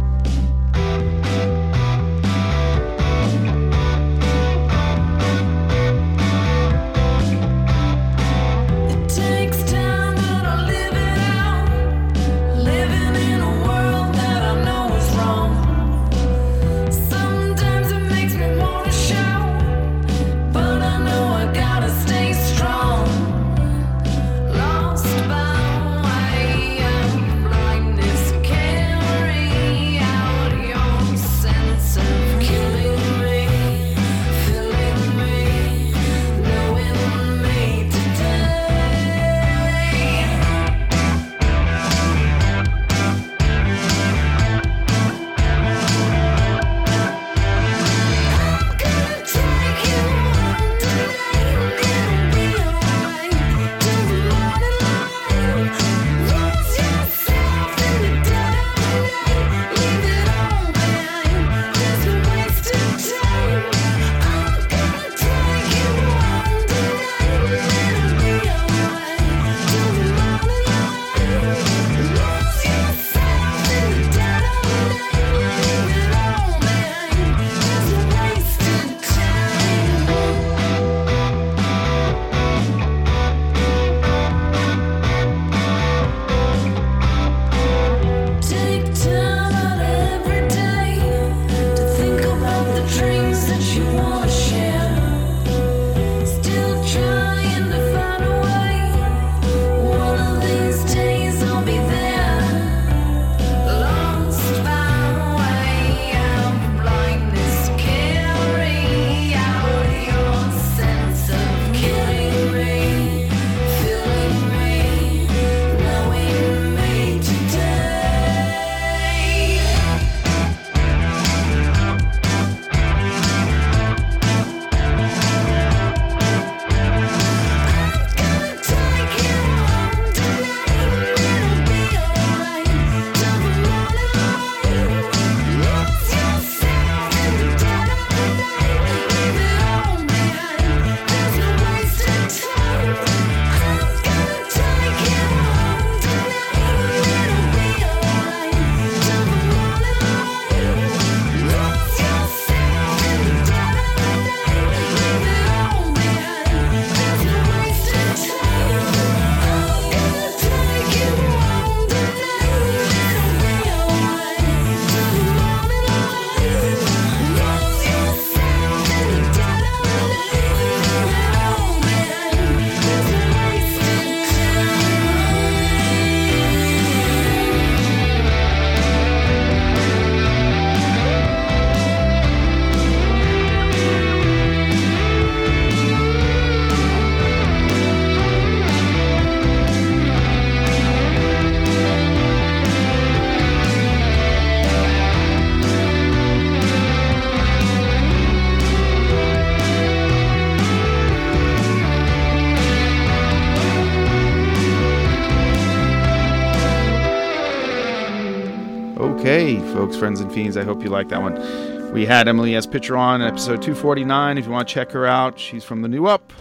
Folks, 209.89 209.97
friends, 209.99 210.19
and 210.19 210.31
fiends. 210.31 210.55
I 210.55 210.63
hope 210.63 210.83
you 210.83 210.89
like 210.89 211.09
that 211.09 211.19
one. 211.19 211.91
We 211.91 212.05
had 212.05 212.27
Emily 212.27 212.55
S. 212.55 212.67
Pitcher 212.67 212.95
on 212.95 213.23
episode 213.23 213.59
249. 213.59 214.37
If 214.37 214.45
you 214.45 214.51
want 214.51 214.67
to 214.67 214.73
check 214.73 214.91
her 214.91 215.07
out, 215.07 215.39
she's 215.39 215.63
from 215.63 215.81
the 215.81 215.87
New 215.87 216.05
Up. 216.05 216.31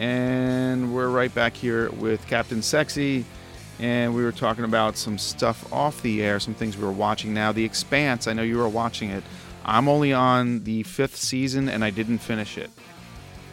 And 0.00 0.92
we're 0.92 1.08
right 1.08 1.32
back 1.32 1.54
here 1.54 1.92
with 1.92 2.26
Captain 2.26 2.60
Sexy. 2.60 3.24
And 3.78 4.16
we 4.16 4.24
were 4.24 4.32
talking 4.32 4.64
about 4.64 4.96
some 4.96 5.16
stuff 5.16 5.72
off 5.72 6.02
the 6.02 6.24
air, 6.24 6.40
some 6.40 6.54
things 6.54 6.76
we 6.76 6.84
were 6.84 6.90
watching 6.90 7.32
now. 7.32 7.52
The 7.52 7.64
Expanse, 7.64 8.26
I 8.26 8.32
know 8.32 8.42
you 8.42 8.58
were 8.58 8.68
watching 8.68 9.10
it. 9.10 9.22
I'm 9.64 9.86
only 9.86 10.12
on 10.12 10.64
the 10.64 10.82
fifth 10.82 11.14
season 11.14 11.68
and 11.68 11.84
I 11.84 11.90
didn't 11.90 12.18
finish 12.18 12.58
it. 12.58 12.70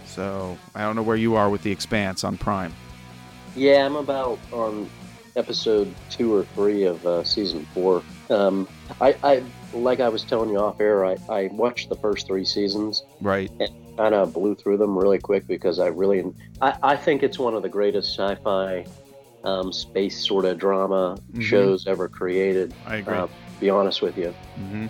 So 0.06 0.58
I 0.74 0.82
don't 0.82 0.96
know 0.96 1.04
where 1.04 1.18
you 1.18 1.36
are 1.36 1.52
with 1.52 1.62
The 1.62 1.72
Expanse 1.72 2.24
on 2.24 2.36
Prime. 2.36 2.74
Yeah, 3.56 3.86
I'm 3.86 3.96
about 3.96 4.40
on 4.52 4.90
episode 5.36 5.94
two 6.10 6.34
or 6.34 6.46
three 6.46 6.86
of 6.86 7.06
uh, 7.06 7.24
season 7.24 7.68
four. 7.76 8.02
Um, 8.30 8.68
I, 9.02 9.16
I 9.24 9.44
like 9.74 10.00
I 10.00 10.10
was 10.10 10.24
telling 10.24 10.50
you 10.52 10.58
off 10.60 10.80
air. 10.80 11.06
I, 11.06 11.18
I 11.30 11.48
watched 11.54 11.90
the 11.90 11.96
first 11.96 12.28
three 12.28 12.46
seasons 12.46 13.04
Right. 13.22 13.50
and 13.60 13.70
kind 13.98 14.16
of 14.16 14.34
blew 14.34 14.56
through 14.56 14.78
them 14.78 14.98
really 14.98 15.20
quick 15.20 15.48
because 15.48 15.80
I 15.80 15.88
really 15.88 16.24
I, 16.62 16.76
I 16.84 16.96
think 16.96 17.24
it's 17.24 17.40
one 17.40 17.54
of 17.56 17.64
the 17.64 17.70
greatest 17.70 18.16
sci-fi 18.18 18.86
um, 19.44 19.72
space 19.74 20.26
sort 20.28 20.46
of 20.46 20.58
drama 20.58 21.18
Mhm. 21.34 21.42
shows 21.42 21.88
ever 21.88 22.08
created. 22.08 22.74
I 22.86 22.98
agree. 22.98 23.16
Uh, 23.16 23.28
be 23.60 23.70
honest 23.70 24.02
with 24.02 24.18
you, 24.18 24.34
hmm 24.56 24.86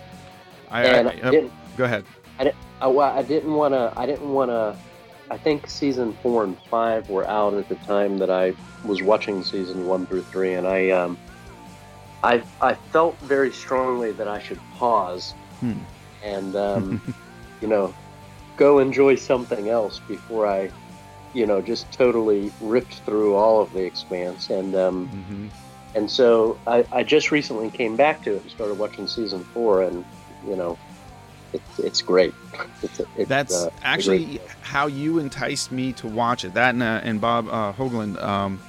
I, 0.70 0.82
and 0.84 1.08
I, 1.08 1.10
I, 1.10 1.14
yep, 1.14 1.32
didn't. 1.32 1.52
go 1.76 1.84
ahead. 1.84 2.04
I, 2.38 2.52
I 2.82 3.22
didn't 3.22 3.54
want 3.54 3.74
to. 3.74 3.92
I 3.96 4.06
didn't 4.06 4.32
want 4.32 4.50
to. 4.50 4.76
I 5.30 5.36
think 5.36 5.68
season 5.68 6.16
four 6.22 6.44
and 6.44 6.56
five 6.70 7.08
were 7.08 7.26
out 7.28 7.54
at 7.54 7.68
the 7.68 7.76
time 7.76 8.18
that 8.18 8.30
I 8.30 8.54
was 8.84 9.02
watching 9.02 9.42
season 9.44 9.86
one 9.86 10.06
through 10.06 10.22
three, 10.22 10.54
and 10.54 10.66
I, 10.66 10.90
um, 10.90 11.16
I, 12.22 12.42
I 12.60 12.74
felt 12.74 13.18
very 13.20 13.52
strongly 13.52 14.12
that 14.12 14.28
I 14.28 14.40
should 14.40 14.60
pause 14.76 15.32
Hmm. 15.60 15.72
and, 16.24 16.56
um, 16.56 17.00
you 17.60 17.68
know, 17.68 17.94
go 18.56 18.78
enjoy 18.78 19.14
something 19.16 19.68
else 19.68 20.00
before 20.08 20.46
I, 20.46 20.70
you 21.34 21.46
know, 21.46 21.60
just 21.60 21.90
totally 21.92 22.52
ripped 22.60 22.94
through 23.06 23.34
all 23.34 23.62
of 23.62 23.72
the 23.72 23.84
Expanse. 23.84 24.50
And 24.50 24.74
um, 24.74 25.06
hmm 25.06 25.46
and 25.94 26.10
so 26.10 26.56
I, 26.66 26.84
I 26.92 27.02
just 27.02 27.32
recently 27.32 27.68
came 27.70 27.96
back 27.96 28.22
to 28.22 28.36
it 28.36 28.42
and 28.42 28.50
started 28.50 28.78
watching 28.78 29.08
season 29.08 29.44
four, 29.52 29.82
and 29.82 30.04
you 30.46 30.56
know, 30.56 30.78
it's 31.52 31.78
it's 31.80 32.02
great. 32.02 32.32
It's, 32.82 33.00
it's, 33.16 33.28
That's 33.28 33.54
uh, 33.54 33.70
actually 33.82 34.24
great 34.24 34.42
how 34.62 34.86
you 34.86 35.18
enticed 35.18 35.72
me 35.72 35.92
to 35.94 36.06
watch 36.06 36.44
it. 36.44 36.54
That 36.54 36.74
and, 36.74 36.82
uh, 36.82 37.00
and 37.02 37.20
Bob 37.20 37.48
uh, 37.48 37.72
Hoagland, 37.72 38.22
um, 38.22 38.60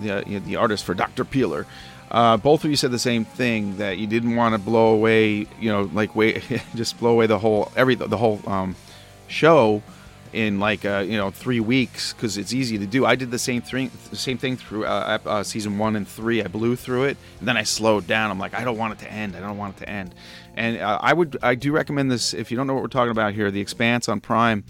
the 0.00 0.18
uh, 0.18 0.40
the 0.44 0.56
artist 0.56 0.84
for 0.84 0.94
Doctor 0.94 1.24
Peeler, 1.24 1.66
uh, 2.12 2.36
both 2.36 2.62
of 2.62 2.70
you 2.70 2.76
said 2.76 2.90
the 2.90 2.98
same 2.98 3.24
thing 3.24 3.78
that 3.78 3.96
you 3.96 4.06
didn't 4.06 4.36
want 4.36 4.54
to 4.54 4.58
blow 4.58 4.92
away, 4.92 5.46
you 5.58 5.72
know, 5.72 5.90
like 5.94 6.14
wait, 6.14 6.44
just 6.74 6.98
blow 7.00 7.10
away 7.12 7.26
the 7.26 7.38
whole 7.38 7.72
every 7.74 7.94
the 7.94 8.18
whole 8.18 8.38
um, 8.46 8.76
show 9.28 9.82
in 10.34 10.60
like 10.60 10.84
uh, 10.84 11.04
you 11.06 11.16
know 11.16 11.30
three 11.30 11.60
weeks 11.60 12.12
because 12.12 12.36
it's 12.36 12.52
easy 12.52 12.76
to 12.78 12.86
do. 12.86 13.06
I 13.06 13.14
did 13.14 13.30
the 13.30 13.38
same 13.38 13.62
thing, 13.62 13.90
same 14.12 14.36
thing 14.36 14.56
through 14.56 14.84
uh, 14.84 15.18
uh, 15.24 15.42
season 15.42 15.78
one 15.78 15.96
and 15.96 16.06
three. 16.06 16.42
I 16.42 16.48
blew 16.48 16.76
through 16.76 17.04
it, 17.04 17.16
and 17.38 17.48
then 17.48 17.56
I 17.56 17.62
slowed 17.62 18.06
down. 18.06 18.30
I'm 18.30 18.38
like, 18.38 18.52
I 18.54 18.62
don't 18.62 18.76
want 18.76 18.92
it 18.92 18.98
to 19.04 19.10
end. 19.10 19.34
I 19.34 19.40
don't 19.40 19.56
want 19.56 19.76
it 19.76 19.84
to 19.84 19.88
end. 19.88 20.14
And 20.54 20.78
uh, 20.78 20.98
I 21.00 21.14
would, 21.14 21.38
I 21.42 21.54
do 21.54 21.72
recommend 21.72 22.10
this 22.10 22.34
if 22.34 22.50
you 22.50 22.58
don't 22.58 22.66
know 22.66 22.74
what 22.74 22.82
we're 22.82 22.88
talking 22.88 23.10
about 23.10 23.32
here. 23.32 23.50
The 23.50 23.60
Expanse 23.60 24.06
on 24.08 24.20
Prime, 24.20 24.64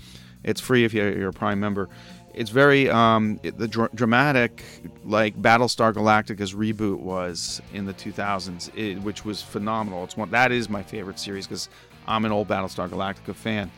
it's 0.44 0.60
free 0.60 0.84
if 0.84 0.94
you're 0.94 1.28
a 1.28 1.32
Prime 1.32 1.58
member. 1.58 1.88
It's 2.34 2.50
very 2.50 2.88
um, 2.88 3.38
it- 3.42 3.58
the 3.58 3.68
dr- 3.68 3.90
dramatic, 3.94 4.62
like 5.04 5.40
Battlestar 5.40 5.92
Galactica's 5.92 6.54
reboot 6.54 6.98
was 6.98 7.60
in 7.74 7.84
the 7.84 7.92
2000s, 7.94 8.70
it, 8.76 8.98
which 9.02 9.24
was 9.24 9.42
phenomenal. 9.42 10.04
It's 10.04 10.16
one 10.16 10.30
that 10.30 10.50
is 10.52 10.68
my 10.70 10.82
favorite 10.82 11.18
series 11.18 11.46
because 11.46 11.68
I'm 12.06 12.24
an 12.24 12.32
old 12.32 12.48
Battlestar 12.48 12.88
Galactica 12.88 13.34
fan. 13.34 13.70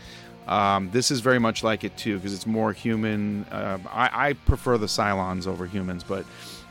Um, 0.47 0.91
this 0.93 1.11
is 1.11 1.21
very 1.21 1.39
much 1.39 1.65
like 1.65 1.85
it 1.85 1.97
too 1.97 2.17
because 2.17 2.33
it's 2.35 2.47
more 2.47 2.73
human. 2.73 3.45
Uh, 3.51 3.79
I, 3.91 4.29
I 4.29 4.33
prefer 4.35 4.79
the 4.79 4.87
Cylons 4.87 5.47
over 5.47 5.67
humans, 5.67 6.05
but 6.05 6.25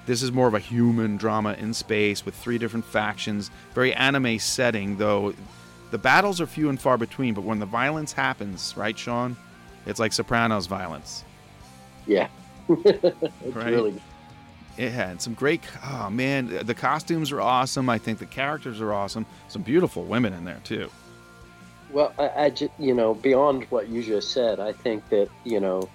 this 0.06 0.22
is 0.22 0.32
more 0.32 0.48
of 0.48 0.54
a 0.54 0.60
human 0.60 1.18
drama 1.18 1.54
in 1.54 1.74
space 1.74 2.26
with 2.26 2.36
three 2.36 2.58
different 2.58 2.86
factions. 2.86 3.50
Very 3.74 3.94
anime 3.94 4.38
setting, 4.40 4.98
though. 4.98 5.34
The 5.92 5.98
battles 5.98 6.42
are 6.42 6.48
few 6.48 6.70
and 6.70 6.80
far 6.82 6.98
between, 6.98 7.34
but 7.36 7.44
when 7.44 7.60
the 7.60 7.66
violence 7.68 8.12
happens, 8.14 8.74
right, 8.76 8.98
Sean? 8.98 9.36
It's 9.86 10.00
like 10.00 10.12
Sopranos 10.14 10.66
violence. 10.66 11.24
Yeah, 12.08 12.28
it's 12.70 13.56
Right. 13.56 13.68
really 13.68 14.02
It 14.78 14.92
had 14.92 15.22
some 15.22 15.34
great. 15.34 15.62
Oh 15.86 16.10
man, 16.10 16.60
the 16.66 16.74
costumes 16.74 17.32
are 17.32 17.42
awesome. 17.42 17.90
I 17.90 17.98
think 17.98 18.20
the 18.20 18.26
characters 18.26 18.82
are 18.82 18.92
awesome. 18.94 19.26
Some 19.48 19.62
beautiful 19.62 20.04
women 20.04 20.34
in 20.34 20.46
there 20.46 20.62
too. 20.64 20.90
Well, 21.92 22.12
I, 22.18 22.28
I 22.28 22.52
you 22.80 22.96
know, 22.96 23.14
beyond 23.14 23.66
what 23.66 23.88
you 23.88 24.02
just 24.02 24.32
said, 24.32 24.60
I 24.60 24.74
think 24.74 25.08
that 25.10 25.30
you 25.44 25.60
know, 25.60 25.88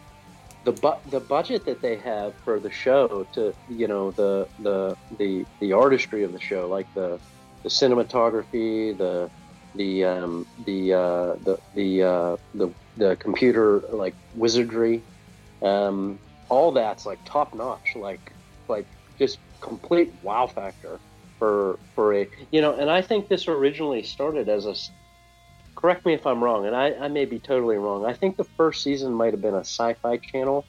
the 0.64 0.70
bu- 0.72 1.10
the 1.10 1.18
budget 1.18 1.64
that 1.64 1.80
they 1.82 1.96
have 1.96 2.34
for 2.44 2.60
the 2.60 2.70
show 2.70 3.26
to 3.32 3.52
you 3.68 3.88
know 3.88 4.12
the 4.12 4.46
the 4.60 4.96
the 5.18 5.44
the 5.58 5.72
artistry 5.72 6.22
of 6.22 6.32
the 6.32 6.40
show, 6.40 6.68
like 6.68 6.86
the 6.94 7.18
the 7.64 7.68
cinematography, 7.68 8.96
the 8.96 9.28
the 9.74 10.04
um, 10.04 10.46
the 10.66 10.92
uh, 10.94 11.34
the 11.44 11.58
the, 11.74 12.02
uh, 12.02 12.36
the 12.54 12.70
the 12.96 13.16
computer 13.16 13.80
like 13.90 14.14
wizardry, 14.36 15.02
um, 15.62 16.18
all 16.48 16.72
that's 16.72 17.06
like 17.06 17.18
top 17.24 17.54
notch, 17.54 17.96
like 17.96 18.32
like 18.68 18.86
just 19.18 19.38
complete 19.60 20.12
wow 20.22 20.46
factor 20.46 21.00
for 21.38 21.78
for 21.94 22.14
a 22.14 22.28
you 22.50 22.60
know. 22.60 22.74
And 22.74 22.90
I 22.90 23.02
think 23.02 23.28
this 23.28 23.48
originally 23.48 24.02
started 24.02 24.48
as 24.48 24.66
a. 24.66 24.74
correct 25.74 26.06
me 26.06 26.14
if 26.14 26.26
I'm 26.26 26.42
wrong, 26.42 26.66
and 26.66 26.74
I, 26.74 26.94
I 26.94 27.08
may 27.08 27.24
be 27.24 27.38
totally 27.38 27.76
wrong. 27.76 28.04
I 28.04 28.12
think 28.12 28.36
the 28.36 28.44
first 28.44 28.82
season 28.82 29.12
might 29.12 29.32
have 29.32 29.42
been 29.42 29.54
a 29.54 29.60
sci-fi 29.60 30.18
channel 30.18 30.64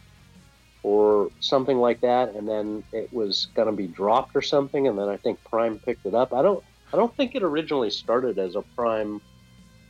or 0.81 1.29
something 1.39 1.77
like 1.77 2.01
that, 2.01 2.35
and 2.35 2.47
then 2.47 2.83
it 2.93 3.11
was 3.11 3.47
going 3.53 3.67
to 3.67 3.75
be 3.75 3.87
dropped 3.87 4.35
or 4.35 4.41
something, 4.41 4.87
and 4.87 4.97
then 4.97 5.09
I 5.09 5.17
think 5.17 5.43
Prime 5.43 5.79
picked 5.79 6.05
it 6.05 6.15
up. 6.15 6.33
I 6.33 6.41
don't 6.41 6.63
I 6.93 6.97
don't 6.97 7.15
think 7.15 7.35
it 7.35 7.43
originally 7.43 7.89
started 7.89 8.39
as 8.39 8.55
a 8.55 8.61
Prime 8.75 9.21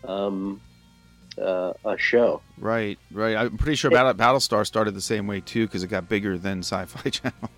um, 0.04 0.62
uh, 1.40 1.74
a 1.86 1.98
show. 1.98 2.42
Right, 2.58 2.98
right. 3.12 3.36
I'm 3.36 3.58
pretty 3.58 3.76
sure 3.76 3.90
Battle, 3.92 4.14
Battlestar 4.14 4.66
started 4.66 4.94
the 4.96 5.02
same 5.02 5.28
way 5.28 5.40
too 5.42 5.66
because 5.66 5.84
it 5.84 5.88
got 5.88 6.08
bigger 6.10 6.38
than 6.38 6.60
Sci-Fi 6.60 7.10
Channel. 7.10 7.50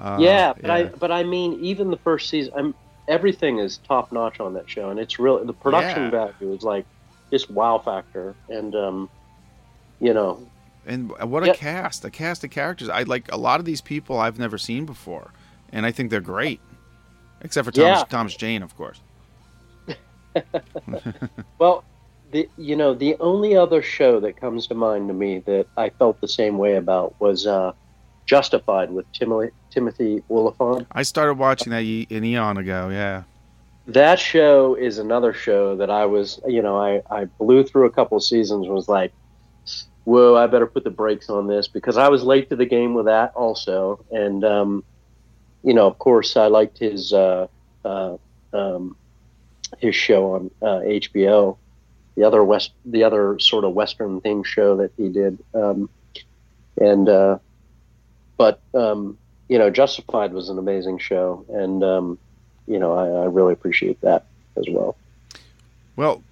uh, 0.00 0.16
yeah, 0.20 0.52
but 0.60 0.70
I 0.70 0.84
but 0.84 1.10
I 1.10 1.22
mean 1.24 1.58
even 1.60 1.90
the 1.90 1.96
first 1.98 2.28
season, 2.28 2.52
I'm 2.56 2.74
everything 3.08 3.58
is 3.58 3.78
top 3.78 4.12
notch 4.12 4.40
on 4.40 4.54
that 4.54 4.68
show, 4.70 4.90
and 4.90 4.98
it's 5.00 5.18
really 5.18 5.44
the 5.46 5.52
production 5.52 6.04
Yeah. 6.04 6.10
value 6.10 6.52
is 6.54 6.62
like 6.62 6.86
just 7.30 7.50
wow 7.50 7.78
factor, 7.78 8.34
and 8.48 8.74
um, 8.74 9.10
you 10.00 10.12
know 10.14 10.46
And 10.86 11.10
what 11.30 11.46
a 11.48 11.54
cast! 11.54 12.04
A 12.04 12.10
cast 12.10 12.44
of 12.44 12.50
characters. 12.50 12.88
I 12.88 13.02
like 13.04 13.30
a 13.32 13.36
lot 13.36 13.58
of 13.60 13.66
these 13.66 13.80
people 13.80 14.18
I've 14.18 14.38
never 14.38 14.58
seen 14.58 14.84
before, 14.86 15.30
and 15.72 15.86
I 15.86 15.92
think 15.92 16.10
they're 16.10 16.20
great, 16.20 16.60
except 17.40 17.64
for 17.66 17.72
Thomas 17.72 18.00
Yeah. 18.00 18.04
Thomas 18.04 18.34
Jane, 18.36 18.62
of 18.62 18.76
course. 18.76 19.00
Well, 21.58 21.84
the 22.32 22.48
you 22.56 22.74
know 22.74 22.94
the 22.94 23.16
only 23.20 23.56
other 23.56 23.82
show 23.82 24.18
that 24.20 24.36
comes 24.36 24.66
to 24.66 24.74
mind 24.74 25.08
to 25.08 25.14
me 25.14 25.38
that 25.40 25.66
I 25.76 25.90
felt 25.90 26.20
the 26.20 26.28
same 26.28 26.58
way 26.58 26.76
about 26.76 27.14
was 27.20 27.46
uh, 27.46 27.72
Justified 28.24 28.90
with 28.90 29.10
Timothy 29.12 29.52
Timothy 29.70 30.22
Olyphant. 30.30 30.86
I 30.92 31.02
started 31.02 31.34
watching 31.34 31.70
that 31.72 31.80
an 31.80 32.24
eon 32.24 32.56
ago. 32.56 32.88
Yeah, 32.88 33.24
That 33.88 34.18
show 34.18 34.74
is 34.74 34.98
another 34.98 35.32
show 35.32 35.76
that 35.76 35.90
I 35.90 36.06
was 36.06 36.40
you 36.46 36.62
know 36.62 36.78
I 36.78 37.02
I 37.10 37.24
blew 37.24 37.64
through 37.64 37.86
a 37.86 37.90
couple 37.90 38.18
seasons 38.20 38.68
was 38.68 38.88
like, 38.88 39.12
whoa, 40.04 40.36
I 40.36 40.46
better 40.46 40.66
put 40.66 40.84
the 40.84 40.90
brakes 40.90 41.28
on 41.28 41.46
this 41.46 41.68
because 41.68 41.96
I 41.98 42.08
was 42.08 42.22
late 42.22 42.48
to 42.50 42.56
the 42.56 42.66
game 42.66 42.94
with 42.94 43.06
that 43.06 43.32
also, 43.34 44.04
and 44.10 44.44
um, 44.44 44.84
you 45.62 45.74
know 45.74 45.86
of 45.86 45.98
course 45.98 46.36
I 46.36 46.46
liked 46.46 46.78
his 46.78 47.12
uh, 47.12 47.48
uh, 47.84 48.16
um, 48.52 48.96
his 49.78 49.96
show 49.96 50.32
on 50.34 50.50
uh, 50.62 50.80
HBO. 50.86 51.58
The 52.16 52.24
other 52.24 52.42
west 52.44 52.72
the 52.84 53.04
other 53.04 53.38
sort 53.38 53.64
of 53.64 53.72
western 53.72 54.20
themed 54.20 54.44
show 54.46 54.76
that 54.76 54.92
he 54.96 55.08
did 55.08 55.38
um, 55.54 55.88
and 56.80 57.08
uh, 57.08 57.38
but 58.36 58.60
um, 58.74 59.18
you 59.48 59.58
know 59.58 59.70
justified 59.70 60.32
was 60.32 60.48
an 60.48 60.58
amazing 60.58 60.98
show 60.98 61.44
and 61.48 61.82
um, 61.82 62.18
you 62.66 62.78
know 62.78 62.92
I, 62.92 63.22
I 63.22 63.24
really 63.26 63.52
appreciate 63.52 64.00
that 64.02 64.26
as 64.56 64.66
well 64.68 64.96
Well, 65.96 66.22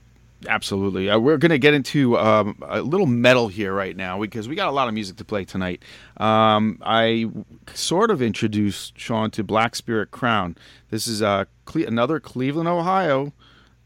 absolutely. 0.49 1.11
Uh, 1.11 1.19
we're 1.19 1.37
going 1.39 1.51
to 1.51 1.59
get 1.59 1.75
into 1.75 2.19
um, 2.19 2.57
a 2.67 2.81
little 2.81 3.07
metal 3.07 3.49
here 3.49 3.73
right 3.75 3.97
now 3.97 4.21
because 4.21 4.49
we 4.49 4.55
got 4.55 4.69
a 4.69 4.73
lot 4.73 4.89
of 4.89 4.95
music 4.95 5.17
to 5.17 5.25
play 5.25 5.45
tonight. 5.45 5.83
Um, 6.17 6.79
I 6.83 7.31
sort 7.75 8.11
of 8.11 8.23
introduced 8.23 8.99
Sean 8.99 9.31
to 9.33 9.45
Black 9.45 9.77
Spirit 9.77 10.11
Crown. 10.11 10.57
This 10.91 11.07
is 11.07 11.23
uh, 11.23 11.45
Cle- 11.67 11.87
another 11.87 12.21
Cleveland, 12.21 12.69
Ohio 12.69 13.33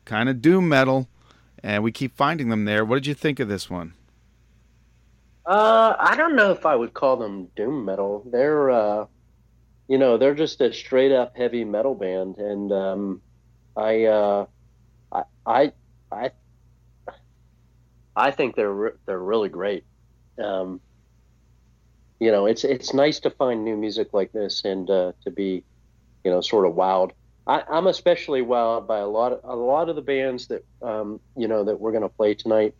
kind 0.04 0.28
of 0.28 0.42
doom 0.42 0.68
metal, 0.68 1.08
and 1.64 1.82
we 1.82 1.90
keep 1.90 2.14
finding 2.14 2.50
them 2.50 2.66
there. 2.66 2.84
What 2.84 2.96
did 2.96 3.06
you 3.06 3.14
think 3.14 3.40
of 3.40 3.48
this 3.48 3.70
one? 3.70 3.94
uh, 5.46 5.94
I 5.98 6.14
don't 6.16 6.36
know 6.36 6.52
if 6.52 6.64
I 6.66 6.76
would 6.76 6.94
call 6.94 7.16
them 7.16 7.48
doom 7.56 7.84
metal 7.84 8.24
they're 8.30 8.70
uh, 8.70 9.06
you 9.88 9.98
know 9.98 10.16
they're 10.16 10.34
just 10.34 10.60
a 10.60 10.72
straight 10.72 11.12
up 11.12 11.36
heavy 11.36 11.64
metal 11.64 11.94
band 11.94 12.38
and 12.38 12.72
um, 12.72 13.22
I, 13.76 14.04
uh, 14.04 14.46
I 15.12 15.22
I 15.46 15.72
I 16.12 16.30
I 18.16 18.30
think 18.30 18.56
they're 18.56 18.72
re- 18.72 18.98
they're 19.06 19.18
really 19.18 19.48
great. 19.48 19.84
Um, 20.42 20.80
you 22.20 22.30
know, 22.30 22.46
it's 22.46 22.64
it's 22.64 22.94
nice 22.94 23.20
to 23.20 23.30
find 23.30 23.64
new 23.64 23.76
music 23.76 24.08
like 24.12 24.32
this 24.32 24.64
and 24.64 24.88
uh, 24.88 25.12
to 25.24 25.30
be, 25.30 25.64
you 26.24 26.30
know, 26.30 26.40
sort 26.40 26.66
of 26.66 26.74
wowed. 26.74 27.12
I, 27.46 27.62
I'm 27.68 27.86
especially 27.86 28.42
wowed 28.42 28.86
by 28.86 28.98
a 28.98 29.06
lot 29.06 29.32
of 29.32 29.40
a 29.44 29.54
lot 29.54 29.88
of 29.88 29.96
the 29.96 30.02
bands 30.02 30.48
that 30.48 30.64
um, 30.82 31.20
you 31.36 31.48
know 31.48 31.64
that 31.64 31.78
we're 31.78 31.92
going 31.92 32.02
to 32.02 32.08
play 32.08 32.34
tonight. 32.34 32.74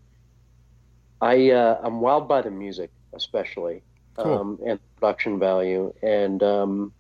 I 1.21 1.51
uh, 1.51 1.81
I'm 1.83 2.01
wowed 2.01 2.29
by 2.29 2.43
the 2.43 2.51
music, 2.51 2.91
especially, 3.15 3.83
Cool. 4.17 4.39
um, 4.39 4.59
and 4.67 4.81
production 4.97 5.39
value, 5.39 5.93
and 6.03 6.43
um, 6.43 6.93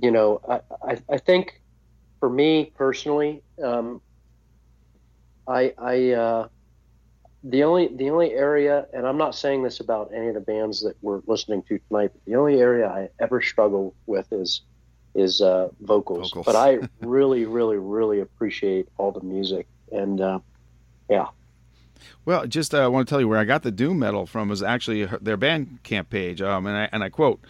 you 0.00 0.10
know, 0.10 0.40
I, 0.48 0.60
I 0.92 0.98
I 1.08 1.18
think 1.18 1.60
for 2.18 2.28
me 2.28 2.72
personally, 2.76 3.42
um, 3.62 4.00
I 5.46 5.72
I 5.78 6.10
uh, 6.10 6.48
the 7.44 7.62
only 7.64 7.88
the 7.94 8.10
only 8.10 8.32
area, 8.32 8.86
and 8.92 9.06
I'm 9.06 9.16
not 9.16 9.34
saying 9.34 9.62
this 9.62 9.80
about 9.80 10.10
any 10.14 10.28
of 10.28 10.34
the 10.34 10.40
bands 10.40 10.82
that 10.82 10.96
we're 11.02 11.22
listening 11.26 11.62
to 11.68 11.78
tonight, 11.88 12.10
but 12.12 12.24
the 12.26 12.36
only 12.36 12.60
area 12.60 12.88
I 12.88 13.08
ever 13.20 13.40
struggle 13.40 13.94
with 14.06 14.26
is 14.32 14.62
is 15.14 15.40
uh, 15.40 15.68
vocals. 15.80 16.30
Vocals. 16.30 16.46
But 16.46 16.56
I 16.56 16.78
really, 17.06 17.44
really, 17.44 17.76
really 17.78 18.20
appreciate 18.20 18.88
all 18.98 19.12
the 19.12 19.20
music, 19.22 19.66
and 19.92 20.20
uh, 20.20 20.38
yeah, 21.08 21.26
Well, 22.24 22.46
just 22.46 22.74
uh, 22.74 22.78
I 22.84 22.88
want 22.88 23.06
to 23.08 23.10
tell 23.12 23.20
you 23.20 23.28
where 23.28 23.38
I 23.38 23.44
got 23.44 23.62
the 23.62 23.70
doom 23.72 23.98
metal 23.98 24.26
from 24.26 24.48
was 24.48 24.62
actually 24.62 25.06
their 25.20 25.36
Bandcamp 25.36 26.08
page, 26.10 26.40
um, 26.42 26.66
and 26.66 26.76
I 26.76 26.88
and 26.92 27.02
I 27.02 27.08
quote: 27.08 27.40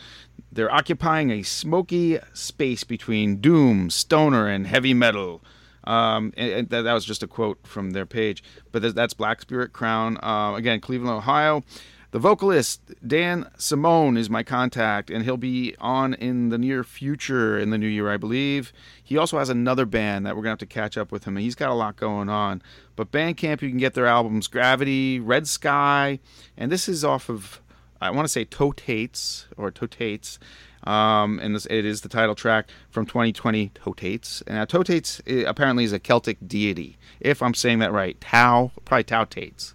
"They're 0.51 0.73
occupying 0.73 1.31
a 1.31 1.43
smoky 1.43 2.19
space 2.33 2.85
between 2.85 3.37
doom, 3.41 3.91
stoner, 3.91 4.47
and 4.49 4.67
heavy 4.67 4.95
metal. 4.95 5.43
Um, 5.85 6.35
and, 6.37 6.53
and 6.53 6.69
that, 6.69 6.83
that 6.83 6.93
was 6.93 7.07
just 7.07 7.23
a 7.23 7.27
quote 7.27 7.67
from 7.67 7.93
their 7.93 8.05
page. 8.05 8.45
But 8.71 8.83
that's- 8.83 8.95
that's 8.95 9.15
Black 9.15 9.41
Spirit 9.41 9.73
Crown. 9.73 10.19
Uh, 10.23 10.53
again, 10.55 10.79
Cleveland, 10.79 11.17
Ohio. 11.17 11.65
The 12.13 12.19
vocalist 12.19 12.81
Dan 13.07 13.49
Simone 13.57 14.17
is 14.17 14.29
my 14.29 14.43
contact, 14.43 15.11
and 15.11 15.25
he'll 15.25 15.37
be 15.37 15.77
on 15.79 16.15
in 16.15 16.49
the 16.49 16.59
near 16.59 16.83
future 16.83 17.57
in 17.57 17.71
the 17.71 17.79
new 17.79 17.87
year, 17.87 18.11
I 18.11 18.17
believe. 18.17 18.73
He 19.03 19.17
also 19.17 19.39
has 19.39 19.49
another 19.49 19.87
band 19.87 20.27
that 20.27 20.35
we're 20.35 20.43
gonna 20.43 20.53
have 20.53 20.59
to 20.59 20.67
catch 20.67 20.99
up 20.99 21.13
with 21.13 21.25
him. 21.25 21.37
And 21.37 21.45
he's 21.45 21.55
got 21.55 21.71
a 21.71 21.75
lot 21.75 21.95
going 21.95 22.29
on. 22.29 22.63
But 22.97 23.13
Bandcamp, 23.13 23.63
you 23.63 23.69
can 23.69 23.79
get 23.79 23.95
their 23.95 24.07
albums 24.07 24.49
Gravity, 24.49 25.21
Red 25.21 25.47
Sky, 25.47 26.19
and 26.57 26.73
this 26.73 26.89
is 26.89 27.05
off 27.05 27.29
of 27.29 27.61
I 28.01 28.11
want 28.11 28.25
to 28.25 28.33
say 28.33 28.45
Totates 28.45 29.47
or 29.57 29.71
Totates. 29.71 30.39
Um, 30.83 31.39
and 31.41 31.55
this, 31.55 31.67
it 31.67 31.85
is 31.85 32.01
the 32.01 32.09
title 32.09 32.35
track 32.35 32.71
from 32.89 33.05
2020, 33.05 33.69
Totates. 33.75 34.43
And 34.47 34.67
Totates 34.69 35.21
eh, 35.27 35.45
apparently 35.47 35.85
is 35.85 35.93
a 35.93 35.99
Celtic 35.99 36.39
deity, 36.49 36.97
if 37.21 37.43
I'm 37.43 37.53
saying 37.53 37.81
that 37.81 37.93
right. 37.93 38.19
Tau, 38.21 38.73
probably 38.87 39.05
Tautates. 39.05 39.75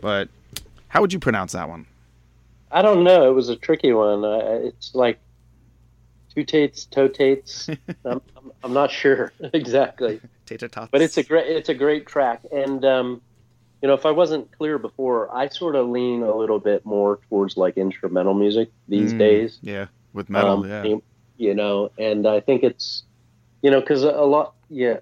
But 0.00 0.28
how 0.90 1.00
would 1.00 1.12
you 1.12 1.18
pronounce 1.18 1.52
that 1.52 1.68
one? 1.68 1.86
I 2.70 2.82
don't 2.82 3.02
know. 3.02 3.28
It 3.28 3.34
was 3.34 3.48
a 3.48 3.56
tricky 3.56 3.92
one. 3.92 4.24
Uh, 4.24 4.60
it's 4.62 4.94
like 4.94 5.18
two 6.34 6.44
tates, 6.44 6.84
toe 6.84 7.08
tates. 7.08 7.68
I'm, 8.04 8.20
I'm, 8.36 8.52
I'm 8.62 8.72
not 8.72 8.90
sure 8.90 9.32
exactly, 9.52 10.20
Tatatats. 10.46 10.88
but 10.92 11.00
it's 11.02 11.16
a 11.18 11.22
great 11.24 11.46
it's 11.48 11.68
a 11.68 11.74
great 11.74 12.06
track. 12.06 12.42
And 12.52 12.84
um, 12.84 13.22
you 13.82 13.88
know, 13.88 13.94
if 13.94 14.06
I 14.06 14.10
wasn't 14.10 14.50
clear 14.56 14.78
before, 14.78 15.34
I 15.34 15.48
sort 15.48 15.74
of 15.74 15.88
lean 15.88 16.22
a 16.22 16.34
little 16.36 16.58
bit 16.60 16.84
more 16.84 17.18
towards 17.28 17.56
like 17.56 17.76
instrumental 17.76 18.34
music 18.34 18.70
these 18.88 19.12
Mm, 19.14 19.18
days. 19.18 19.58
Yeah, 19.62 19.86
with 20.12 20.28
metal. 20.30 20.62
Um, 20.64 20.68
yeah. 20.68 20.84
you- 20.84 21.02
You 21.36 21.54
know, 21.54 21.90
and 21.98 22.26
I 22.26 22.40
think 22.40 22.62
it's 22.62 23.04
you 23.62 23.70
know 23.70 23.80
because 23.80 24.02
a 24.04 24.12
lot. 24.12 24.54
Yeah, 24.68 24.98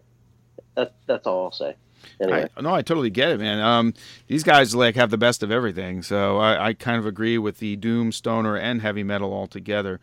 that 0.77 0.95
that's 1.07 1.27
all 1.27 1.45
I'll 1.47 1.53
say. 1.53 1.75
Anyway. 2.21 2.49
I, 2.57 2.61
no, 2.61 2.75
I 2.75 2.83
totally 2.83 3.11
get 3.11 3.31
it, 3.31 3.41
man. 3.41 3.61
Um, 3.61 3.95
these 4.27 4.43
guys 4.43 4.75
like 4.75 4.97
have 4.97 5.11
the 5.11 5.19
best 5.19 5.43
of 5.43 5.51
everything, 5.51 6.03
so 6.03 6.39
I, 6.39 6.69
I 6.69 6.75
kind 6.75 6.99
of 6.99 7.07
agree 7.07 7.39
with 7.39 7.59
the 7.59 7.77
doom, 7.77 8.13
stoner, 8.13 8.57
and 8.57 8.83
heavy 8.83 9.03
metal 9.03 9.33
altogether. 9.33 10.01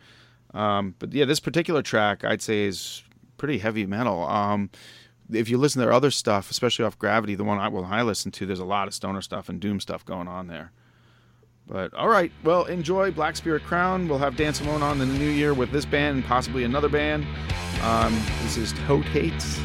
Um, 0.54 0.94
but 0.98 1.12
yeah, 1.12 1.24
this 1.24 1.40
particular 1.40 1.82
track 1.82 2.24
I'd 2.24 2.42
say 2.42 2.64
is 2.64 3.02
pretty 3.36 3.58
heavy 3.58 3.86
metal. 3.86 4.22
Um, 4.24 4.70
if 5.30 5.48
you 5.48 5.58
listen 5.58 5.80
to 5.80 5.86
their 5.86 5.94
other 5.94 6.10
stuff, 6.10 6.50
especially 6.50 6.84
off 6.84 6.98
Gravity, 6.98 7.34
the 7.34 7.44
one 7.44 7.58
I 7.58 7.68
well 7.68 7.84
I 7.84 8.02
listen 8.02 8.30
to, 8.32 8.46
there's 8.46 8.60
a 8.60 8.64
lot 8.64 8.88
of 8.88 8.94
stoner 8.94 9.20
stuff 9.20 9.48
and 9.48 9.60
doom 9.60 9.80
stuff 9.80 10.04
going 10.04 10.28
on 10.28 10.46
there. 10.46 10.72
But 11.66 11.92
all 11.94 12.08
right, 12.08 12.30
well, 12.44 12.64
enjoy 12.66 13.10
Black 13.10 13.34
Spirit 13.34 13.64
Crown. 13.64 14.06
We'll 14.08 14.18
have 14.18 14.36
Dan 14.36 14.54
Simone 14.54 14.82
on 14.82 15.00
in 15.00 15.08
the 15.08 15.18
new 15.18 15.28
year 15.28 15.52
with 15.52 15.72
this 15.72 15.84
band 15.84 16.16
and 16.16 16.24
possibly 16.24 16.62
another 16.62 16.88
band. 16.88 17.26
Um, 17.82 18.14
this 18.42 18.56
is 18.56 18.72
Tote 18.86 19.04
Totates, 19.06 19.58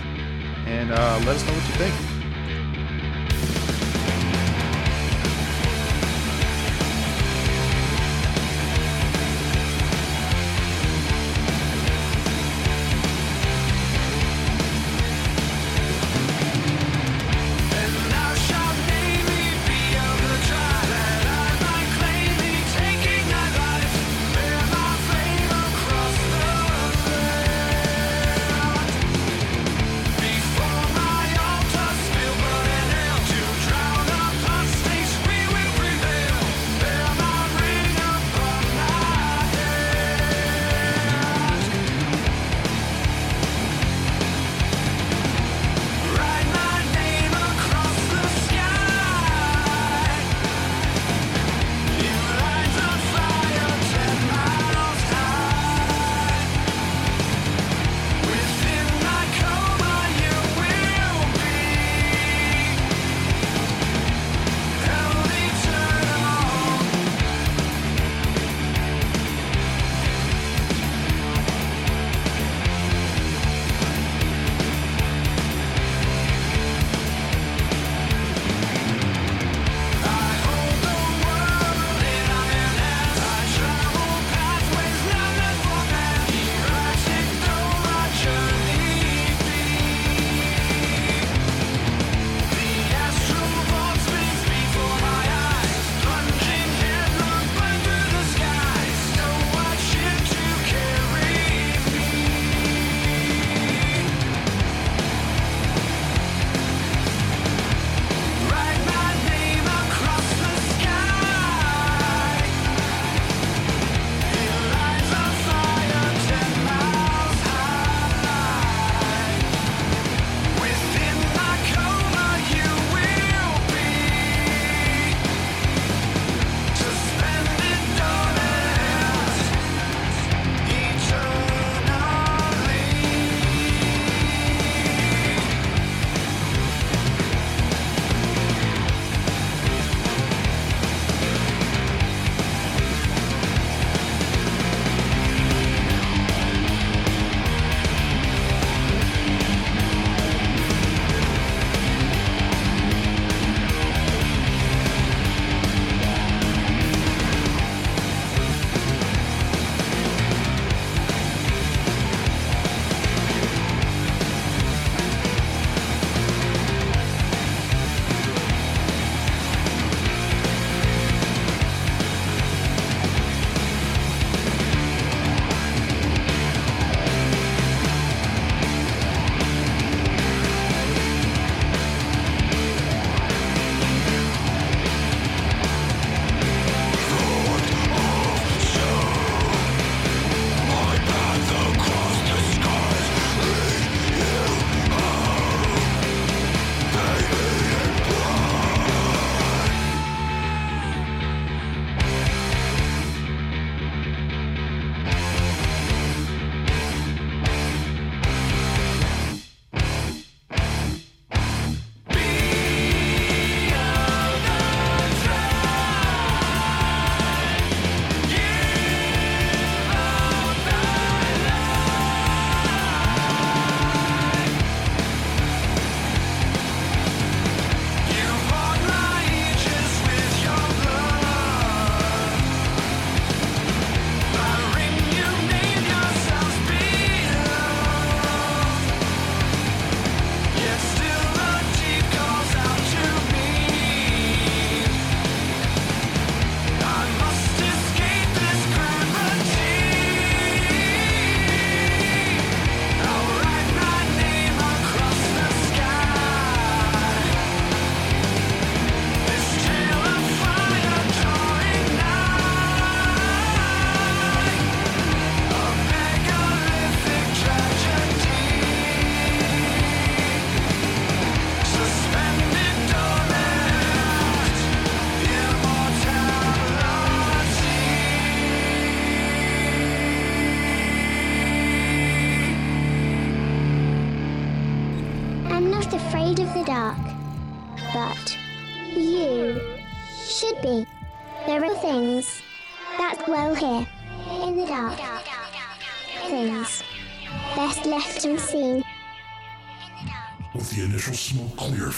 and 0.65 0.91
uh, 0.91 1.21
let 1.25 1.35
us 1.35 1.45
know 1.45 1.53
what 1.53 1.67
you 1.67 1.75
think. 1.75 2.20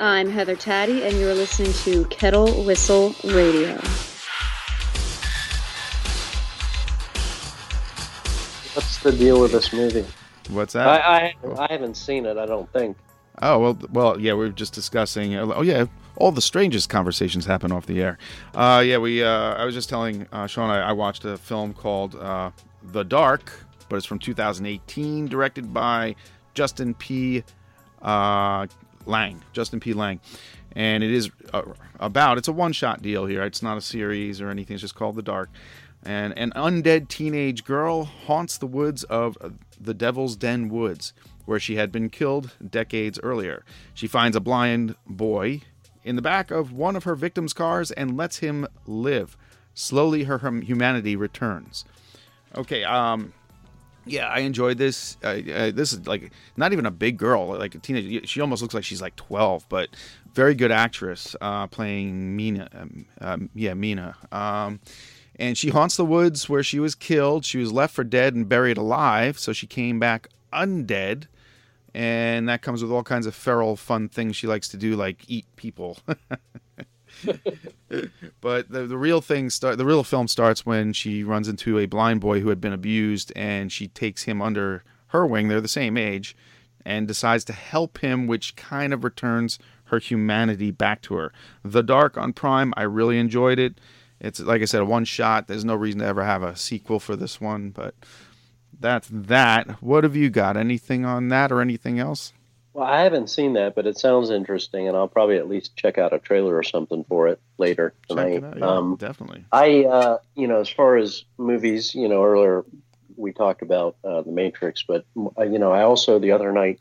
I'm 0.00 0.30
Heather 0.30 0.56
Taddy, 0.56 1.04
and 1.04 1.18
you're 1.18 1.34
listening 1.34 1.74
to 1.84 2.06
Kettle 2.06 2.64
Whistle 2.64 3.14
Radio. 3.22 3.74
What's 8.72 8.96
the 9.02 9.12
deal 9.12 9.38
with 9.42 9.52
this 9.52 9.74
movie? 9.74 10.06
What's 10.48 10.72
that? 10.72 10.88
I 10.88 11.34
I 11.58 11.66
haven't 11.70 11.98
seen 11.98 12.24
it. 12.24 12.38
I 12.38 12.46
don't 12.46 12.72
think. 12.72 12.96
Oh 13.42 13.58
well, 13.58 13.78
well, 13.92 14.18
yeah, 14.18 14.32
we 14.32 14.46
were 14.46 14.48
just 14.48 14.72
discussing. 14.72 15.36
Oh 15.36 15.60
yeah, 15.60 15.84
all 16.16 16.32
the 16.32 16.40
strangest 16.40 16.88
conversations 16.88 17.44
happen 17.44 17.70
off 17.70 17.84
the 17.84 18.00
air. 18.00 18.16
Uh, 18.54 18.82
yeah, 18.82 18.96
we. 18.96 19.22
Uh, 19.22 19.54
I 19.54 19.66
was 19.66 19.74
just 19.74 19.90
telling 19.90 20.26
uh, 20.32 20.46
Sean 20.46 20.70
I, 20.70 20.80
I 20.80 20.92
watched 20.92 21.26
a 21.26 21.36
film 21.36 21.74
called 21.74 22.14
uh, 22.14 22.52
The 22.82 23.04
Dark, 23.04 23.52
but 23.90 23.96
it's 23.96 24.06
from 24.06 24.18
2018, 24.18 25.26
directed 25.26 25.74
by 25.74 26.16
Justin 26.54 26.94
P. 26.94 27.44
Uh, 28.00 28.66
Lange. 29.06 29.42
Justin 29.52 29.80
P. 29.80 29.92
Lange, 29.92 30.20
and 30.76 31.02
it 31.02 31.10
is 31.10 31.30
uh, 31.52 31.62
about. 31.98 32.38
It's 32.38 32.48
a 32.48 32.52
one-shot 32.52 33.02
deal 33.02 33.26
here. 33.26 33.42
It's 33.42 33.62
not 33.62 33.76
a 33.76 33.80
series 33.80 34.40
or 34.40 34.50
anything. 34.50 34.74
It's 34.74 34.82
just 34.82 34.94
called 34.94 35.16
The 35.16 35.22
Dark. 35.22 35.50
And 36.02 36.36
an 36.38 36.52
undead 36.56 37.08
teenage 37.08 37.64
girl 37.64 38.04
haunts 38.04 38.56
the 38.56 38.66
woods 38.66 39.04
of 39.04 39.36
the 39.78 39.92
Devil's 39.92 40.34
Den 40.34 40.68
Woods, 40.68 41.12
where 41.44 41.60
she 41.60 41.76
had 41.76 41.92
been 41.92 42.08
killed 42.08 42.56
decades 42.66 43.18
earlier. 43.22 43.64
She 43.92 44.06
finds 44.06 44.36
a 44.36 44.40
blind 44.40 44.96
boy 45.06 45.62
in 46.02 46.16
the 46.16 46.22
back 46.22 46.50
of 46.50 46.72
one 46.72 46.96
of 46.96 47.04
her 47.04 47.14
victim's 47.14 47.52
cars 47.52 47.90
and 47.90 48.16
lets 48.16 48.38
him 48.38 48.66
live. 48.86 49.36
Slowly, 49.74 50.24
her 50.24 50.38
hum- 50.38 50.62
humanity 50.62 51.16
returns. 51.16 51.84
Okay, 52.56 52.82
um, 52.84 53.32
yeah, 54.06 54.28
I 54.28 54.40
enjoyed 54.40 54.78
this. 54.78 55.16
Uh, 55.22 55.40
uh, 55.54 55.70
this 55.70 55.92
is 55.92 56.06
like 56.06 56.32
not 56.56 56.72
even 56.72 56.86
a 56.86 56.90
big 56.90 57.16
girl, 57.18 57.48
like 57.48 57.74
a 57.74 57.78
teenager. 57.78 58.26
She 58.26 58.40
almost 58.40 58.62
looks 58.62 58.74
like 58.74 58.84
she's 58.84 59.02
like 59.02 59.16
12, 59.16 59.66
but 59.68 59.90
very 60.34 60.54
good 60.54 60.72
actress 60.72 61.36
uh, 61.40 61.66
playing 61.66 62.36
Mina. 62.36 62.68
Um, 62.74 63.06
um, 63.20 63.50
yeah, 63.54 63.74
Mina. 63.74 64.16
Um, 64.32 64.80
and 65.36 65.56
she 65.56 65.70
haunts 65.70 65.96
the 65.96 66.04
woods 66.04 66.48
where 66.48 66.62
she 66.62 66.78
was 66.78 66.94
killed. 66.94 67.44
She 67.44 67.58
was 67.58 67.72
left 67.72 67.94
for 67.94 68.04
dead 68.04 68.34
and 68.34 68.48
buried 68.48 68.76
alive, 68.76 69.38
so 69.38 69.52
she 69.52 69.66
came 69.66 69.98
back 69.98 70.28
undead. 70.52 71.26
And 71.92 72.48
that 72.48 72.62
comes 72.62 72.82
with 72.82 72.92
all 72.92 73.02
kinds 73.02 73.26
of 73.26 73.34
feral, 73.34 73.74
fun 73.76 74.08
things 74.08 74.36
she 74.36 74.46
likes 74.46 74.68
to 74.68 74.76
do, 74.76 74.96
like 74.96 75.24
eat 75.28 75.46
people. 75.56 75.98
but 78.40 78.70
the, 78.70 78.86
the 78.86 78.96
real 78.98 79.20
thing 79.20 79.50
start 79.50 79.78
the 79.78 79.84
real 79.84 80.04
film 80.04 80.28
starts 80.28 80.64
when 80.64 80.92
she 80.92 81.24
runs 81.24 81.48
into 81.48 81.78
a 81.78 81.86
blind 81.86 82.20
boy 82.20 82.40
who 82.40 82.48
had 82.48 82.60
been 82.60 82.72
abused 82.72 83.32
and 83.36 83.72
she 83.72 83.88
takes 83.88 84.24
him 84.24 84.40
under 84.40 84.84
her 85.08 85.26
wing. 85.26 85.48
They're 85.48 85.60
the 85.60 85.68
same 85.68 85.96
age 85.96 86.36
and 86.84 87.06
decides 87.06 87.44
to 87.44 87.52
help 87.52 87.98
him 87.98 88.26
which 88.26 88.56
kind 88.56 88.92
of 88.92 89.04
returns 89.04 89.58
her 89.84 89.98
humanity 89.98 90.70
back 90.70 91.02
to 91.02 91.14
her. 91.14 91.32
The 91.64 91.82
dark 91.82 92.16
on 92.16 92.32
prime 92.32 92.72
i 92.76 92.82
really 92.82 93.18
enjoyed 93.18 93.58
it. 93.58 93.80
It's 94.20 94.40
like 94.40 94.62
i 94.62 94.66
said 94.66 94.82
a 94.82 94.86
one 94.86 95.04
shot. 95.04 95.46
There's 95.46 95.64
no 95.64 95.74
reason 95.74 96.00
to 96.00 96.06
ever 96.06 96.24
have 96.24 96.42
a 96.42 96.56
sequel 96.56 97.00
for 97.00 97.16
this 97.16 97.40
one 97.40 97.70
but 97.70 97.94
that's 98.78 99.08
that. 99.12 99.82
What 99.82 100.04
have 100.04 100.16
you 100.16 100.30
got? 100.30 100.56
Anything 100.56 101.04
on 101.04 101.28
that 101.28 101.52
or 101.52 101.60
anything 101.60 101.98
else 101.98 102.32
Well, 102.72 102.86
I 102.86 103.02
haven't 103.02 103.30
seen 103.30 103.54
that, 103.54 103.74
but 103.74 103.86
it 103.86 103.98
sounds 103.98 104.30
interesting, 104.30 104.86
and 104.86 104.96
I'll 104.96 105.08
probably 105.08 105.38
at 105.38 105.48
least 105.48 105.76
check 105.76 105.98
out 105.98 106.12
a 106.12 106.20
trailer 106.20 106.54
or 106.56 106.62
something 106.62 107.04
for 107.08 107.26
it 107.28 107.40
later 107.58 107.94
tonight. 108.08 108.34
it 108.34 108.44
out, 108.44 108.58
yeah, 108.58 108.76
um, 108.76 108.96
definitely 108.96 109.44
I, 109.50 109.84
uh, 109.84 110.18
you 110.36 110.46
know, 110.46 110.60
as 110.60 110.68
far 110.68 110.96
as 110.96 111.24
movies, 111.36 111.94
you 111.94 112.08
know, 112.08 112.22
earlier 112.24 112.64
we 113.16 113.32
talked 113.32 113.62
about 113.62 113.96
uh, 114.04 114.22
The 114.22 114.30
Matrix, 114.30 114.84
but 114.86 115.04
uh, 115.36 115.42
you 115.42 115.58
know, 115.58 115.72
I 115.72 115.82
also 115.82 116.20
the 116.20 116.30
other 116.30 116.52
night, 116.52 116.78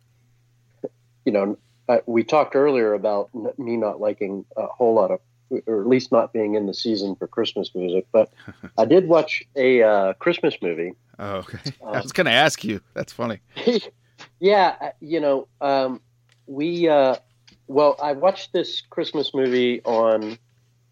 you 1.26 1.32
know, 1.32 1.58
uh, 1.88 2.00
we 2.06 2.24
talked 2.24 2.56
earlier 2.56 2.94
about 2.94 3.30
n- 3.34 3.52
me 3.58 3.76
not 3.76 4.00
liking 4.00 4.46
a 4.56 4.68
whole 4.68 4.94
lot 4.94 5.10
of, 5.10 5.20
or 5.66 5.82
at 5.82 5.88
least 5.88 6.12
not 6.12 6.32
being 6.34 6.54
in 6.54 6.68
the 6.68 6.74
season 6.74 7.16
for 7.16 7.28
Christmas 7.28 7.74
music. 7.74 8.06
But 8.12 8.32
I 8.78 8.86
did 8.86 9.08
watch 9.08 9.44
a 9.56 9.82
uh, 9.82 10.14
Christmas 10.14 10.56
movie. 10.62 10.94
oh, 11.18 11.38
okay 11.38 11.58
i 11.86 12.00
was 12.00 12.14
gonna 12.14 12.30
ask 12.30 12.64
you 12.64 12.80
that's 12.94 13.12
funny 13.12 13.40
yeah, 14.40 14.76
uh, 14.80 14.90
you 15.00 15.20
know, 15.20 15.48
um, 15.62 16.02
we 16.48 16.88
uh, 16.88 17.16
well, 17.68 17.96
I 18.02 18.14
watched 18.14 18.54
this 18.54 18.82
Christmas 18.82 19.34
movie 19.34 19.82
on 19.84 20.38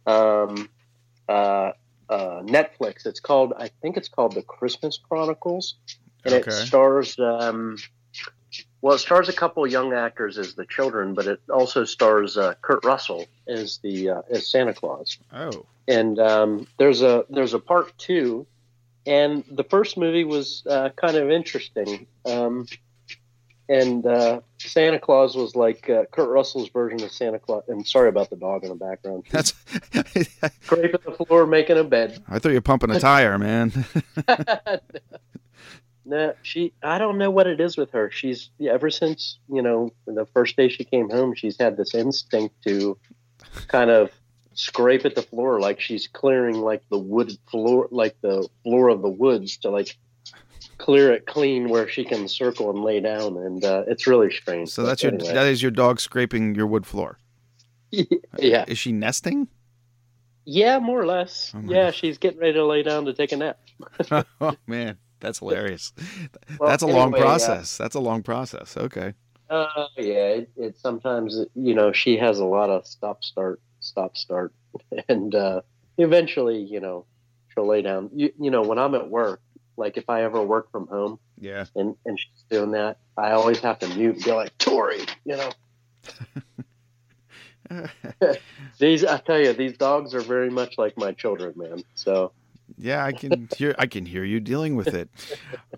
um, 0.06 0.70
uh, 1.28 1.72
uh, 2.10 2.42
Netflix. 2.44 3.06
It's 3.06 3.20
called, 3.20 3.54
I 3.58 3.70
think 3.82 3.98
it's 3.98 4.10
called 4.10 4.34
The 4.36 4.44
Christmas 4.44 4.98
Chronicles, 4.98 5.76
and 6.24 6.34
it 6.34 6.52
stars. 6.52 7.18
Um, 7.20 7.78
well, 8.82 8.96
it 8.96 9.00
stars 9.00 9.28
a 9.28 9.34
couple 9.34 9.66
young 9.66 9.94
actors 9.94 10.38
as 10.38 10.54
the 10.54 10.66
children, 10.66 11.14
but 11.14 11.28
it 11.28 11.42
also 11.52 11.84
stars 11.84 12.38
uh, 12.38 12.54
Kurt 12.62 12.86
Russell 12.86 13.26
as 13.48 13.80
the 13.80 14.10
uh, 14.10 14.22
as 14.30 14.48
Santa 14.48 14.74
Claus 14.74 15.18
oh 15.34 15.66
and 15.88 16.20
um, 16.20 16.68
there's 16.78 17.02
a 17.02 17.26
there's 17.30 17.54
a 17.54 17.60
part 17.60 17.98
two, 17.98 18.46
and 19.06 19.44
the 19.50 19.64
first 19.64 19.98
movie 19.98 20.26
was 20.26 20.64
uh, 20.70 20.90
kind 20.96 21.16
of 21.16 21.32
interesting. 21.32 22.08
Um, 22.26 22.68
and 23.70 24.06
uh, 24.06 24.42
Santa 24.58 25.00
Claus 25.00 25.36
was 25.36 25.56
like 25.56 25.90
uh, 25.90 26.06
Kurt 26.12 26.30
Russell's 26.30 26.70
version 26.70 27.02
of 27.04 27.12
Santa 27.12 27.40
Claus. 27.40 27.64
I'm 27.70 27.84
sorry 27.84 28.10
about 28.10 28.30
the 28.30 28.36
dog 28.38 28.64
in 28.64 28.70
the 28.70 28.76
background. 28.76 29.26
that's 29.30 29.54
Scraping 30.62 31.02
the 31.06 31.26
floor, 31.26 31.46
making 31.46 31.78
a 31.78 31.84
bed. 31.84 32.24
I 32.30 32.40
thought 32.40 32.50
you 32.50 32.56
were 32.56 32.62
pumping 32.62 32.92
a 32.92 33.00
tire, 33.02 33.38
man. 33.38 33.86
no, 36.06 36.34
she. 36.42 36.74
I 36.82 36.98
don't 36.98 37.18
know 37.18 37.32
what 37.32 37.48
it 37.48 37.60
is 37.60 37.78
with 37.78 37.92
her. 37.92 38.10
She's 38.10 38.50
ever 38.66 38.90
since 38.90 39.40
you 39.50 39.62
know 39.62 39.92
the 40.06 40.26
first 40.28 40.56
day 40.56 40.70
she 40.70 40.86
came 40.86 41.10
home, 41.10 41.36
she's 41.36 41.58
had 41.60 41.76
this 41.78 41.94
instinct 41.94 42.56
to 42.64 42.98
kind 43.68 43.90
of 43.90 44.12
scrape 44.54 45.06
at 45.06 45.14
the 45.14 45.22
floor 45.22 45.60
like 45.60 45.80
she's 45.80 46.08
clearing 46.08 46.56
like 46.56 46.82
the 46.90 46.98
wood 46.98 47.32
floor, 47.52 47.88
like 47.92 48.20
the 48.22 48.48
floor 48.64 48.90
of 48.90 49.04
the 49.04 49.10
woods 49.10 49.58
to 49.58 49.70
like 49.70 49.96
clear 50.78 51.12
it 51.12 51.26
clean 51.26 51.70
where 51.70 51.88
she 51.88 52.04
can 52.04 52.28
circle 52.28 52.70
and 52.70 52.84
lay 52.84 53.00
down. 53.00 53.38
And 53.38 53.64
uh, 53.64 53.84
it's 53.88 54.08
really 54.08 54.32
strange. 54.32 54.70
so 54.70 54.84
that's 54.84 55.04
your 55.04 55.14
anyway. 55.14 55.34
that 55.34 55.48
is 55.48 55.62
your 55.62 55.72
dog 55.72 56.00
scraping 56.00 56.56
your 56.56 56.68
wood 56.68 56.86
floor. 56.86 57.18
yeah, 57.92 58.66
Is 58.68 58.78
she 58.78 58.92
nesting? 58.92 59.48
yeah, 60.50 60.80
more 60.80 61.02
or 61.02 61.06
less. 61.06 61.52
Oh 61.54 61.62
yeah, 61.66 61.92
she's 61.92 62.18
getting 62.18 62.40
ready 62.40 62.54
to 62.54 62.66
lay 62.66 62.82
down 62.82 63.06
to 63.06 63.14
take 63.14 63.34
a 63.34 63.38
nap. 63.38 63.60
oh 64.42 64.56
man, 64.66 64.98
that's 65.20 65.40
hilarious. 65.40 65.94
Well, 66.60 66.70
that's 66.70 66.84
a 66.84 66.88
long 66.88 67.10
anyway, 67.10 67.20
uh, 67.20 67.24
process. 67.24 67.78
That's 67.78 67.96
a 67.96 68.00
long 68.00 68.24
process. 68.24 68.78
Okay. 68.78 69.14
Uh, 69.50 69.88
yeah, 69.98 70.28
it, 70.30 70.50
it 70.56 70.78
sometimes 70.78 71.38
you 71.56 71.76
know 71.76 71.92
she 71.92 72.18
has 72.18 72.40
a 72.40 72.46
lot 72.46 72.70
of 72.70 72.88
stop 72.88 73.24
start 73.24 73.62
stop 73.80 74.16
start, 74.18 74.54
and 75.10 75.36
uh, 75.36 75.62
eventually 75.98 76.60
you 76.60 76.80
know 76.80 77.06
she'll 77.54 77.68
lay 77.68 77.82
down. 77.82 78.10
You, 78.14 78.32
you 78.40 78.50
know 78.50 78.62
when 78.62 78.80
I'm 78.80 78.96
at 78.96 79.10
work, 79.10 79.42
like 79.78 79.96
if 79.98 80.10
I 80.10 80.24
ever 80.24 80.42
work 80.42 80.72
from 80.72 80.88
home 80.88 81.20
Yeah. 81.40 81.66
and 81.76 81.96
and 82.06 82.20
she's 82.20 82.44
doing 82.50 82.72
that, 82.72 82.98
I 83.18 83.32
always 83.32 83.60
have 83.60 83.80
to 83.80 83.88
mute 83.96 84.16
and 84.16 84.24
be 84.24 84.32
like 84.32 84.58
Tori, 84.58 85.02
you 85.26 85.38
know. 85.38 85.52
these 88.80 89.04
I 89.06 89.18
tell 89.20 89.40
you, 89.40 89.54
these 89.54 89.78
dogs 89.78 90.14
are 90.14 90.22
very 90.22 90.50
much 90.50 90.78
like 90.78 90.98
my 90.98 91.12
children, 91.12 91.54
man. 91.56 91.84
So 91.96 92.32
Yeah, 92.78 93.04
I 93.04 93.12
can 93.12 93.50
hear. 93.58 93.76
I 93.78 93.88
can 93.88 94.06
hear 94.06 94.24
you 94.24 94.40
dealing 94.40 94.76
with 94.76 94.94
it. 94.94 95.10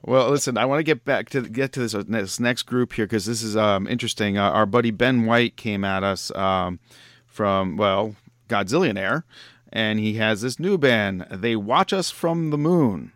Well, 0.04 0.30
listen, 0.30 0.58
I 0.58 0.66
want 0.66 0.80
to 0.80 0.84
get 0.84 1.04
back 1.04 1.30
to 1.30 1.42
get 1.42 1.72
to 1.74 1.80
this, 1.80 1.94
this 1.94 2.40
next 2.40 2.64
group 2.64 2.94
here 2.94 3.06
because 3.06 3.26
this 3.26 3.42
is 3.42 3.56
um, 3.58 3.88
interesting. 3.88 4.38
Uh, 4.38 4.50
our 4.52 4.66
buddy 4.66 4.92
Ben 4.92 5.26
White 5.26 5.58
came 5.58 5.84
at 5.84 6.04
us 6.04 6.32
um, 6.36 6.80
from 7.26 7.76
well, 7.78 8.16
Godzillionaire, 8.48 9.24
and 9.72 10.00
he 10.00 10.14
has 10.16 10.42
this 10.42 10.60
new 10.60 10.78
band. 10.78 11.26
They 11.32 11.56
watch 11.56 11.92
us 11.94 12.12
from 12.12 12.50
the 12.52 12.58
moon, 12.58 13.12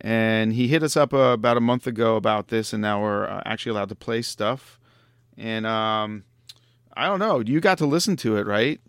and 0.00 0.52
he 0.52 0.68
hit 0.68 0.82
us 0.82 0.96
up 0.96 1.12
uh, 1.14 1.18
about 1.32 1.56
a 1.56 1.60
month 1.60 1.86
ago 1.86 2.16
about 2.16 2.48
this, 2.48 2.72
and 2.72 2.82
now 2.82 3.02
we're 3.02 3.26
uh, 3.26 3.42
actually 3.46 3.70
allowed 3.70 3.88
to 3.90 3.94
play 3.94 4.22
stuff. 4.22 4.78
And 5.36 5.66
um, 5.66 6.24
I 6.96 7.06
don't 7.06 7.18
know. 7.18 7.40
You 7.40 7.60
got 7.60 7.78
to 7.78 7.86
listen 7.86 8.16
to 8.18 8.36
it, 8.36 8.46
right? 8.46 8.80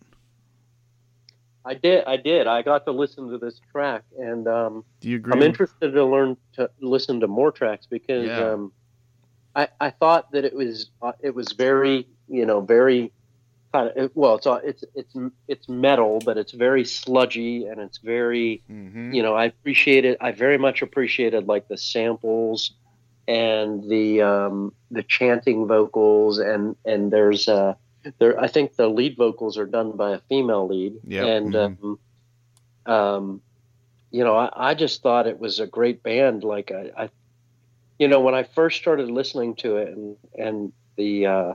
I 1.67 1.73
did, 1.73 2.05
I 2.05 2.17
did. 2.17 2.45
I 2.45 2.61
got 2.61 2.85
to 2.85 2.91
listen 2.91 3.29
to 3.31 3.37
this 3.39 3.59
track, 3.71 4.03
and 4.19 4.47
um, 4.47 4.85
Do 4.99 5.09
you 5.09 5.15
agree? 5.15 5.33
I'm 5.33 5.41
interested 5.41 5.91
to 5.93 6.05
learn 6.05 6.37
to 6.53 6.69
listen 6.79 7.19
to 7.21 7.27
more 7.27 7.51
tracks 7.51 7.87
because 7.89 8.27
Yeah. 8.27 8.53
um, 8.53 8.71
I 9.55 9.69
I 9.79 9.89
thought 9.89 10.31
that 10.33 10.45
it 10.45 10.53
was 10.53 10.91
uh, 11.01 11.13
it 11.21 11.33
was 11.33 11.53
very 11.53 12.07
you 12.27 12.45
know 12.45 12.61
very 12.61 13.11
kind 13.75 13.91
of 13.97 14.11
well 14.15 14.35
it's 14.35 14.47
it's 14.63 14.83
it's 14.95 15.15
it's 15.47 15.69
metal 15.69 16.19
but 16.27 16.37
it's 16.37 16.51
very 16.53 16.85
sludgy 16.85 17.65
and 17.65 17.79
it's 17.81 17.97
very 17.97 18.61
Mhm. 18.69 19.13
you 19.15 19.21
know 19.23 19.35
I 19.35 19.45
appreciate 19.45 20.05
it 20.05 20.17
I 20.21 20.31
very 20.31 20.57
much 20.57 20.81
appreciated 20.81 21.47
like 21.47 21.67
the 21.67 21.77
samples 21.77 22.71
and 23.27 23.89
the 23.89 24.21
um, 24.21 24.73
the 24.91 25.03
chanting 25.03 25.67
vocals 25.67 26.39
and 26.39 26.75
and 26.85 27.11
there's 27.11 27.47
uh 27.47 27.73
there 28.19 28.39
I 28.39 28.47
think 28.47 28.75
the 28.75 28.87
lead 28.87 29.17
vocals 29.17 29.57
are 29.57 29.65
done 29.65 29.89
by 29.97 30.11
a 30.13 30.19
female 30.29 30.67
lead 30.67 30.93
Yep, 31.07 31.27
and 31.27 31.53
mhm. 31.53 31.99
um, 32.85 32.93
um 32.95 33.41
you 34.11 34.23
know 34.23 34.35
I, 34.37 34.69
I 34.69 34.73
just 34.75 35.01
thought 35.01 35.27
it 35.27 35.39
was 35.39 35.59
a 35.59 35.67
great 35.67 36.03
band 36.03 36.43
like 36.43 36.71
I, 36.71 36.91
I 37.03 37.09
you 37.99 38.07
know 38.07 38.21
when 38.21 38.35
I 38.35 38.43
first 38.43 38.77
started 38.77 39.09
listening 39.09 39.55
to 39.63 39.77
it 39.77 39.89
and 39.95 40.17
and 40.37 40.73
the 40.97 41.25
uh 41.25 41.53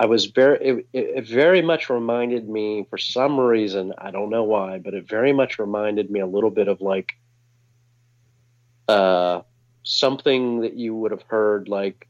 I 0.00 0.06
was 0.06 0.24
very 0.40 0.58
it, 0.70 0.86
it 0.94 1.28
very 1.28 1.60
much 1.60 1.90
reminded 1.90 2.48
me 2.48 2.86
for 2.88 2.96
some 2.98 3.38
reason 3.38 3.92
I 3.98 4.10
don't 4.10 4.30
know 4.30 4.44
why 4.44 4.78
but 4.78 4.94
it 4.94 5.06
very 5.06 5.32
much 5.34 5.58
reminded 5.58 6.10
me 6.10 6.20
a 6.20 6.26
little 6.26 6.50
bit 6.50 6.68
of 6.68 6.80
like 6.80 7.12
uh 8.88 9.42
something 9.82 10.60
that 10.62 10.74
you 10.74 10.94
would 10.94 11.10
have 11.10 11.24
heard 11.28 11.68
like 11.68 12.08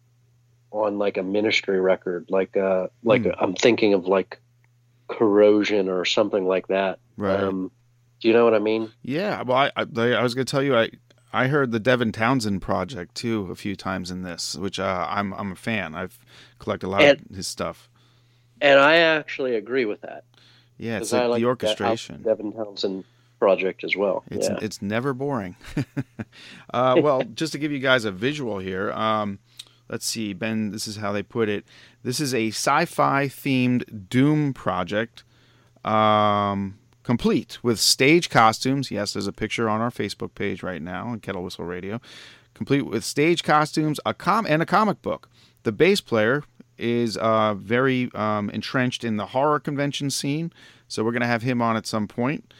on 0.70 0.98
like 0.98 1.16
a 1.16 1.22
ministry 1.22 1.80
record 1.80 2.26
like 2.28 2.56
uh 2.56 2.86
like 3.02 3.24
Hmm. 3.24 3.30
I'm 3.40 3.54
thinking 3.54 3.92
of 3.94 4.06
like 4.06 4.38
corrosion 5.08 5.88
or 5.88 6.04
something 6.04 6.46
like 6.46 6.68
that 6.68 7.00
Right. 7.16 7.40
um 7.40 7.72
do 8.20 8.28
you 8.28 8.34
know 8.34 8.44
what 8.44 8.54
I 8.54 8.60
mean 8.60 8.92
Yeah, 9.02 9.42
well, 9.42 9.56
I, 9.58 9.72
I, 9.76 9.82
I 10.12 10.22
was 10.22 10.34
going 10.34 10.46
to 10.46 10.50
tell 10.50 10.62
you, 10.62 10.76
I 10.76 10.90
I 11.32 11.46
heard 11.46 11.70
the 11.70 11.80
Devin 11.80 12.12
Townsend 12.12 12.62
project 12.62 13.14
too 13.14 13.48
a 13.50 13.54
few 13.54 13.76
times 13.76 14.10
in 14.10 14.22
this, 14.22 14.56
which 14.56 14.78
uh, 14.78 15.06
I'm 15.08 15.32
I'm 15.34 15.52
a 15.52 15.56
fan. 15.56 15.94
I've 15.94 16.18
collected 16.58 16.86
a 16.86 16.90
lot 16.90 17.02
of 17.04 17.20
his 17.34 17.46
stuff. 17.46 17.88
and 18.60 18.78
I 18.78 18.96
actually 18.96 19.54
agree 19.56 19.84
with 19.84 20.00
that 20.02 20.24
Yeah, 20.76 20.98
it's 20.98 21.12
I 21.12 21.26
like 21.26 21.40
the 21.40 21.46
orchestration. 21.46 22.22
Devin 22.22 22.52
Townsend 22.52 23.04
project 23.38 23.84
as 23.84 23.96
well 23.96 24.22
It's 24.30 24.48
yeah. 24.48 24.58
it's 24.60 24.82
never 24.82 25.14
boring. 25.14 25.56
uh, 26.74 26.96
well, 27.02 27.22
just 27.34 27.52
to 27.52 27.58
give 27.58 27.72
you 27.72 27.78
guys 27.78 28.04
a 28.04 28.12
visual 28.12 28.58
here, 28.58 28.92
um, 28.92 29.38
let's 29.88 30.06
see, 30.06 30.32
Ben. 30.34 30.70
This 30.70 30.86
is 30.86 30.96
how 30.96 31.12
they 31.12 31.22
put 31.22 31.48
it. 31.48 31.64
This 32.02 32.20
is 32.20 32.34
a 32.34 32.48
sci-fi 32.48 33.26
themed 33.26 34.08
Doom 34.10 34.52
project, 34.52 35.24
um, 35.84 36.78
complete 37.02 37.58
with 37.62 37.78
stage 37.80 38.28
costumes. 38.30 38.90
Yes, 38.90 39.12
there's 39.12 39.26
a 39.26 39.32
picture 39.32 39.68
on 39.68 39.80
our 39.80 39.90
Facebook 39.90 40.34
page 40.34 40.62
right 40.62 40.82
now 40.82 41.06
on 41.08 41.20
Kettle 41.20 41.42
Whistle 41.42 41.64
Radio. 41.64 42.00
Complete 42.54 42.82
with 42.82 43.04
stage 43.04 43.42
costumes, 43.42 44.00
a 44.04 44.12
com 44.12 44.46
and 44.46 44.60
a 44.62 44.66
comic 44.66 45.00
book. 45.02 45.28
The 45.62 45.72
bass 45.72 46.00
player 46.00 46.44
is 46.78 47.16
uh, 47.18 47.54
very 47.54 48.10
um, 48.14 48.50
entrenched 48.50 49.04
in 49.04 49.16
the 49.16 49.26
horror 49.26 49.60
convention 49.60 50.10
scene, 50.10 50.52
so 50.88 51.04
we're 51.04 51.12
gonna 51.12 51.26
have 51.26 51.42
him 51.42 51.60
on 51.62 51.76
at 51.76 51.86
some 51.86 52.08
point. 52.08 52.52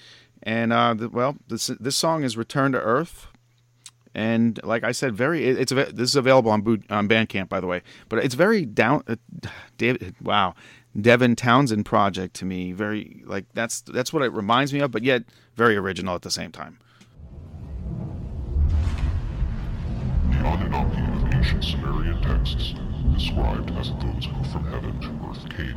And 0.43 0.72
uh, 0.72 0.95
the, 0.95 1.09
well, 1.09 1.36
this 1.49 1.66
this 1.80 1.97
song 1.97 2.22
is 2.24 2.36
"Return 2.36 2.72
to 2.72 2.80
Earth," 2.80 3.26
and 4.14 4.59
like 4.64 4.84
I 4.84 4.93
said, 4.93 5.14
very 5.14 5.45
it- 5.47 5.59
it's 5.59 5.72
this 5.72 6.11
is 6.11 6.16
available 6.16 6.51
on 6.51 6.62
Boot, 6.62 6.84
on 6.91 7.09
Bandcamp, 7.09 7.49
by 7.49 7.61
the 7.61 7.66
way. 7.66 7.82
But 8.09 8.24
it's 8.24 8.34
very 8.34 8.64
down. 8.64 9.03
Uh, 9.07 9.16
David, 9.76 10.14
wow, 10.22 10.55
Devin 10.99 11.36
Townsend 11.36 11.86
project 11.86 12.34
to 12.36 12.45
me. 12.45 12.72
Very 12.72 13.22
like 13.26 13.47
that's 13.55 13.80
that's 13.82 14.12
what 14.12 14.22
it 14.22 14.32
reminds 14.32 14.72
me 14.72 14.80
of, 14.80 14.91
but 14.91 15.03
yet 15.03 15.24
very 15.57 15.76
original 15.76 16.14
at 16.14 16.22
the 16.22 16.30
same 16.30 16.51
time. 16.53 16.78
The 20.30 20.36
Anunnaki 20.38 21.26
of 21.26 21.34
ancient 21.34 21.64
Sumerian 21.64 22.20
texts, 22.22 22.74
described 23.14 23.70
as 23.72 23.91
those 23.91 24.24
who 24.26 24.45
from 24.51 24.64
heaven 24.64 25.01
to 25.01 25.28
earth 25.28 25.57
came. 25.57 25.76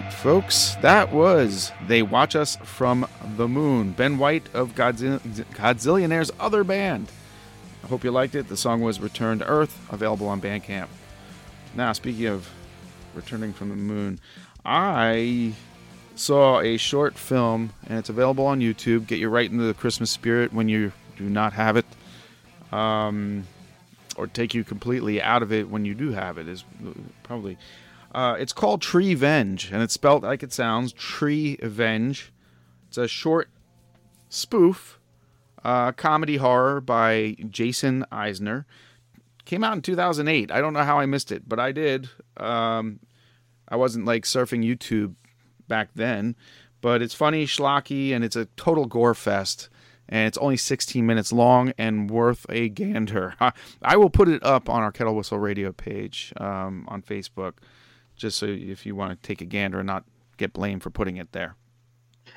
Right, 0.00 0.12
folks. 0.12 0.74
That 0.82 1.12
was 1.12 1.72
They 1.86 2.02
Watch 2.02 2.36
Us 2.36 2.56
from 2.56 3.06
the 3.36 3.48
Moon. 3.48 3.92
Ben 3.92 4.18
White 4.18 4.46
of 4.52 4.74
Godzilla, 4.74 5.20
Godzillionaire's 5.54 6.30
other 6.38 6.64
band. 6.64 7.10
I 7.82 7.86
hope 7.86 8.04
you 8.04 8.10
liked 8.10 8.34
it. 8.34 8.48
The 8.48 8.56
song 8.56 8.82
was 8.82 9.00
Return 9.00 9.38
to 9.38 9.46
Earth, 9.46 9.78
available 9.90 10.28
on 10.28 10.40
Bandcamp. 10.40 10.88
Now, 11.74 11.92
speaking 11.92 12.26
of 12.26 12.48
returning 13.14 13.52
from 13.52 13.70
the 13.70 13.76
moon, 13.76 14.18
I 14.64 15.54
saw 16.14 16.60
a 16.60 16.76
short 16.76 17.16
film, 17.16 17.72
and 17.86 17.98
it's 17.98 18.08
available 18.08 18.46
on 18.46 18.60
YouTube. 18.60 19.06
Get 19.06 19.18
you 19.18 19.28
right 19.28 19.50
into 19.50 19.64
the 19.64 19.74
Christmas 19.74 20.10
spirit 20.10 20.52
when 20.52 20.68
you 20.68 20.92
do 21.16 21.24
not 21.24 21.52
have 21.54 21.76
it, 21.76 21.86
um, 22.72 23.46
or 24.16 24.26
take 24.26 24.52
you 24.52 24.64
completely 24.64 25.22
out 25.22 25.42
of 25.42 25.52
it 25.52 25.70
when 25.70 25.84
you 25.84 25.94
do 25.94 26.10
have 26.10 26.38
it. 26.38 26.48
Is 26.48 26.64
probably. 27.22 27.56
Uh, 28.16 28.34
it's 28.38 28.54
called 28.54 28.80
Treevenge, 28.80 29.70
and 29.70 29.82
it's 29.82 29.92
spelled 29.92 30.22
like 30.22 30.42
it 30.42 30.50
sounds. 30.50 30.94
Treevenge. 30.94 32.30
It's 32.88 32.96
a 32.96 33.06
short 33.06 33.50
spoof 34.30 34.98
uh, 35.62 35.92
comedy 35.92 36.38
horror 36.38 36.80
by 36.80 37.36
Jason 37.50 38.06
Eisener. 38.10 38.64
Came 39.44 39.62
out 39.62 39.74
in 39.74 39.82
2008. 39.82 40.50
I 40.50 40.62
don't 40.62 40.72
know 40.72 40.82
how 40.82 40.98
I 40.98 41.04
missed 41.04 41.30
it, 41.30 41.46
but 41.46 41.60
I 41.60 41.72
did. 41.72 42.08
Um, 42.38 43.00
I 43.68 43.76
wasn't 43.76 44.06
like 44.06 44.24
surfing 44.24 44.64
YouTube 44.64 45.14
back 45.68 45.90
then, 45.94 46.36
but 46.80 47.02
it's 47.02 47.14
funny, 47.14 47.44
schlocky, 47.44 48.14
and 48.14 48.24
it's 48.24 48.34
a 48.36 48.46
total 48.56 48.86
gore 48.86 49.14
fest. 49.14 49.68
And 50.08 50.26
it's 50.26 50.38
only 50.38 50.56
16 50.56 51.04
minutes 51.04 51.32
long 51.32 51.74
and 51.76 52.08
worth 52.08 52.46
a 52.48 52.70
gander. 52.70 53.34
I 53.82 53.96
will 53.98 54.08
put 54.08 54.28
it 54.28 54.42
up 54.42 54.70
on 54.70 54.82
our 54.82 54.92
Kettle 54.92 55.16
Whistle 55.16 55.38
Radio 55.38 55.70
page 55.72 56.32
um, 56.38 56.86
on 56.88 57.02
Facebook, 57.02 57.54
just 58.16 58.38
so 58.38 58.46
if 58.46 58.86
you 58.86 58.94
want 58.96 59.10
to 59.10 59.26
take 59.26 59.40
a 59.40 59.44
gander 59.44 59.78
and 59.78 59.86
not 59.86 60.04
get 60.36 60.52
blamed 60.52 60.82
for 60.82 60.90
putting 60.90 61.16
it 61.16 61.32
there. 61.32 61.56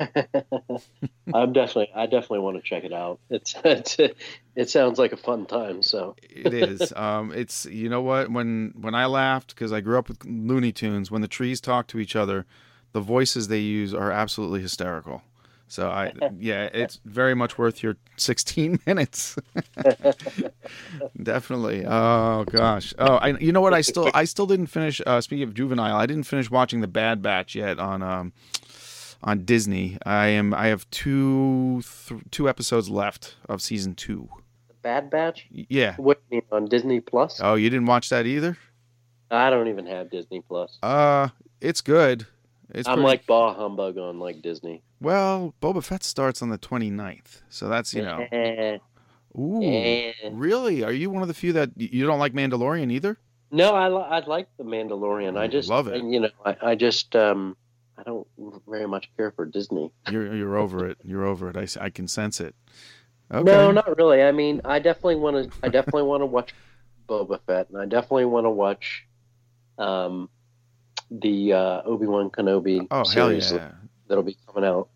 I'm 1.34 1.52
definitely, 1.52 1.90
I 1.94 2.06
definitely 2.06 2.40
want 2.40 2.58
to 2.58 2.62
check 2.62 2.84
it 2.84 2.94
out. 2.94 3.20
It's, 3.30 3.56
it's 3.66 3.98
it 4.56 4.70
sounds 4.70 5.00
like 5.00 5.12
a 5.12 5.18
fun 5.18 5.46
time. 5.46 5.82
So 5.82 6.16
it 6.22 6.54
is. 6.54 6.94
Um, 7.00 7.32
it's 7.34 7.66
you 7.66 7.88
know 7.88 8.02
what 8.02 8.30
when 8.30 8.74
when 8.80 8.94
I 8.94 9.06
laughed 9.06 9.56
because 9.56 9.72
I 9.72 9.80
grew 9.80 9.98
up 9.98 10.10
with 10.10 10.26
Looney 10.26 10.72
Tunes. 10.72 11.10
When 11.10 11.22
the 11.22 11.28
trees 11.28 11.62
talk 11.62 11.88
to 11.88 12.00
each 12.00 12.16
other, 12.16 12.46
the 12.92 13.00
voices 13.00 13.48
they 13.48 13.60
use 13.60 13.94
are 13.94 14.12
absolutely 14.12 14.62
hysterical. 14.62 15.22
So 15.70 15.90
I 15.90 16.12
yeah, 16.40 16.66
it's 16.74 17.00
very 17.06 17.36
much 17.36 17.58
worth 17.58 17.82
your 17.82 17.96
16 18.18 18.80
minutes. 18.86 19.38
Definitely. 21.22 21.86
Oh 21.86 22.44
gosh. 22.46 22.94
Oh, 23.00 23.16
I 23.16 23.30
you 23.38 23.52
know 23.52 23.62
what? 23.62 23.74
I 23.74 23.82
still 23.82 24.10
I 24.14 24.26
still 24.26 24.48
didn't 24.48 24.68
finish. 24.68 25.02
Uh, 25.06 25.22
speaking 25.22 25.44
of 25.44 25.54
juvenile, 25.54 25.96
I 25.96 26.06
didn't 26.06 26.24
finish 26.24 26.50
watching 26.52 26.82
the 26.82 26.88
Bad 26.88 27.22
Batch 27.22 27.56
yet 27.56 27.80
on 27.80 28.02
um 28.02 28.34
on 29.24 29.46
Disney. 29.46 29.98
I 30.06 30.28
am 30.28 30.54
I 30.54 30.68
have 30.68 30.90
two 30.90 31.84
th- 32.08 32.22
two 32.32 32.50
episodes 32.50 32.90
left 32.90 33.36
of 33.48 33.62
season 33.62 33.96
two. 33.96 34.28
The 34.68 34.74
Bad 34.82 35.10
Batch. 35.10 35.48
Yeah. 35.52 35.96
What 35.98 36.22
you 36.32 36.38
mean, 36.38 36.46
on 36.52 36.66
Disney 36.66 37.00
Plus? 37.00 37.40
Oh, 37.44 37.56
you 37.56 37.70
didn't 37.70 37.86
watch 37.86 38.10
that 38.10 38.26
either? 38.26 38.58
I 39.32 39.52
don't 39.52 39.68
even 39.68 39.86
have 39.86 40.10
Disney 40.10 40.42
Plus. 40.42 40.80
Uh, 40.82 41.30
it's 41.62 41.82
good. 41.82 42.26
It's 42.74 42.88
I'm 42.88 42.96
pretty- 42.96 43.06
like 43.08 43.28
bah 43.28 43.54
humbug 43.54 43.98
on 43.98 44.20
like 44.20 44.42
Disney. 44.42 44.82
Well, 45.00 45.54
Boba 45.62 45.84
Fett 45.84 46.04
starts 46.04 46.42
on 46.42 46.50
the 46.50 46.58
29th, 46.58 47.42
so 47.50 47.70
that's 47.70 47.94
you 47.94 48.04
know. 48.04 48.80
Ooh, 49.38 50.12
really? 50.32 50.84
Are 50.84 50.92
you 50.92 51.10
one 51.10 51.22
of 51.22 51.28
the 51.28 51.34
few 51.34 51.54
that 51.54 51.72
you 51.76 52.06
don't 52.06 52.20
like 52.20 52.34
Mandalorian 52.34 52.92
either? 52.92 53.18
No, 53.52 53.74
I 53.74 53.88
li- 53.88 54.08
I 54.10 54.20
like 54.26 54.48
the 54.58 54.64
Mandalorian. 54.64 55.38
I 55.38 55.48
just 55.48 55.70
Love 55.70 55.88
it. 55.88 56.04
You 56.04 56.22
know, 56.22 56.30
I, 56.46 56.56
I 56.62 56.76
just 56.76 57.16
um 57.16 57.56
I 57.98 58.04
don't 58.04 58.28
very 58.68 58.88
much 58.88 59.10
care 59.18 59.32
for 59.32 59.46
Disney. 59.46 59.92
You're 60.10 60.36
you're 60.36 60.58
over 60.58 60.88
it. 60.88 60.98
You're 61.04 61.26
over 61.26 61.50
it. 61.50 61.58
I, 61.58 61.86
I 61.86 61.90
can 61.90 62.08
sense 62.08 62.40
it. 62.40 62.56
Okay. 63.32 63.44
No, 63.44 63.72
not 63.72 63.98
really. 63.98 64.24
I 64.24 64.32
mean, 64.32 64.62
I 64.66 64.80
definitely 64.80 65.18
want 65.18 65.52
to. 65.52 65.58
I 65.64 65.70
definitely 65.70 66.04
want 66.04 66.22
to 66.22 66.26
watch 66.26 66.54
Boba 67.08 67.40
Fett, 67.46 67.70
and 67.70 67.78
I 67.80 67.86
definitely 67.86 68.26
want 68.26 68.46
to 68.46 68.52
watch 68.52 69.06
um 69.78 70.30
the 71.12 71.54
uh, 71.54 71.82
Obi 71.86 72.06
Wan 72.06 72.30
Kenobi 72.30 72.88
Oh 72.92 73.04
hell 73.10 73.34
yeah! 73.34 73.72
That'll 74.10 74.24
be 74.24 74.38
coming 74.46 74.68
out. 74.68 74.90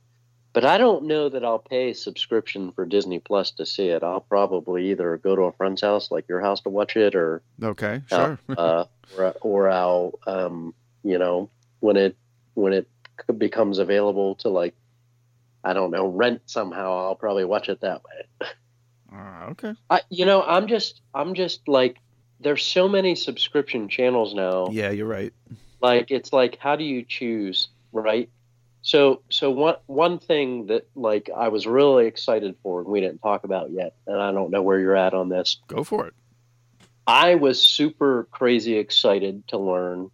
But 0.51 0.66
I 0.66 0.78
don't 0.78 1.05
know 1.05 1.30
that 1.30 1.43
I'll 1.43 1.57
pay 1.57 1.89
a 1.89 1.95
subscription 1.95 2.72
for 2.74 2.86
Disney 2.86 3.20
Plus 3.20 3.51
to 3.51 3.66
see 3.66 3.88
it. 3.88 4.03
I'll 4.03 4.22
probably 4.22 4.91
either 4.91 5.18
go 5.18 5.36
to 5.36 5.43
a 5.43 5.51
friend's 5.53 5.82
house, 5.82 6.11
like 6.11 6.28
your 6.28 6.41
house, 6.41 6.61
to 6.61 6.70
watch 6.70 6.95
it, 6.95 7.16
or 7.16 7.41
Okay, 7.61 8.01
sure. 8.07 8.38
uh, 8.55 8.86
or, 9.18 9.34
or 9.41 9.70
I'll, 9.70 10.20
um, 10.28 10.76
you 11.03 11.18
know, 11.18 11.49
when 11.80 11.97
it 11.97 12.16
when 12.53 12.74
it 12.74 12.88
becomes 13.38 13.80
available 13.80 14.36
to 14.36 14.49
like, 14.49 14.76
I 15.64 15.74
don't 15.74 15.89
know, 15.89 16.07
rent 16.07 16.41
somehow, 16.45 16.97
I'll 16.99 17.16
probably 17.16 17.45
watch 17.45 17.70
it 17.70 17.82
that 17.82 18.01
way. 18.03 18.47
Uh, 19.11 19.45
okay. 19.51 19.74
I, 19.89 20.01
you 20.09 20.26
know, 20.26 20.41
I'm 20.43 20.68
just, 20.68 21.01
I'm 21.14 21.34
just 21.34 21.68
like, 21.68 21.97
there's 22.39 22.64
so 22.64 22.88
many 22.88 23.16
subscription 23.16 23.88
channels 23.88 24.34
now. 24.34 24.68
Yeah, 24.72 24.91
you're 24.91 25.07
right. 25.07 25.34
Like, 25.82 26.11
it's 26.11 26.32
like, 26.32 26.57
how 26.59 26.76
do 26.76 26.84
you 26.84 27.03
choose, 27.03 27.70
right? 27.91 28.30
So, 28.84 29.22
so 29.30 29.50
one 29.50 29.76
one 29.88 30.20
thing 30.20 30.68
that 30.68 30.88
like 30.94 31.30
I 31.36 31.48
was 31.48 31.66
really 31.66 32.06
excited 32.06 32.56
for, 32.62 32.82
and 32.82 32.90
we 32.90 33.00
didn't 33.00 33.20
talk 33.20 33.46
about 33.46 33.72
yet, 33.72 33.96
and 34.06 34.22
I 34.22 34.32
don't 34.34 34.52
know 34.52 34.62
where 34.62 34.78
you're 34.78 34.96
at 34.96 35.14
on 35.14 35.30
this. 35.30 35.58
Go 35.68 35.84
for 35.86 36.08
it. 36.08 36.14
I 37.08 37.36
was 37.36 37.62
super 37.62 38.28
crazy 38.32 38.78
excited 38.78 39.48
to 39.48 39.58
learn. 39.58 40.12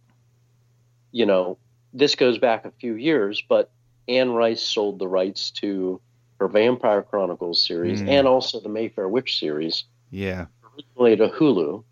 You 1.10 1.26
know, 1.26 1.58
this 1.92 2.14
goes 2.14 2.38
back 2.38 2.64
a 2.64 2.70
few 2.70 2.94
years, 2.94 3.42
but 3.48 3.70
Anne 4.06 4.30
Rice 4.30 4.62
sold 4.62 5.00
the 5.00 5.08
rights 5.08 5.50
to 5.52 6.00
her 6.38 6.46
Vampire 6.48 7.02
Chronicles 7.02 7.64
series 7.66 8.00
Mm. 8.02 8.08
and 8.08 8.28
also 8.28 8.60
the 8.60 8.68
Mayfair 8.68 9.08
Witch 9.08 9.38
series 9.38 9.84
Yeah. 10.10 10.46
originally 10.72 11.16
to 11.16 11.28
Hulu, 11.28 11.82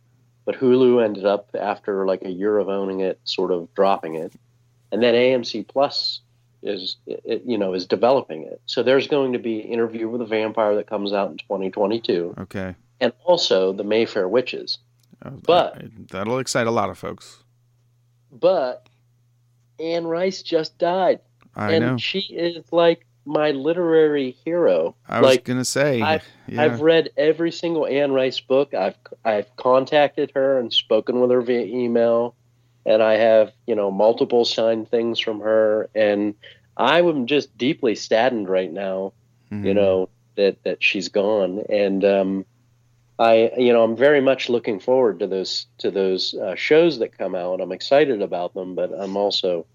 but 0.45 0.55
Hulu 0.55 1.05
ended 1.05 1.27
up 1.27 1.51
after 1.59 2.07
like 2.07 2.25
a 2.25 2.31
year 2.31 2.59
of 2.59 2.69
owning 2.69 3.01
it, 3.01 3.21
sort 3.25 3.51
of 3.51 3.73
dropping 3.75 4.15
it, 4.15 4.33
and 4.93 5.03
then 5.03 5.15
AMC 5.15 5.63
Plus 5.67 6.21
is 6.63 6.97
it, 7.07 7.43
you 7.47 7.57
know 7.59 7.75
is 7.75 7.87
developing 7.87 8.43
it. 8.45 8.61
So 8.67 8.83
there's 8.83 9.07
going 9.07 9.33
to 9.35 9.39
be 9.39 9.59
Interview 9.61 10.09
with 10.09 10.21
a 10.21 10.27
Vampire 10.27 10.75
that 10.77 10.87
comes 10.89 11.13
out 11.13 11.31
in 11.31 11.39
2022, 11.39 12.35
Okay. 12.41 12.75
and 13.01 13.13
also 13.25 13.73
the 13.73 13.85
Mayfair 13.85 14.29
Witches. 14.29 14.79
Uh, 15.25 15.31
But- 15.47 15.75
that- 15.75 16.09
that'll 16.09 16.39
excite 16.39 16.67
a 16.67 16.71
lot 16.73 16.91
of 16.91 16.99
folks. 16.99 17.43
But 18.33 18.87
Anne 19.81 20.07
Rice 20.07 20.43
just 20.43 20.79
died, 20.79 21.21
I 21.55 21.73
and 21.73 21.85
know. 21.85 21.97
she 21.97 22.21
is 22.21 22.65
like 22.73 23.05
my 23.25 23.51
literary 23.51 24.31
hero. 24.45 24.95
I 25.09 25.21
was 25.21 25.39
gonna 25.39 25.65
say. 25.65 26.01
I- 26.03 26.21
yeah. 26.47 26.63
I've 26.63 26.81
read 26.81 27.11
every 27.17 27.53
single 27.53 27.87
Anne 27.87 28.13
Rice 28.13 28.41
book. 28.41 28.75
I've 28.75 28.97
I've 29.25 29.55
contacted 29.57 30.33
her 30.35 30.59
and 30.59 30.73
spoken 30.73 31.21
with 31.21 31.31
her 31.31 31.41
via 31.43 31.63
email, 31.65 32.35
and 32.89 33.03
I 33.03 33.17
have 33.17 33.53
you 33.67 33.75
know 33.75 33.91
multiple 33.91 34.45
signed 34.45 34.91
things 34.91 35.21
from 35.21 35.41
her, 35.41 35.89
and 35.95 36.35
I 36.77 37.01
am 37.01 37.27
just 37.27 37.57
deeply 37.57 37.95
saddened 37.95 38.49
right 38.49 38.73
now. 38.73 39.13
Mhm. 39.53 39.65
You 39.65 39.75
know 39.75 40.09
that 40.37 40.63
that 40.65 40.83
she's 40.83 41.09
gone, 41.09 41.63
and 41.69 42.05
um, 42.05 42.45
I 43.19 43.53
you 43.57 43.73
know 43.73 43.85
I'm 43.85 43.97
very 43.97 44.23
much 44.23 44.49
looking 44.49 44.81
forward 44.81 45.21
to 45.21 45.27
those 45.27 45.67
to 45.79 45.91
those 45.91 46.35
uh, 46.35 46.55
shows 46.57 46.99
that 47.01 47.17
come 47.17 47.35
out. 47.35 47.61
I'm 47.61 47.73
excited 47.73 48.23
about 48.23 48.55
them, 48.55 48.75
but 48.75 48.91
I'm 48.99 49.17
also 49.17 49.67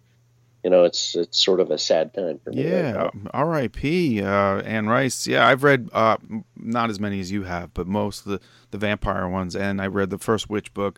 you 0.63 0.71
know 0.71 0.83
it's 0.83 1.15
it's 1.15 1.37
sort 1.37 1.59
of 1.59 1.69
a 1.69 1.77
sad 1.77 2.15
time 2.15 2.39
for 2.43 2.49
me. 2.49 2.63
Yeah, 2.63 2.93
now. 2.93 3.11
R.I.P. 3.31 4.23
Uh, 4.23 4.61
Anne 4.61 4.87
Rice. 4.87 5.27
Yeah, 5.27 5.47
I've 5.47 5.63
read 5.63 5.89
uh, 5.93 6.17
not 6.55 6.89
as 6.89 6.99
many 6.99 7.19
as 7.19 7.31
you 7.31 7.43
have, 7.43 7.75
but 7.75 7.85
most 7.85 8.25
of 8.25 8.31
the 8.31 8.39
the 8.71 8.79
vampire 8.79 9.27
ones, 9.27 9.55
and 9.55 9.79
I 9.79 9.85
read 9.85 10.09
the 10.09 10.17
first 10.17 10.49
witch 10.49 10.73
book. 10.73 10.97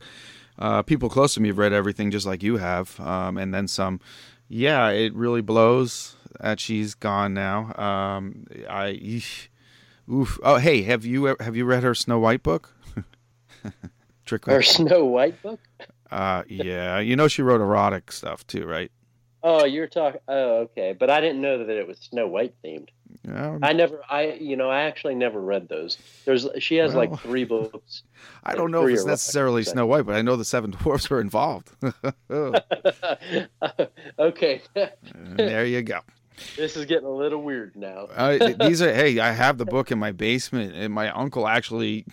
Uh, 0.58 0.82
people 0.82 1.10
close 1.10 1.34
to 1.34 1.42
me 1.42 1.50
have 1.50 1.58
read 1.58 1.74
everything 1.74 2.12
just 2.12 2.26
like 2.26 2.42
you 2.44 2.58
have, 2.58 3.00
um, 3.00 3.38
and 3.38 3.54
then 3.54 3.68
some. 3.68 4.00
Yeah, 4.48 4.90
it 4.90 5.14
really 5.16 5.42
blows 5.42 6.16
that 6.40 6.60
she's 6.60 6.94
gone 6.94 7.34
now. 7.34 7.74
Um, 7.76 8.46
I, 8.70 8.92
eesh. 8.92 9.48
oof. 10.12 10.40
Oh, 10.44 10.58
hey, 10.58 10.84
have 10.84 11.06
you 11.06 11.36
have 11.40 11.56
you 11.56 11.66
read 11.66 11.84
her 11.84 11.96
Snow 11.96 12.20
White 12.20 12.44
book? 12.44 12.74
Trick. 14.26 14.46
Her 14.46 14.62
Snow 14.62 15.06
White 15.06 15.42
book. 15.42 15.60
Uh, 16.12 16.44
yeah, 16.48 17.00
you 17.00 17.16
know 17.16 17.28
she 17.28 17.42
wrote 17.42 17.62
erotic 17.62 18.12
stuff 18.12 18.46
too, 18.48 18.66
right? 18.66 18.92
Oh, 19.44 19.66
you're 19.66 19.88
talking. 19.88 20.22
Oh, 20.28 20.62
okay. 20.62 20.96
But 20.98 21.10
I 21.10 21.22
didn't 21.22 21.42
know 21.42 21.60
that 21.60 21.70
it 21.70 21.88
was 21.88 22.00
Snow 22.00 22.28
White 22.28 22.56
themed. 22.64 22.90
Yeah, 23.28 23.58
I 23.64 23.74
never. 23.74 24.02
I 24.10 24.34
you 24.34 24.56
know 24.56 24.70
I 24.70 24.82
actually 24.82 25.16
never 25.16 25.42
read 25.42 25.68
those. 25.68 25.98
There's 26.26 26.48
she 26.60 26.76
has 26.76 26.94
Well, 26.94 27.10
like 27.10 27.20
three 27.22 27.44
books. 27.44 28.04
I 28.44 28.56
don't 28.56 28.72
know 28.72 28.86
if 28.86 28.94
it's 28.94 29.06
necessarily 29.06 29.64
sex. 29.64 29.74
Snow 29.74 29.86
White, 29.88 30.06
but 30.06 30.16
I 30.16 30.22
know 30.22 30.36
the 30.36 30.46
Seven 30.46 30.72
Dwarfs 30.80 31.10
were 31.10 31.22
involved. 31.22 31.72
okay, 34.20 34.62
there 35.14 35.66
you 35.66 35.82
go. 35.82 36.00
this 36.56 36.76
is 36.76 36.86
getting 36.86 37.08
a 37.08 37.12
little 37.16 37.42
weird 37.42 37.76
now. 37.76 38.08
Uh, 38.16 38.54
these 38.60 38.82
are 38.82 38.94
hey, 38.94 39.20
I 39.20 39.32
have 39.32 39.58
the 39.58 39.66
book 39.66 39.92
in 39.92 39.98
my 39.98 40.12
basement, 40.12 40.76
and 40.76 40.94
my 40.94 41.10
uncle 41.10 41.48
actually 41.48 42.06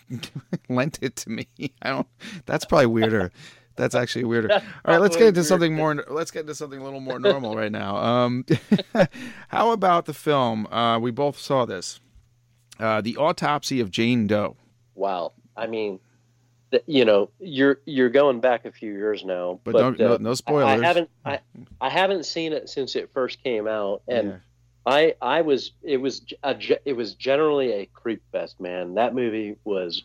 lent 0.69 0.99
it 1.03 1.17
to 1.17 1.31
me. 1.31 1.49
I 1.83 1.91
don't. 1.91 2.07
That's 2.47 2.65
probably 2.65 2.87
weirder. 2.87 3.33
That's 3.77 3.95
actually 3.95 4.25
weirder. 4.25 4.53
All 4.53 4.61
right, 4.87 5.01
let's 5.01 5.17
get 5.17 5.29
into 5.29 5.41
weird. 5.41 5.47
something 5.47 5.75
more. 5.75 6.05
Let's 6.09 6.31
get 6.31 6.41
into 6.41 6.55
something 6.55 6.81
a 6.81 6.85
little 6.85 7.01
more 7.01 7.19
normal 7.19 7.57
right 7.57 7.73
now. 7.73 7.97
Um, 7.97 8.45
how 9.49 9.73
about 9.73 10.05
the 10.07 10.15
film? 10.15 10.67
Uh, 10.67 10.99
we 10.99 11.11
both 11.11 11.39
saw 11.39 11.65
this, 11.65 12.01
uh, 12.79 13.01
the 13.01 13.17
autopsy 13.17 13.81
of 13.81 13.91
Jane 13.91 14.27
Doe. 14.27 14.57
Wow. 14.95 15.33
I 15.57 15.67
mean, 15.67 16.01
th- 16.71 16.85
you 16.87 17.05
know, 17.05 17.31
you're 17.39 17.79
you're 17.87 18.11
going 18.11 18.41
back 18.41 18.65
a 18.65 18.73
few 18.73 18.93
years 18.93 19.25
now, 19.25 19.61
But 19.65 19.73
but, 19.73 19.79
don't- 19.81 19.99
no- 19.99 20.15
uh, 20.15 20.19
no 20.21 20.31
I- 20.31 20.35
spoilers. 20.35 20.81
I, 20.83 20.87
haven't 20.87 21.11
I, 21.25 21.39
I 21.81 21.89
haven't 21.91 22.27
seen 22.27 22.53
it 22.53 22.69
since 22.69 22.97
it 22.97 23.11
first 23.13 23.43
came 23.43 23.67
out, 23.67 24.03
and 24.09 24.29
Yeah. 24.29 24.37
I 24.85 25.15
I 25.23 25.41
was 25.43 25.73
it 25.83 25.99
was 25.99 26.23
a, 26.43 26.57
it 26.85 26.95
was 26.95 27.15
generally 27.15 27.73
a 27.73 27.87
creep 27.87 28.23
fest, 28.33 28.61
man. 28.61 28.95
That 28.95 29.15
movie 29.15 29.57
was 29.65 30.03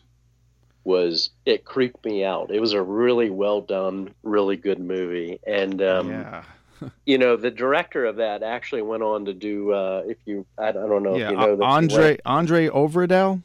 was 0.88 1.30
it 1.44 1.64
creeped 1.64 2.02
me 2.04 2.24
out. 2.24 2.50
It 2.50 2.60
was 2.60 2.72
a 2.72 2.82
really 2.82 3.28
well 3.30 3.60
done, 3.60 4.14
really 4.22 4.56
good 4.56 4.80
movie, 4.80 5.38
and 5.46 5.82
um, 5.82 6.08
yeah, 6.10 6.44
you 7.04 7.18
know, 7.18 7.36
the 7.36 7.50
director 7.50 8.06
of 8.06 8.16
that 8.16 8.42
actually 8.42 8.82
went 8.82 9.02
on 9.02 9.26
to 9.26 9.34
do. 9.34 9.72
Uh, 9.72 10.02
if 10.06 10.16
you, 10.24 10.46
I, 10.56 10.68
I 10.70 10.72
don't 10.72 11.02
know 11.02 11.16
yeah. 11.16 11.26
if 11.26 11.30
you 11.32 11.36
know 11.36 11.52
A- 11.52 11.56
that 11.56 11.64
Andre 11.64 12.04
went- 12.04 12.20
Andre 12.24 12.68
Øvredal. 12.68 13.42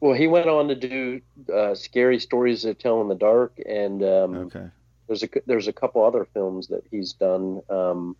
well, 0.00 0.14
he 0.14 0.26
went 0.26 0.48
on 0.48 0.66
to 0.68 0.74
do 0.74 1.20
uh, 1.54 1.74
scary 1.74 2.18
stories 2.18 2.62
to 2.62 2.74
tell 2.74 3.00
in 3.02 3.08
the 3.08 3.14
dark, 3.30 3.52
and 3.64 4.02
um, 4.02 4.30
Okay. 4.46 4.66
there's 5.06 5.22
a 5.22 5.28
there's 5.46 5.68
a 5.68 5.72
couple 5.72 6.04
other 6.04 6.24
films 6.34 6.66
that 6.68 6.82
he's 6.90 7.12
done. 7.12 7.62
Um, 7.70 8.16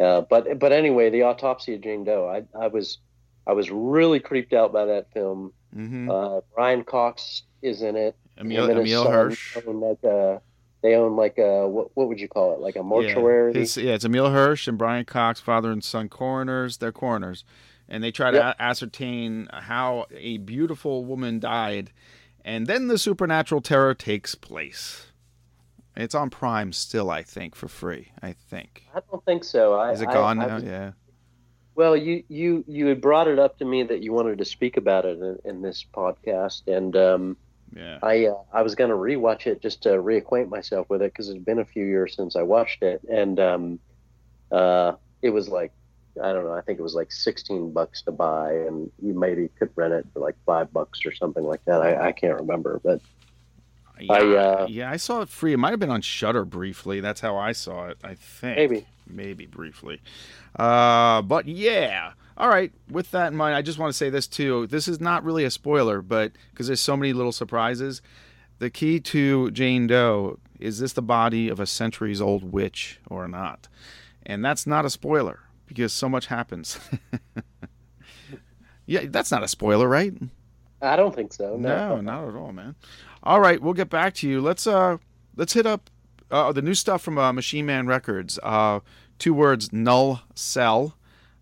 uh, 0.00 0.22
but 0.32 0.58
but 0.58 0.72
anyway, 0.72 1.10
the 1.10 1.22
autopsy 1.22 1.74
of 1.74 1.82
Jane 1.82 2.04
Doe. 2.04 2.26
I 2.36 2.64
I 2.64 2.68
was 2.68 2.98
I 3.50 3.52
was 3.52 3.70
really 3.70 4.20
creeped 4.20 4.52
out 4.52 4.72
by 4.72 4.84
that 4.86 5.12
film. 5.12 5.52
hmm 5.74 6.08
Uh, 6.10 6.40
Brian 6.54 6.84
Cox 6.84 7.42
is 7.62 7.82
in 7.82 7.96
it. 7.96 8.16
Emile, 8.38 8.70
Emile 8.70 9.02
son 9.04 9.12
Hirsch. 9.12 9.56
own 9.66 9.80
like 9.80 10.02
a, 10.04 10.40
they 10.82 10.94
own 10.94 11.16
like 11.16 11.36
a 11.38 11.68
what 11.68 11.88
what 11.96 12.08
would 12.08 12.20
you 12.20 12.28
call 12.28 12.54
it? 12.54 12.60
Like 12.60 12.76
a 12.76 12.82
mortuary. 12.82 13.52
Yeah, 13.52 13.58
his- 13.60 13.76
yeah, 13.76 13.94
it's 13.94 14.04
Emile 14.04 14.30
Hirsch 14.30 14.66
and 14.68 14.78
Brian 14.78 15.04
Cox, 15.04 15.40
father 15.40 15.70
and 15.70 15.82
son 15.84 16.08
coroners. 16.08 16.78
They're 16.78 16.92
coroners, 16.92 17.44
and 17.88 18.02
they 18.04 18.10
try 18.12 18.30
to 18.30 18.36
Yep. 18.38 18.56
a- 18.58 18.62
ascertain 18.62 19.48
how 19.52 20.06
a 20.14 20.38
beautiful 20.38 21.04
woman 21.04 21.38
died, 21.40 21.90
and 22.44 22.66
then 22.66 22.86
the 22.88 22.96
supernatural 22.98 23.60
terror 23.60 23.94
takes 23.94 24.34
place. 24.34 25.06
It's 25.96 26.14
on 26.14 26.30
Prime 26.30 26.72
still, 26.72 27.10
I 27.10 27.22
think, 27.24 27.54
for 27.56 27.68
free. 27.68 28.12
I 28.22 28.32
think. 28.32 28.84
I 28.94 29.00
don't 29.10 29.24
think 29.26 29.42
so. 29.44 29.74
I, 29.74 29.90
Is 29.92 30.00
it 30.00 30.06
gone 30.06 30.38
I 30.38 30.46
now? 30.46 30.54
was- 30.54 30.64
yeah. 30.64 30.92
Well, 31.74 31.96
you 31.96 32.24
you 32.28 32.64
you 32.66 32.86
had 32.86 33.00
brought 33.00 33.28
it 33.28 33.38
up 33.38 33.58
to 33.58 33.64
me 33.64 33.82
that 33.84 34.02
you 34.02 34.12
wanted 34.12 34.38
to 34.38 34.44
speak 34.44 34.76
about 34.76 35.04
it 35.04 35.18
in, 35.18 35.38
in 35.44 35.62
this 35.62 35.84
podcast, 35.94 36.66
and 36.66 36.96
um, 36.96 37.36
Yeah. 37.74 37.98
I 38.02 38.26
uh, 38.26 38.34
I 38.52 38.62
was 38.62 38.74
going 38.74 38.90
to 38.90 38.96
rewatch 38.96 39.46
it 39.46 39.62
just 39.62 39.82
to 39.84 39.90
reacquaint 39.90 40.48
myself 40.48 40.90
with 40.90 41.00
it 41.02 41.12
because 41.12 41.28
it's 41.28 41.42
been 41.44 41.60
a 41.60 41.64
few 41.64 41.84
years 41.84 42.14
since 42.16 42.36
I 42.36 42.42
watched 42.42 42.82
it, 42.82 43.00
and 43.10 43.38
um, 43.38 43.78
uh, 44.50 44.92
it 45.22 45.30
was 45.30 45.48
like 45.48 45.72
I 46.22 46.32
don't 46.32 46.44
know, 46.44 46.52
I 46.52 46.60
think 46.60 46.78
it 46.78 46.82
was 46.82 46.94
like 46.94 47.12
sixteen 47.12 47.72
bucks 47.72 48.02
to 48.02 48.12
buy, 48.12 48.52
and 48.52 48.90
you 49.00 49.14
maybe 49.14 49.48
could 49.58 49.70
rent 49.76 49.94
it 49.94 50.06
for 50.12 50.18
like 50.20 50.34
five 50.44 50.72
bucks 50.72 51.06
or 51.06 51.12
something 51.14 51.44
like 51.44 51.64
that. 51.66 51.80
I, 51.80 52.08
I 52.08 52.12
can't 52.12 52.38
remember, 52.40 52.80
but 52.82 53.00
Yeah, 54.00 54.12
I, 54.12 54.36
uh, 54.36 54.66
yeah, 54.68 54.90
I 54.90 54.96
saw 54.96 55.20
it 55.22 55.28
free. 55.28 55.52
It 55.52 55.58
might 55.58 55.70
have 55.70 55.78
been 55.78 55.90
on 55.90 56.00
Shudder 56.02 56.44
briefly. 56.44 57.00
That's 57.00 57.20
how 57.20 57.36
I 57.36 57.52
saw 57.52 57.86
it. 57.88 57.98
I 58.02 58.14
think 58.14 58.56
Maybe. 58.56 58.86
Maybe 59.10 59.46
briefly. 59.46 60.00
Uh, 60.56 61.22
but 61.22 61.46
yeah. 61.46 62.12
All 62.36 62.48
right. 62.48 62.72
With 62.90 63.10
that 63.10 63.32
in 63.32 63.36
mind, 63.36 63.54
I 63.54 63.62
just 63.62 63.78
want 63.78 63.90
to 63.90 63.96
say 63.96 64.10
this 64.10 64.26
too. 64.26 64.66
This 64.68 64.88
is 64.88 65.00
not 65.00 65.24
really 65.24 65.44
a 65.44 65.50
spoiler, 65.50 66.02
but 66.02 66.32
because 66.50 66.66
there's 66.66 66.80
so 66.80 66.96
many 66.96 67.12
little 67.12 67.32
surprises. 67.32 68.02
The 68.58 68.70
key 68.70 69.00
to 69.00 69.50
Jane 69.50 69.86
Doe 69.86 70.38
is 70.58 70.78
this 70.78 70.92
the 70.92 71.02
body 71.02 71.48
of 71.48 71.58
a 71.60 71.66
centuries 71.66 72.20
old 72.20 72.52
witch 72.52 73.00
or 73.08 73.26
not? 73.26 73.68
And 74.24 74.44
that's 74.44 74.66
not 74.66 74.84
a 74.84 74.90
spoiler 74.90 75.40
because 75.66 75.92
so 75.92 76.08
much 76.08 76.26
happens. 76.26 76.78
yeah, 78.86 79.04
that's 79.06 79.30
not 79.30 79.42
a 79.42 79.48
spoiler, 79.48 79.88
right? 79.88 80.12
I 80.82 80.96
don't 80.96 81.14
think 81.14 81.32
so. 81.32 81.56
No, 81.56 81.96
No, 81.96 82.00
not 82.00 82.28
at 82.28 82.34
all, 82.34 82.52
man. 82.52 82.74
All 83.22 83.40
right, 83.40 83.60
we'll 83.60 83.74
get 83.74 83.90
back 83.90 84.14
to 84.14 84.28
you. 84.28 84.40
Let's 84.40 84.66
uh 84.66 84.98
let's 85.36 85.52
hit 85.52 85.66
up 85.66 85.90
uh, 86.30 86.52
the 86.52 86.62
new 86.62 86.74
stuff 86.74 87.02
from 87.02 87.18
uh, 87.18 87.32
Machine 87.32 87.66
Man 87.66 87.86
Records. 87.86 88.38
Uh, 88.42 88.80
two 89.18 89.34
words: 89.34 89.72
Null 89.72 90.22
Cell. 90.34 90.96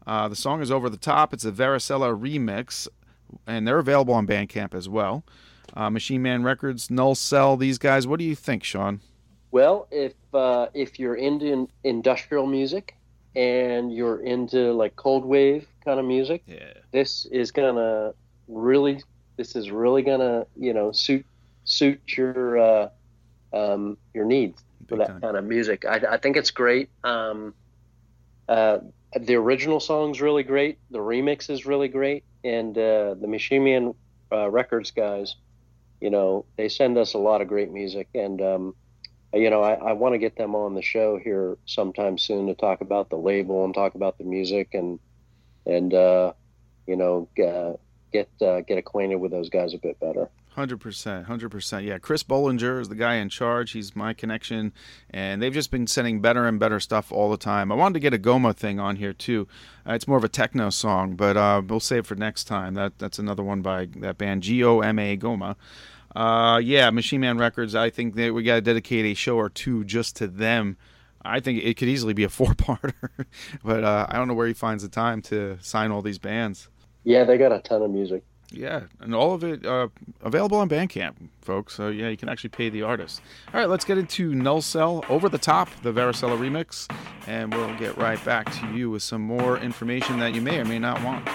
Uh, 0.06 0.28
the 0.28 0.36
song 0.36 0.62
is 0.62 0.70
over 0.70 0.88
the 0.88 0.96
top. 0.96 1.34
It's 1.34 1.44
a 1.44 1.52
Varicella 1.52 2.18
remix, 2.18 2.88
and 3.46 3.66
they're 3.68 3.78
available 3.78 4.14
on 4.14 4.26
Bandcamp 4.26 4.74
as 4.74 4.88
well. 4.88 5.22
Uh, 5.76 5.90
Machine 5.90 6.22
Man 6.22 6.42
Records, 6.42 6.90
Null 6.90 7.14
Cell. 7.14 7.56
These 7.56 7.78
guys. 7.78 8.06
What 8.06 8.18
do 8.18 8.24
you 8.24 8.34
think, 8.34 8.64
Sean? 8.64 9.00
Well, 9.50 9.86
if 9.90 10.14
uh, 10.34 10.68
if 10.74 10.98
you're 10.98 11.14
into 11.16 11.68
industrial 11.84 12.46
music 12.46 12.94
and 13.36 13.92
you're 13.94 14.20
into 14.20 14.72
like 14.72 14.96
cold 14.96 15.24
wave 15.24 15.66
kind 15.84 16.00
of 16.00 16.06
music, 16.06 16.42
Yeah. 16.46 16.72
this 16.92 17.26
is 17.26 17.50
gonna 17.50 18.12
really 18.48 19.02
this 19.36 19.54
is 19.56 19.70
really 19.70 20.02
gonna 20.02 20.46
you 20.56 20.72
know 20.72 20.90
suit 20.92 21.24
suit 21.64 22.00
your 22.16 22.58
uh, 22.58 22.88
um, 23.52 23.96
your 24.14 24.24
needs 24.24 24.62
for 24.88 24.96
that 24.98 25.08
time. 25.08 25.20
kind 25.20 25.36
of 25.36 25.44
music. 25.44 25.84
I, 25.84 26.00
I 26.10 26.16
think 26.16 26.36
it's 26.36 26.50
great. 26.50 26.90
Um, 27.04 27.54
uh, 28.48 28.78
the 29.18 29.36
original 29.36 29.80
song's 29.80 30.20
really 30.20 30.42
great. 30.42 30.78
The 30.90 30.98
remix 30.98 31.50
is 31.50 31.66
really 31.66 31.88
great, 31.88 32.24
and 32.44 32.76
uh, 32.76 33.14
the 33.14 33.26
Machine 33.26 33.64
Man 33.64 33.94
uh, 34.32 34.50
Records 34.50 34.90
guys, 34.90 35.36
you 36.00 36.10
know, 36.10 36.44
they 36.56 36.68
send 36.68 36.98
us 36.98 37.14
a 37.14 37.18
lot 37.18 37.40
of 37.40 37.48
great 37.48 37.70
music, 37.70 38.08
and 38.14 38.40
um, 38.40 38.74
you 39.32 39.50
know, 39.50 39.62
I, 39.62 39.74
I 39.74 39.92
want 39.92 40.14
to 40.14 40.18
get 40.18 40.36
them 40.36 40.54
on 40.54 40.74
the 40.74 40.82
show 40.82 41.18
here 41.18 41.58
sometime 41.66 42.16
soon 42.18 42.46
to 42.46 42.54
talk 42.54 42.80
about 42.80 43.10
the 43.10 43.16
label 43.16 43.64
and 43.64 43.74
talk 43.74 43.94
about 43.94 44.18
the 44.18 44.24
music 44.24 44.74
and 44.74 44.98
and 45.66 45.92
uh, 45.92 46.32
you 46.86 46.96
know 46.96 47.28
uh, 47.38 47.76
get 48.12 48.28
uh, 48.40 48.60
get 48.62 48.78
acquainted 48.78 49.16
with 49.16 49.30
those 49.30 49.50
guys 49.50 49.74
a 49.74 49.78
bit 49.78 50.00
better. 50.00 50.30
Hundred 50.58 50.80
percent, 50.80 51.26
hundred 51.26 51.50
percent. 51.50 51.84
Yeah, 51.84 51.98
Chris 51.98 52.24
Bollinger 52.24 52.80
is 52.80 52.88
the 52.88 52.96
guy 52.96 53.14
in 53.14 53.28
charge. 53.28 53.70
He's 53.70 53.94
my 53.94 54.12
connection, 54.12 54.72
and 55.08 55.40
they've 55.40 55.54
just 55.54 55.70
been 55.70 55.86
sending 55.86 56.20
better 56.20 56.48
and 56.48 56.58
better 56.58 56.80
stuff 56.80 57.12
all 57.12 57.30
the 57.30 57.36
time. 57.36 57.70
I 57.70 57.76
wanted 57.76 57.94
to 57.94 58.00
get 58.00 58.12
a 58.12 58.18
Goma 58.18 58.56
thing 58.56 58.80
on 58.80 58.96
here 58.96 59.12
too. 59.12 59.46
Uh, 59.88 59.92
it's 59.92 60.08
more 60.08 60.18
of 60.18 60.24
a 60.24 60.28
techno 60.28 60.70
song, 60.70 61.14
but 61.14 61.36
uh, 61.36 61.62
we'll 61.64 61.78
save 61.78 62.08
for 62.08 62.16
next 62.16 62.48
time. 62.48 62.74
That 62.74 62.98
that's 62.98 63.20
another 63.20 63.44
one 63.44 63.62
by 63.62 63.86
that 63.98 64.18
band 64.18 64.42
G 64.42 64.64
O 64.64 64.80
M 64.80 64.98
A 64.98 65.16
Goma. 65.16 65.54
Uh, 66.16 66.60
yeah, 66.60 66.90
Machine 66.90 67.20
Man 67.20 67.38
Records. 67.38 67.76
I 67.76 67.88
think 67.90 68.16
that 68.16 68.34
we 68.34 68.42
got 68.42 68.56
to 68.56 68.60
dedicate 68.60 69.04
a 69.04 69.14
show 69.14 69.36
or 69.36 69.50
two 69.50 69.84
just 69.84 70.16
to 70.16 70.26
them. 70.26 70.76
I 71.22 71.38
think 71.38 71.62
it 71.62 71.76
could 71.76 71.88
easily 71.88 72.14
be 72.14 72.24
a 72.24 72.28
four-parter, 72.38 72.94
but 73.62 73.84
uh, 73.84 74.08
I 74.08 74.16
don't 74.16 74.26
know 74.26 74.34
where 74.34 74.48
he 74.48 74.54
finds 74.54 74.82
the 74.82 74.88
time 74.88 75.22
to 75.22 75.56
sign 75.60 75.92
all 75.92 76.02
these 76.02 76.18
bands. 76.18 76.68
Yeah, 77.04 77.22
they 77.22 77.38
got 77.38 77.52
a 77.52 77.60
ton 77.60 77.80
of 77.80 77.92
music. 77.92 78.24
Yeah, 78.50 78.84
and 79.00 79.14
all 79.14 79.34
of 79.34 79.44
it 79.44 79.66
uh, 79.66 79.88
available 80.22 80.56
on 80.56 80.68
Bandcamp, 80.68 81.14
folks. 81.42 81.74
So 81.74 81.88
yeah, 81.88 82.08
you 82.08 82.16
can 82.16 82.28
actually 82.28 82.50
pay 82.50 82.70
the 82.70 82.82
artist. 82.82 83.20
All 83.52 83.60
right, 83.60 83.68
let's 83.68 83.84
get 83.84 83.98
into 83.98 84.34
Null 84.34 84.62
Cell 84.62 85.04
Over 85.08 85.28
the 85.28 85.38
Top, 85.38 85.68
the 85.82 85.92
Varicella 85.92 86.38
remix, 86.38 86.90
and 87.26 87.52
we'll 87.52 87.76
get 87.76 87.96
right 87.98 88.22
back 88.24 88.50
to 88.60 88.66
you 88.74 88.90
with 88.90 89.02
some 89.02 89.20
more 89.20 89.58
information 89.58 90.18
that 90.20 90.34
you 90.34 90.40
may 90.40 90.58
or 90.58 90.64
may 90.64 90.78
not 90.78 91.02
want. 91.04 91.28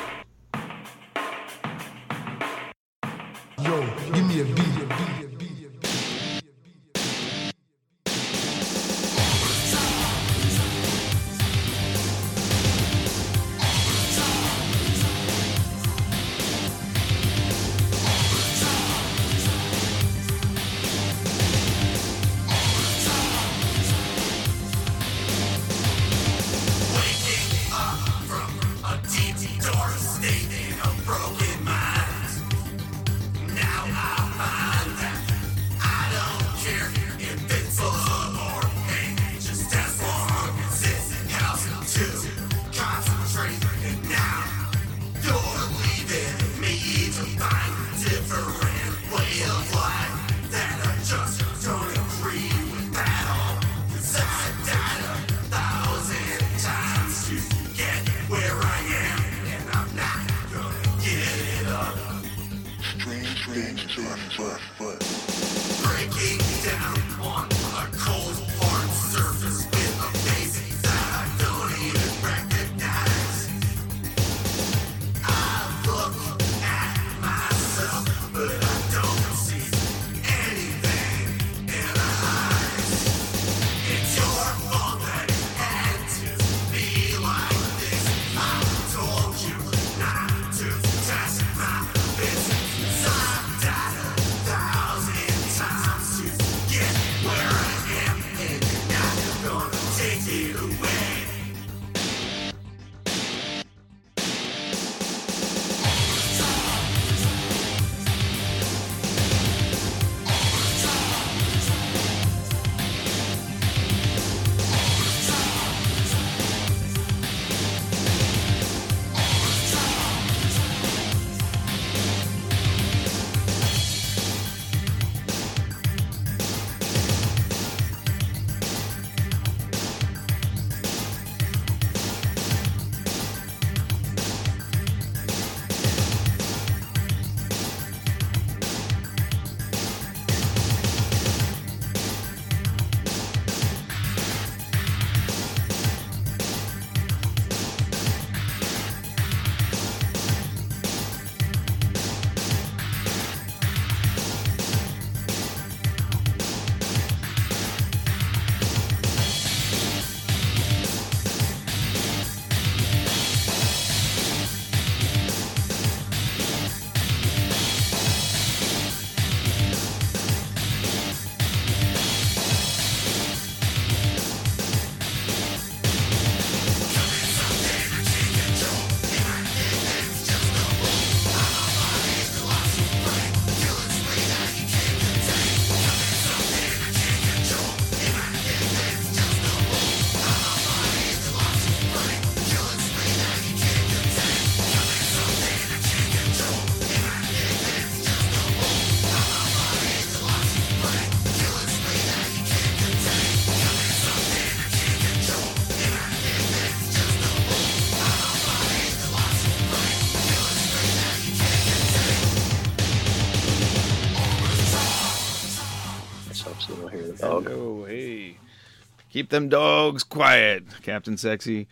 Them 219.33 219.49
dogs 219.49 220.03
quiet, 220.03 220.63
Captain 220.83 221.17
Sexy. 221.17 221.67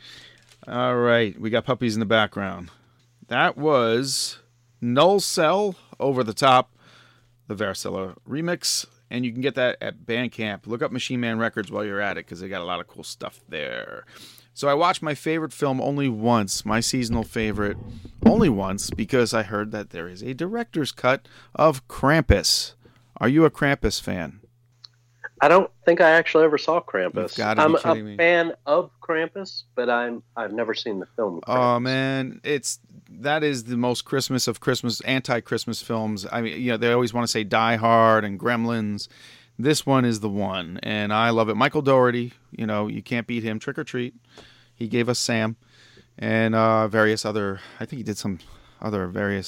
All 0.67 0.97
right, 0.97 1.39
we 1.39 1.49
got 1.49 1.63
puppies 1.63 1.95
in 1.95 1.99
the 1.99 2.05
background. 2.05 2.69
That 3.27 3.55
was 3.55 4.39
Null 4.81 5.19
Cell 5.19 5.75
over 5.99 6.23
the 6.23 6.33
top, 6.33 6.75
the 7.47 7.55
Varicella 7.55 8.17
remix, 8.27 8.85
and 9.09 9.23
you 9.23 9.31
can 9.31 9.41
get 9.41 9.55
that 9.55 9.77
at 9.79 10.05
Bandcamp. 10.05 10.65
Look 10.65 10.81
up 10.81 10.91
Machine 10.91 11.19
Man 11.19 11.38
Records 11.38 11.71
while 11.71 11.85
you're 11.85 12.01
at 12.01 12.17
it 12.17 12.25
because 12.25 12.41
they 12.41 12.49
got 12.49 12.61
a 12.61 12.65
lot 12.65 12.79
of 12.79 12.88
cool 12.88 13.03
stuff 13.03 13.39
there. 13.47 14.05
So 14.53 14.67
I 14.67 14.73
watched 14.73 15.01
my 15.01 15.13
favorite 15.15 15.53
film 15.53 15.79
only 15.79 16.09
once, 16.09 16.65
my 16.65 16.79
seasonal 16.79 17.23
favorite, 17.23 17.77
only 18.25 18.49
once 18.49 18.89
because 18.89 19.33
I 19.33 19.43
heard 19.43 19.71
that 19.71 19.91
there 19.91 20.09
is 20.09 20.21
a 20.21 20.33
director's 20.33 20.91
cut 20.91 21.27
of 21.55 21.88
Krampus. 21.88 22.73
Are 23.17 23.29
you 23.29 23.45
a 23.45 23.51
Krampus 23.51 24.01
fan? 24.01 24.40
I 25.41 25.47
don't 25.47 25.72
think 25.85 26.01
I 26.01 26.11
actually 26.11 26.43
ever 26.43 26.59
saw 26.59 26.80
Krampus. 26.81 27.39
I'm 27.57 27.76
a 27.76 28.03
me. 28.03 28.15
fan 28.15 28.53
of 28.68 28.91
Krampus, 29.01 29.63
but 29.76 29.89
I'm 29.89 30.22
I've 30.38 30.53
never 30.53 30.76
seen 30.76 30.99
the 30.99 31.07
film. 31.15 31.41
Oh 31.47 31.80
man, 31.80 32.39
it's 32.43 32.80
that 33.09 33.43
is 33.43 33.63
the 33.63 33.76
most 33.76 34.05
Christmas 34.05 34.47
of 34.47 34.59
Christmas 34.59 35.01
anti-Christmas 35.01 35.81
films. 35.81 36.27
I 36.31 36.41
mean, 36.41 36.61
you 36.61 36.72
know, 36.72 36.77
they 36.77 36.91
always 36.91 37.13
want 37.13 37.26
to 37.26 37.31
say 37.31 37.43
Die 37.43 37.76
Hard 37.76 38.23
and 38.23 38.39
Gremlins. 38.39 39.07
This 39.57 39.85
one 39.85 40.05
is 40.05 40.19
the 40.19 40.30
one, 40.30 40.80
and 40.84 41.11
I 41.11 41.31
love 41.31 41.49
it. 41.49 41.55
Michael 41.55 41.81
Dougherty, 41.81 42.34
you 42.51 42.68
know, 42.68 42.88
you 42.88 43.01
can't 43.01 43.26
beat 43.26 43.43
him. 43.43 43.57
Trick 43.57 43.80
'r 43.80 43.84
Treat, 43.84 44.13
he 44.76 44.88
gave 44.88 45.09
us 45.09 45.18
Sam, 45.18 45.55
and 46.19 46.53
uh, 46.53 46.88
various 46.88 47.26
other. 47.26 47.61
I 47.80 47.85
think 47.85 47.97
he 47.97 48.03
did 48.03 48.18
some 48.18 48.39
other 48.81 49.07
various 49.07 49.47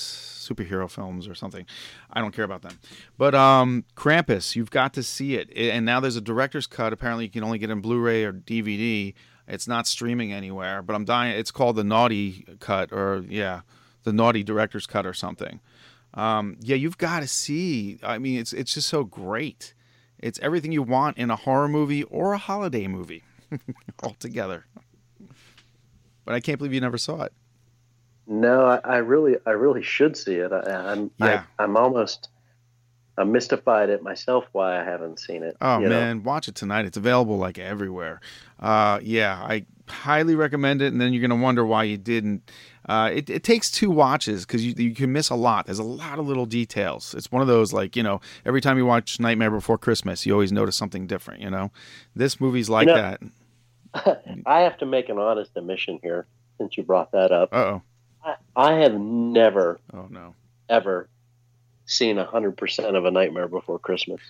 superhero 0.50 0.90
films 0.90 1.28
or 1.28 1.36
something. 1.36 1.66
I 2.12 2.22
don't 2.22 2.34
care 2.36 2.46
about 2.46 2.62
them. 2.62 2.80
But 3.18 3.34
um, 3.36 3.86
Krampus, 3.96 4.56
you've 4.56 4.72
got 4.72 4.94
to 4.94 5.04
see 5.04 5.36
it. 5.36 5.50
I- 5.56 5.72
And 5.76 5.86
now 5.86 6.00
there's 6.00 6.16
a 6.18 6.22
director's 6.22 6.68
cut. 6.68 6.94
Apparently, 6.94 7.26
you 7.26 7.32
can 7.32 7.44
only 7.44 7.58
get 7.58 7.70
in 7.70 7.82
Blu-ray 7.82 8.24
or 8.24 8.34
DVD. 8.34 9.14
It's 9.48 9.68
not 9.68 9.88
streaming 9.88 10.32
anywhere. 10.34 10.82
But 10.82 10.96
I'm 10.96 11.06
dying. 11.06 11.38
It's 11.38 11.52
called 11.52 11.76
the 11.76 11.84
Naughty 11.84 12.46
Cut, 12.60 12.92
or 12.94 13.24
yeah, 13.28 13.62
the 14.04 14.14
Naughty 14.14 14.44
Director's 14.44 14.86
Cut 14.88 15.06
or 15.06 15.14
something. 15.14 15.60
Um, 16.14 16.58
yeah, 16.62 16.76
you've 16.76 16.98
got 16.98 17.22
to 17.22 17.28
see. 17.28 18.00
I 18.04 18.18
mean, 18.20 18.40
it's 18.40 18.54
it's 18.54 18.74
just 18.76 18.88
so 18.88 19.04
great. 19.04 19.74
It's 20.20 20.40
everything 20.40 20.72
you 20.72 20.84
want 20.84 21.18
in 21.18 21.30
a 21.32 21.36
horror 21.36 21.68
movie 21.68 22.04
or 22.04 22.34
a 22.34 22.38
holiday 22.38 22.88
movie, 22.88 23.24
all 24.04 24.16
together. 24.20 24.66
But 26.24 26.36
I 26.36 26.40
can't 26.40 26.58
believe 26.58 26.74
you 26.74 26.80
never 26.82 26.98
saw 26.98 27.24
it. 27.24 27.34
No, 28.28 28.66
I, 28.66 28.80
I 28.84 28.98
really 28.98 29.38
I 29.46 29.52
really 29.52 29.84
should 29.84 30.16
see 30.16 30.36
it. 30.36 30.52
I, 30.52 30.92
I'm 30.92 31.12
Yeah. 31.20 31.44
I, 31.60 31.64
I'm 31.64 31.78
almost 31.78 32.30
I'm 33.18 33.32
mystified 33.32 33.90
at 33.90 34.02
myself 34.02 34.46
why 34.54 34.80
I 34.80 34.84
haven't 34.84 35.20
seen 35.20 35.44
it. 35.44 35.56
Oh 35.62 35.80
you 35.80 35.90
know? 35.90 36.00
man, 36.00 36.24
watch 36.24 36.48
it 36.48 36.56
tonight. 36.56 36.86
It's 36.86 36.98
available 36.98 37.38
like 37.38 37.60
everywhere. 37.60 38.22
Uh, 38.60 39.00
yeah, 39.04 39.36
I 39.44 39.66
highly 39.88 40.36
recommend 40.36 40.82
it. 40.82 40.92
And 40.92 41.00
then 41.00 41.14
you're 41.14 41.22
gonna 41.22 41.42
wonder 41.42 41.66
why 41.66 41.84
you 41.84 41.98
didn't. 41.98 42.50
Uh, 42.88 43.12
it, 43.14 43.30
it 43.30 43.44
takes 43.44 43.70
two 43.70 43.92
watches 43.92 44.46
because 44.46 44.66
you 44.66 44.74
you 44.78 44.96
can 44.96 45.12
miss 45.12 45.30
a 45.30 45.36
lot. 45.36 45.66
There's 45.66 45.80
a 45.80 45.84
lot 45.84 46.18
of 46.18 46.28
little 46.28 46.46
details. 46.46 47.14
It's 47.14 47.32
one 47.32 47.42
of 47.42 47.48
those 47.48 47.72
like 47.72 47.96
you 47.96 48.04
know 48.04 48.22
every 48.46 48.62
time 48.62 48.78
you 48.78 48.86
watch 48.86 49.20
Nightmare 49.20 49.52
Before 49.52 49.78
Christmas, 49.78 50.26
you 50.26 50.34
always 50.34 50.52
notice 50.52 50.76
something 50.76 51.06
different. 51.06 51.42
You 51.42 51.52
know, 51.52 51.72
this 52.16 52.42
movie's 52.42 52.70
like 52.70 52.88
know- 52.88 52.96
that. 52.96 53.22
I 54.48 54.62
have 54.62 54.78
to 54.80 54.88
make 54.88 55.10
an 55.10 55.20
honest 55.20 55.52
admission 55.56 56.00
here 56.02 56.26
since 56.58 56.76
you 56.78 56.84
brought 56.84 57.12
that 57.12 57.32
up. 57.32 57.54
Uh 57.54 57.58
oh. 57.58 57.82
I, 58.24 58.36
I 58.56 58.74
have 58.80 58.94
never 58.94 59.80
Oh 59.94 60.08
no. 60.10 60.36
ever 60.70 61.10
seen 61.86 62.18
hundred 62.18 62.58
percent 62.58 62.96
of 62.96 63.06
a 63.06 63.12
Nightmare 63.12 63.48
Before 63.48 63.80
Christmas. 63.80 64.22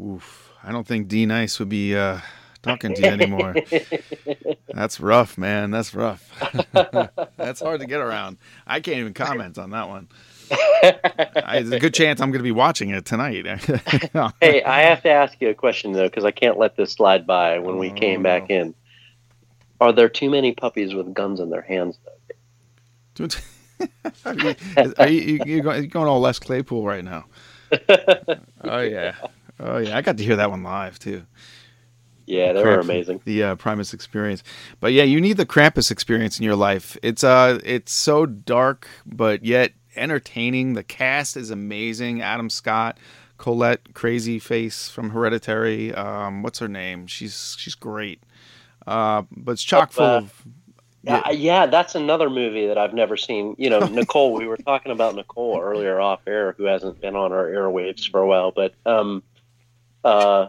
Oof. 0.00 0.50
I 0.64 0.72
don't 0.72 0.86
think 0.86 1.08
Denise 1.08 1.58
would 1.58 1.68
be 1.68 1.96
uh, 1.96 2.20
talking 2.62 2.94
to 2.94 3.02
you 3.02 3.08
anymore. 3.08 3.56
That's 4.74 5.00
rough, 5.00 5.36
man. 5.36 5.70
That's 5.70 5.94
rough. 5.94 6.28
That's 7.36 7.60
hard 7.60 7.80
to 7.80 7.86
get 7.86 8.00
around. 8.00 8.38
I 8.66 8.80
can't 8.80 8.98
even 8.98 9.14
comment 9.14 9.58
on 9.58 9.70
that 9.70 9.88
one. 9.88 10.08
I, 10.52 11.62
there's 11.62 11.70
a 11.72 11.80
good 11.80 11.94
chance 11.94 12.20
I'm 12.20 12.30
going 12.30 12.40
to 12.40 12.44
be 12.44 12.52
watching 12.52 12.90
it 12.90 13.04
tonight. 13.04 13.46
hey, 14.40 14.62
I 14.62 14.82
have 14.82 15.02
to 15.02 15.10
ask 15.10 15.40
you 15.40 15.48
a 15.48 15.54
question 15.54 15.92
though, 15.92 16.08
because 16.08 16.24
I 16.24 16.30
can't 16.30 16.58
let 16.58 16.76
this 16.76 16.92
slide 16.92 17.26
by. 17.26 17.58
When 17.58 17.78
we 17.78 17.90
came 17.90 18.22
back 18.22 18.50
in, 18.50 18.74
are 19.80 19.92
there 19.92 20.08
too 20.08 20.30
many 20.30 20.52
puppies 20.52 20.94
with 20.94 21.12
guns 21.14 21.40
in 21.40 21.50
their 21.50 21.62
hands? 21.62 21.98
Though? 22.04 22.34
are 24.24 24.34
you, 24.34 24.54
are 24.98 25.08
you, 25.08 25.62
going, 25.62 25.82
you're 25.82 25.86
going 25.86 26.08
all 26.08 26.20
Les 26.20 26.38
Claypool 26.38 26.84
right 26.84 27.04
now? 27.04 27.24
Oh 28.64 28.80
yeah. 28.80 29.14
Oh 29.58 29.78
yeah, 29.78 29.96
I 29.96 30.02
got 30.02 30.16
to 30.18 30.24
hear 30.24 30.36
that 30.36 30.50
one 30.50 30.62
live 30.62 30.98
too. 30.98 31.24
Yeah, 32.26 32.52
they 32.52 32.62
were 32.62 32.78
amazing. 32.78 33.20
The 33.24 33.42
uh, 33.42 33.54
Primus 33.56 33.92
experience, 33.92 34.42
but 34.80 34.92
yeah, 34.92 35.02
you 35.02 35.20
need 35.20 35.36
the 35.36 35.46
Krampus 35.46 35.90
experience 35.90 36.38
in 36.38 36.44
your 36.44 36.54
life. 36.56 36.96
It's 37.02 37.24
uh, 37.24 37.58
it's 37.64 37.92
so 37.92 38.26
dark, 38.26 38.86
but 39.04 39.44
yet 39.44 39.72
entertaining. 39.96 40.74
The 40.74 40.84
cast 40.84 41.36
is 41.36 41.50
amazing. 41.50 42.22
Adam 42.22 42.48
Scott, 42.50 42.98
Collette 43.38 43.92
Crazy 43.94 44.38
Face 44.38 44.88
from 44.88 45.10
Hereditary. 45.10 45.92
Um, 45.94 46.42
what's 46.42 46.60
her 46.60 46.68
name? 46.68 47.06
She's 47.06 47.56
she's 47.58 47.74
great. 47.74 48.22
Uh, 48.86 49.22
but 49.36 49.52
it's 49.52 49.62
chock 49.62 49.92
full 49.92 50.04
Uh, 50.04 50.18
of 50.18 50.44
Yeah, 51.02 51.30
yeah, 51.30 51.66
that's 51.66 51.94
another 51.94 52.30
movie 52.30 52.68
that 52.68 52.78
I've 52.78 52.94
never 52.94 53.16
seen. 53.16 53.56
You 53.58 53.70
know, 53.70 53.80
Nicole. 53.86 54.34
we 54.34 54.46
were 54.46 54.56
talking 54.56 54.92
about 54.92 55.16
Nicole 55.16 55.60
earlier 55.60 56.00
off 56.00 56.20
air, 56.26 56.54
who 56.56 56.64
hasn't 56.64 57.00
been 57.00 57.16
on 57.16 57.32
our 57.32 57.46
airwaves 57.46 58.08
for 58.08 58.20
a 58.20 58.26
while. 58.26 58.52
But 58.52 58.74
um, 58.86 59.22
uh, 60.04 60.48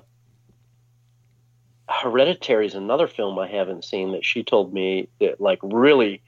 Hereditary 1.89 2.67
is 2.67 2.75
another 2.75 3.07
film 3.07 3.37
I 3.39 3.47
haven't 3.47 3.83
seen 3.83 4.11
that 4.13 4.25
she 4.25 4.43
told 4.43 4.73
me 4.73 5.09
that 5.19 5.41
like 5.41 5.59
really 5.63 6.21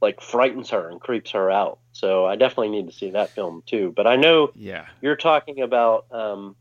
like 0.00 0.20
frightens 0.20 0.70
her 0.70 0.88
and 0.88 1.00
creeps 1.00 1.32
her 1.32 1.50
out. 1.50 1.78
So 1.92 2.26
I 2.26 2.36
definitely 2.36 2.70
need 2.70 2.88
to 2.88 2.94
see 2.94 3.10
that 3.10 3.30
film 3.30 3.62
too. 3.66 3.92
But 3.96 4.06
I 4.06 4.16
know 4.16 4.52
yeah. 4.54 4.86
you're 5.00 5.16
talking 5.16 5.62
about 5.62 6.06
um, 6.12 6.56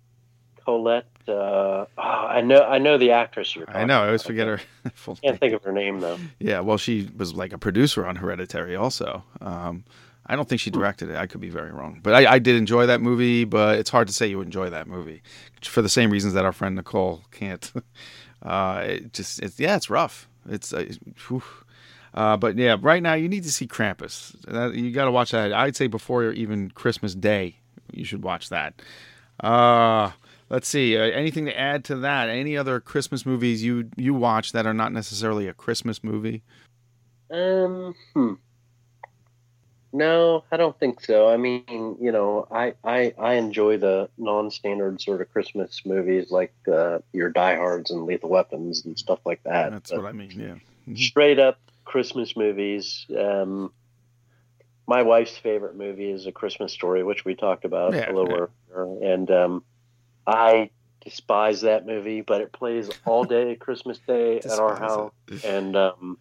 Collette. 0.63 1.05
Uh, 1.27 1.31
oh, 1.31 1.87
I 1.97 2.41
know, 2.41 2.61
I 2.61 2.79
know 2.79 2.97
the 2.97 3.11
actress 3.11 3.55
you're. 3.55 3.69
I 3.69 3.85
know. 3.85 4.01
I 4.01 4.07
always 4.07 4.23
forget 4.23 4.47
her 4.47 4.59
full 4.93 5.15
Can't 5.15 5.39
think 5.39 5.53
of 5.53 5.63
her 5.63 5.71
name 5.71 5.99
though. 5.99 6.17
Yeah, 6.39 6.59
well, 6.59 6.77
she 6.77 7.09
was 7.15 7.33
like 7.33 7.53
a 7.53 7.57
producer 7.57 8.05
on 8.05 8.17
Hereditary, 8.17 8.75
also. 8.75 9.23
Um, 9.41 9.85
I 10.25 10.35
don't 10.35 10.47
think 10.47 10.61
she 10.61 10.69
directed 10.71 11.09
it. 11.09 11.17
I 11.17 11.27
could 11.27 11.41
be 11.41 11.49
very 11.49 11.71
wrong, 11.71 11.99
but 12.01 12.13
I, 12.13 12.33
I 12.33 12.39
did 12.39 12.55
enjoy 12.55 12.85
that 12.85 13.01
movie. 13.01 13.43
But 13.45 13.79
it's 13.79 13.89
hard 13.89 14.07
to 14.07 14.13
say 14.13 14.27
you 14.27 14.41
enjoy 14.41 14.69
that 14.69 14.87
movie 14.87 15.21
for 15.61 15.81
the 15.81 15.89
same 15.89 16.11
reasons 16.11 16.33
that 16.33 16.45
our 16.45 16.53
friend 16.53 16.75
Nicole 16.75 17.23
can't. 17.31 17.71
Uh, 18.43 18.83
it 18.87 19.13
just, 19.13 19.41
it's 19.41 19.57
yeah, 19.57 19.77
it's 19.77 19.89
rough. 19.89 20.27
It's, 20.49 20.73
uh, 20.73 20.83
uh, 22.13 22.37
but 22.37 22.57
yeah, 22.57 22.75
right 22.79 23.01
now 23.01 23.13
you 23.13 23.29
need 23.29 23.43
to 23.43 23.51
see 23.51 23.67
Krampus. 23.67 24.39
That, 24.41 24.75
you 24.75 24.91
got 24.91 25.05
to 25.05 25.11
watch 25.11 25.31
that. 25.31 25.53
I'd 25.53 25.75
say 25.75 25.87
before 25.87 26.31
even 26.31 26.69
Christmas 26.71 27.15
Day, 27.15 27.55
you 27.91 28.05
should 28.05 28.23
watch 28.23 28.49
that. 28.49 28.81
Uh, 29.39 30.11
let's 30.53 30.67
see. 30.67 30.95
Uh, 30.97 31.01
anything 31.01 31.45
to 31.47 31.59
add 31.59 31.83
to 31.85 31.95
that? 31.97 32.29
Any 32.29 32.55
other 32.55 32.79
Christmas 32.79 33.25
movies 33.25 33.63
you 33.63 33.89
you 33.97 34.13
watch 34.13 34.53
that 34.53 34.65
are 34.65 34.73
not 34.73 34.93
necessarily 34.93 35.47
a 35.47 35.53
Christmas 35.53 36.03
movie? 36.03 36.43
Um, 37.31 37.95
hmm. 38.13 38.33
No, 39.95 40.43
I 40.51 40.57
don't 40.57 40.77
think 40.79 41.01
so. 41.01 41.29
I 41.29 41.37
mean, 41.37 41.97
you 41.99 42.11
know, 42.11 42.47
I 42.49 42.73
I, 42.83 43.13
I 43.19 43.33
enjoy 43.35 43.77
the 43.77 44.09
non-standard 44.17 45.01
sort 45.01 45.21
of 45.21 45.31
Christmas 45.31 45.81
movies 45.85 46.31
like 46.31 46.53
uh, 46.71 46.99
your 47.11 47.29
Die 47.29 47.55
Hards 47.55 47.91
and 47.91 48.05
Lethal 48.05 48.29
Weapons 48.29 48.85
and 48.85 48.97
stuff 48.97 49.19
like 49.25 49.43
that. 49.43 49.71
That's 49.71 49.91
But 49.91 50.01
what 50.01 50.09
I 50.09 50.13
mean. 50.13 50.31
Yeah. 50.31 50.55
Mhm. 50.93 50.97
straight 50.97 51.39
up 51.39 51.59
Christmas 51.85 52.35
movies. 52.35 53.05
Um, 53.17 53.71
my 54.87 55.01
wife's 55.03 55.37
favorite 55.37 55.75
movie 55.77 56.11
is 56.11 56.25
A 56.27 56.31
Christmas 56.31 56.73
Story, 56.73 57.03
which 57.03 57.23
we 57.23 57.35
talked 57.35 57.63
about 57.63 57.93
Yeah, 57.93 58.11
a 58.11 58.13
little 58.13 58.49
earlier, 58.73 59.13
and 59.13 59.31
um, 59.31 59.63
I 60.25 60.69
despise 61.03 61.61
that 61.61 61.85
movie, 61.85 62.21
but 62.21 62.41
it 62.41 62.51
plays 62.51 62.89
all 63.05 63.23
day 63.23 63.55
Christmas 63.59 63.99
Day 63.99 64.37
at 64.37 64.59
our 64.59 64.75
house, 64.75 65.11
and 65.43 65.75
um, 65.75 66.17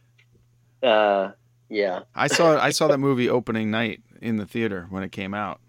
uh, 0.83 1.31
yeah, 1.69 2.01
I 2.15 2.27
saw 2.27 2.59
I 2.59 2.71
saw 2.71 2.89
that 2.89 2.99
movie 2.99 3.29
opening 3.29 3.71
night 3.71 4.03
in 4.21 4.37
the 4.37 4.47
theater 4.47 4.87
when 4.91 5.03
it 5.03 5.13
came 5.13 5.35
out. 5.35 5.61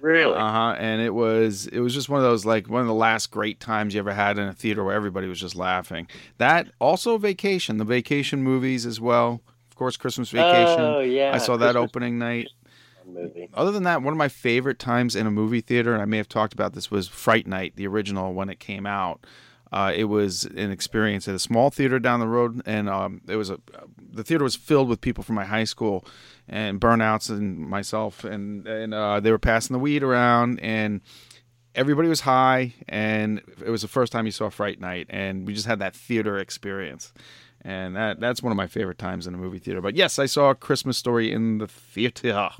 really. 0.00 0.34
Uh 0.34 0.52
huh. 0.52 0.76
And 0.78 1.00
it 1.00 1.14
was 1.14 1.66
it 1.66 1.80
was 1.80 1.94
just 1.94 2.08
one 2.08 2.20
of 2.20 2.24
those 2.24 2.44
like 2.44 2.68
one 2.68 2.80
of 2.80 2.86
the 2.86 2.94
last 2.94 3.30
great 3.30 3.60
times 3.60 3.94
you 3.94 4.00
ever 4.00 4.12
had 4.12 4.38
in 4.38 4.48
a 4.48 4.52
theater 4.54 4.84
where 4.84 4.94
everybody 4.94 5.28
was 5.28 5.40
just 5.40 5.56
laughing. 5.56 6.08
That 6.38 6.68
also 6.78 7.18
Vacation, 7.18 7.78
the 7.78 7.84
Vacation 7.84 8.42
movies 8.42 8.86
as 8.86 9.00
well. 9.00 9.42
Of 9.70 9.76
course, 9.76 9.96
Christmas 9.96 10.30
Vacation. 10.30 10.80
Oh 10.80 11.00
yeah, 11.00 11.32
I 11.34 11.38
saw 11.38 11.56
that 11.56 11.72
Christmas 11.72 11.84
opening 11.84 12.18
night. 12.18 12.48
Movie. 13.08 13.48
Other 13.54 13.72
than 13.72 13.84
that, 13.84 14.02
one 14.02 14.12
of 14.12 14.18
my 14.18 14.28
favorite 14.28 14.78
times 14.78 15.16
in 15.16 15.26
a 15.26 15.30
movie 15.30 15.60
theater, 15.60 15.92
and 15.92 16.02
I 16.02 16.06
may 16.06 16.16
have 16.18 16.28
talked 16.28 16.52
about 16.52 16.74
this, 16.74 16.90
was 16.90 17.08
Fright 17.08 17.46
Night, 17.46 17.74
the 17.76 17.86
original 17.86 18.32
when 18.34 18.48
it 18.48 18.60
came 18.60 18.86
out. 18.86 19.24
Uh, 19.70 19.92
it 19.94 20.04
was 20.04 20.44
an 20.44 20.70
experience 20.70 21.28
at 21.28 21.34
a 21.34 21.38
small 21.38 21.70
theater 21.70 21.98
down 21.98 22.20
the 22.20 22.26
road, 22.26 22.62
and 22.64 22.88
um, 22.88 23.20
it 23.28 23.36
was 23.36 23.50
a 23.50 23.58
the 24.10 24.24
theater 24.24 24.42
was 24.42 24.56
filled 24.56 24.88
with 24.88 25.00
people 25.00 25.22
from 25.22 25.36
my 25.36 25.44
high 25.44 25.64
school, 25.64 26.06
and 26.48 26.80
burnouts 26.80 27.28
and 27.28 27.58
myself, 27.58 28.24
and 28.24 28.66
and 28.66 28.94
uh, 28.94 29.20
they 29.20 29.30
were 29.30 29.38
passing 29.38 29.74
the 29.74 29.78
weed 29.78 30.02
around, 30.02 30.58
and 30.60 31.02
everybody 31.74 32.08
was 32.08 32.20
high, 32.20 32.72
and 32.88 33.42
it 33.64 33.70
was 33.70 33.82
the 33.82 33.88
first 33.88 34.10
time 34.10 34.24
you 34.24 34.32
saw 34.32 34.48
Fright 34.48 34.80
Night, 34.80 35.06
and 35.10 35.46
we 35.46 35.52
just 35.52 35.66
had 35.66 35.78
that 35.80 35.94
theater 35.94 36.38
experience, 36.38 37.12
and 37.60 37.94
that 37.94 38.20
that's 38.20 38.42
one 38.42 38.50
of 38.50 38.56
my 38.56 38.66
favorite 38.66 38.98
times 38.98 39.26
in 39.26 39.34
a 39.34 39.38
movie 39.38 39.58
theater. 39.58 39.82
But 39.82 39.96
yes, 39.96 40.18
I 40.18 40.26
saw 40.26 40.50
a 40.50 40.54
Christmas 40.54 40.96
Story 40.96 41.30
in 41.30 41.58
the 41.58 41.68
theater. 41.68 42.50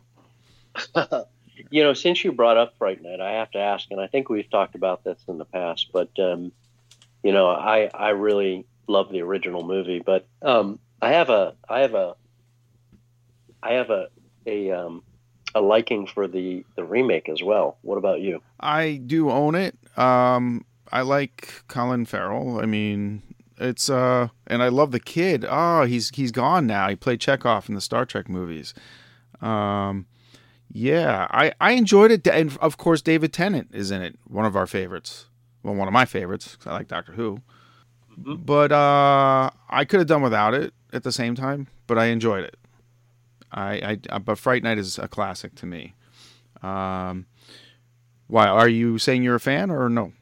You 1.71 1.83
know, 1.83 1.93
since 1.93 2.23
you 2.25 2.33
brought 2.33 2.57
up 2.57 2.79
Fright 2.79 3.03
Night, 3.03 3.21
I 3.21 3.33
have 3.33 3.51
to 3.51 3.59
ask, 3.59 3.91
and 3.91 4.01
I 4.01 4.07
think 4.07 4.29
we've 4.29 4.49
talked 4.49 4.75
about 4.75 5.05
this 5.05 5.19
in 5.27 5.39
the 5.39 5.45
past, 5.45 5.89
but 5.93 6.09
um, 6.19 6.53
you 7.23 7.33
know, 7.33 7.49
I 7.49 7.91
I 7.93 8.11
really 8.11 8.65
love 8.87 9.11
the 9.11 9.23
original 9.23 9.65
movie, 9.65 10.01
but 10.01 10.27
um, 10.41 10.79
I 11.03 11.11
have 11.11 11.31
a 11.31 11.55
I 11.69 11.81
have 11.81 11.95
a 11.95 12.15
I 13.63 13.73
have 13.73 13.91
a 13.91 14.09
a 14.47 14.71
um, 14.71 15.03
a 15.55 15.61
liking 15.61 16.07
for 16.07 16.27
the 16.29 16.65
the 16.77 16.85
remake 16.85 17.29
as 17.29 17.43
well. 17.43 17.77
What 17.83 17.99
about 17.99 18.21
you? 18.21 18.41
I 18.61 19.01
do 19.05 19.31
own 19.31 19.55
it. 19.55 19.77
Um, 19.99 20.65
I 20.93 21.03
like 21.03 21.65
Colin 21.69 22.07
Farrell. 22.07 22.61
I 22.61 22.67
mean, 22.67 23.23
it's 23.59 23.91
uh, 23.91 24.29
and 24.47 24.63
I 24.63 24.69
love 24.69 24.93
the 24.93 25.01
kid. 25.01 25.45
Oh, 25.49 25.85
he's 25.85 26.11
he's 26.11 26.33
gone 26.33 26.67
now. 26.67 26.89
He 26.89 26.97
played 26.97 27.21
Chekhov 27.21 27.69
in 27.69 27.75
the 27.75 27.81
Star 27.81 28.07
Trek 28.07 28.29
movies. 28.29 28.75
Um, 29.41 30.07
yeah, 30.71 31.27
I 31.31 31.53
I 31.61 31.73
enjoyed 31.73 32.11
it, 32.11 32.27
and 32.27 32.57
of 32.59 32.77
course 32.77 33.03
David 33.03 33.33
Tennant 33.33 33.71
is 33.73 33.91
in 33.91 34.03
it. 34.03 34.19
One 34.27 34.45
of 34.45 34.57
our 34.57 34.67
favorites. 34.67 35.27
Well, 35.63 35.75
one 35.75 35.89
of 35.89 35.95
my 35.95 36.05
favorites, 36.05 36.53
because 36.53 36.67
I 36.67 36.73
like 36.73 36.89
Doctor 36.89 37.13
Who. 37.13 37.41
But 38.17 38.73
uh, 38.73 39.51
I 39.69 39.85
could 39.85 40.01
have 40.01 40.09
done 40.09 40.23
without 40.23 40.55
it 40.55 40.73
at 40.93 41.05
the 41.05 41.13
same 41.13 41.35
time. 41.35 41.69
But 41.87 41.99
I 41.99 42.07
enjoyed 42.07 42.45
it. 42.45 42.57
I, 43.51 43.99
I 44.11 44.19
but 44.19 44.39
Fright 44.39 44.63
Night 44.63 44.79
is 44.79 44.99
a 44.99 45.09
classic 45.09 45.55
to 45.57 45.67
me. 45.67 45.95
Um, 46.63 47.27
why 48.27 48.47
are 48.47 48.69
you 48.69 48.99
saying 48.99 49.23
you're 49.23 49.37
a 49.37 49.41
fan 49.41 49.71
or 49.71 49.89
no? 49.89 50.13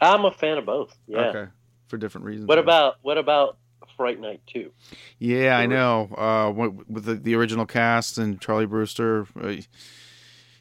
I'm 0.00 0.24
a 0.24 0.32
fan 0.32 0.58
of 0.58 0.66
both. 0.66 0.96
Yeah. 1.06 1.18
Okay, 1.26 1.50
for 1.88 1.98
different 1.98 2.26
reasons. 2.26 2.48
What 2.48 2.58
about 2.58 2.94
what 3.02 3.18
about 3.18 3.58
Fright 4.02 4.18
Night 4.18 4.40
too. 4.48 4.72
Yeah, 5.20 5.56
I 5.56 5.66
know. 5.66 6.08
Uh, 6.16 6.50
with 6.88 7.04
the, 7.04 7.14
the 7.14 7.36
original 7.36 7.66
cast 7.66 8.18
and 8.18 8.40
Charlie 8.40 8.66
Brewster. 8.66 9.28
Uh, 9.40 9.58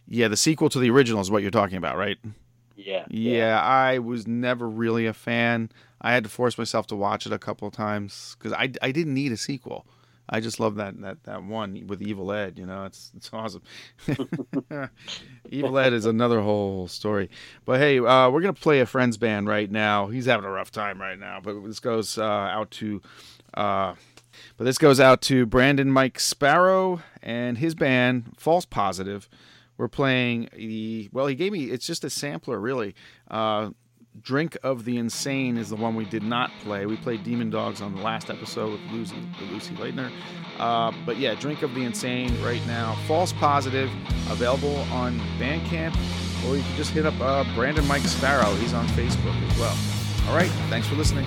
yeah, 0.08 0.28
the 0.28 0.38
sequel 0.38 0.70
to 0.70 0.78
the 0.78 0.92
original 0.92 1.22
is 1.22 1.32
what 1.32 1.42
you're 1.42 1.50
talking 1.50 1.78
about, 1.78 1.98
right? 1.98 2.20
Yeah. 2.76 3.06
Yeah, 3.10 3.60
I 3.60 3.98
was 3.98 4.28
never 4.28 4.70
really 4.70 5.08
a 5.08 5.14
fan. 5.14 5.72
I 6.02 6.14
had 6.14 6.24
to 6.24 6.30
force 6.30 6.56
myself 6.56 6.86
to 6.88 6.96
watch 6.96 7.26
it 7.26 7.34
a 7.34 7.40
couple 7.40 7.68
of 7.68 7.74
times 7.74 8.36
because 8.38 8.54
I, 8.54 8.72
I 8.80 8.92
didn't 8.92 9.16
need 9.16 9.32
a 9.32 9.38
sequel. 9.38 9.88
I 10.30 10.40
just 10.40 10.60
love 10.60 10.76
that, 10.76 11.00
that, 11.02 11.24
that 11.24 11.44
one 11.44 11.86
with 11.88 12.02
Evil 12.02 12.32
Ed. 12.32 12.58
You 12.58 12.66
know, 12.66 12.86
it's 12.86 13.12
it's 13.16 13.30
awesome. 13.34 13.64
Evil 15.50 15.78
Ed 15.78 15.94
is 15.94 16.06
another 16.06 16.42
whole 16.42 16.88
story. 16.88 17.30
But 17.66 17.80
hey, 17.80 18.00
uh, 18.00 18.30
we're 18.30 18.42
gonna 18.42 18.54
play 18.54 18.80
a 18.80 18.86
friend's 18.86 19.18
band 19.18 19.48
right 19.48 19.70
now. 19.70 20.08
He's 20.08 20.26
having 20.26 20.46
a 20.46 20.52
rough 20.52 20.72
time 20.72 21.02
right 21.02 21.20
now, 21.20 21.40
but 21.44 21.60
this 21.66 21.80
goes 21.80 22.18
uh, 22.18 22.24
out 22.24 22.72
to. 22.72 23.02
Uh, 23.54 23.96
but 24.58 24.64
this 24.64 24.78
goes 24.78 25.00
out 25.00 25.22
to 25.24 25.46
Brandon 25.46 25.92
Mike 25.92 26.20
Sparrow 26.20 27.02
and 27.22 27.58
his 27.58 27.76
band, 27.76 28.34
False 28.38 28.66
Positive. 28.66 29.28
We're 29.78 29.88
playing 29.88 30.50
the 30.56 31.10
well. 31.12 31.28
He 31.28 31.36
gave 31.36 31.52
me 31.52 31.66
it's 31.66 31.86
just 31.86 32.04
a 32.04 32.10
sampler, 32.10 32.60
really. 32.60 32.96
Uh, 33.30 33.72
Drink 34.20 34.58
of 34.62 34.84
the 34.84 34.98
Insane 34.98 35.58
is 35.58 35.70
the 35.70 35.76
one 35.76 35.96
we 35.96 36.06
did 36.06 36.24
not 36.24 36.52
play. 36.64 36.86
We 36.86 36.98
played 36.98 37.24
Demon 37.24 37.50
Dogs 37.50 37.82
on 37.82 37.96
the 37.96 38.02
last 38.02 38.30
episode 38.30 38.74
with 38.74 38.82
Lucy, 38.92 39.16
Lucy 39.50 39.74
Leitner. 39.76 40.12
Uh, 40.60 40.92
but 41.06 41.18
yeah, 41.18 41.34
Drink 41.36 41.62
of 41.62 41.74
the 41.74 41.84
Insane 41.84 42.30
right 42.44 42.66
now. 42.68 42.96
False 43.08 43.32
Positive, 43.34 43.90
available 44.30 44.78
on 44.92 45.18
Bandcamp, 45.40 45.96
or 46.46 46.58
you 46.58 46.64
can 46.64 46.76
just 46.76 46.92
hit 46.92 47.06
up 47.06 47.20
uh, 47.22 47.46
Brandon 47.56 47.88
Mike 47.88 48.04
Sparrow. 48.04 48.54
He's 48.56 48.74
on 48.74 48.86
Facebook 48.90 49.50
as 49.50 49.58
well. 49.58 49.78
All 50.30 50.36
right, 50.36 50.52
thanks 50.70 50.88
for 50.88 50.96
listening. 50.96 51.26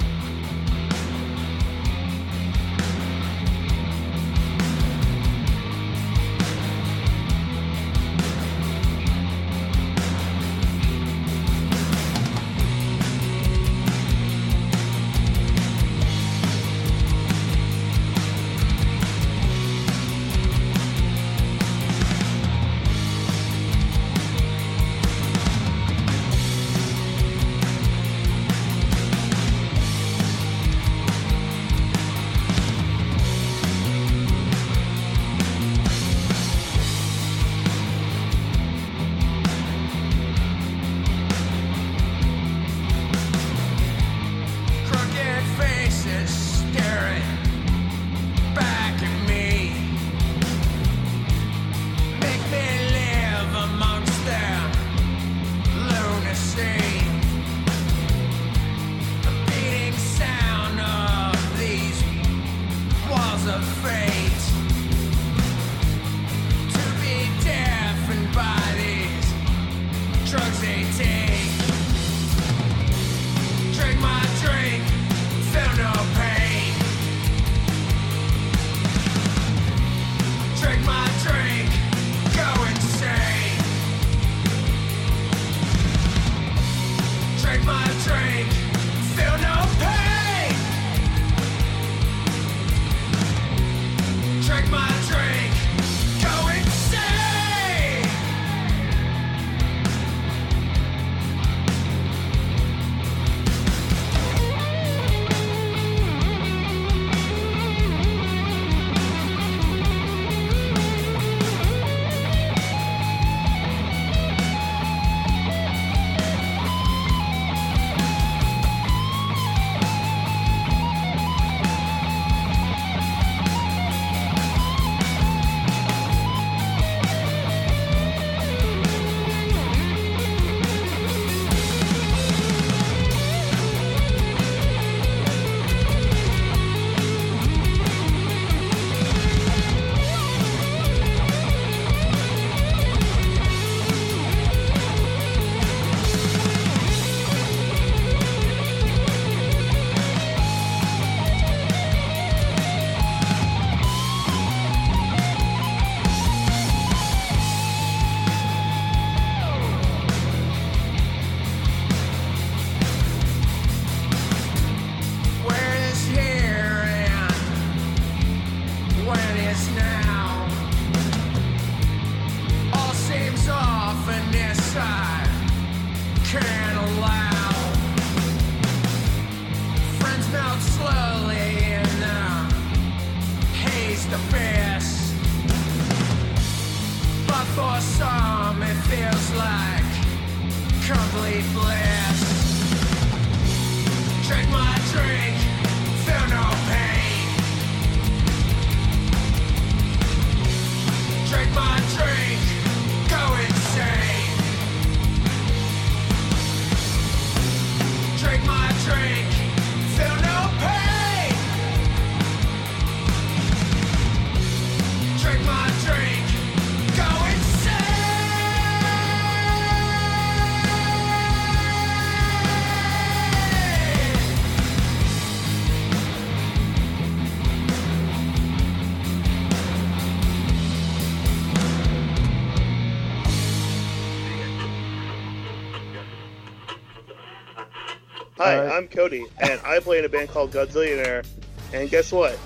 I'm 238.75 238.89
Cody, 238.89 239.25
and 239.39 239.61
I 239.65 239.79
play 239.79 240.01
in 240.01 240.05
a 240.05 240.09
band 240.09 240.31
called 240.31 240.51
Godzillionaire. 240.51 241.25
And 241.73 241.89
guess 241.89 242.11
what? 242.11 242.37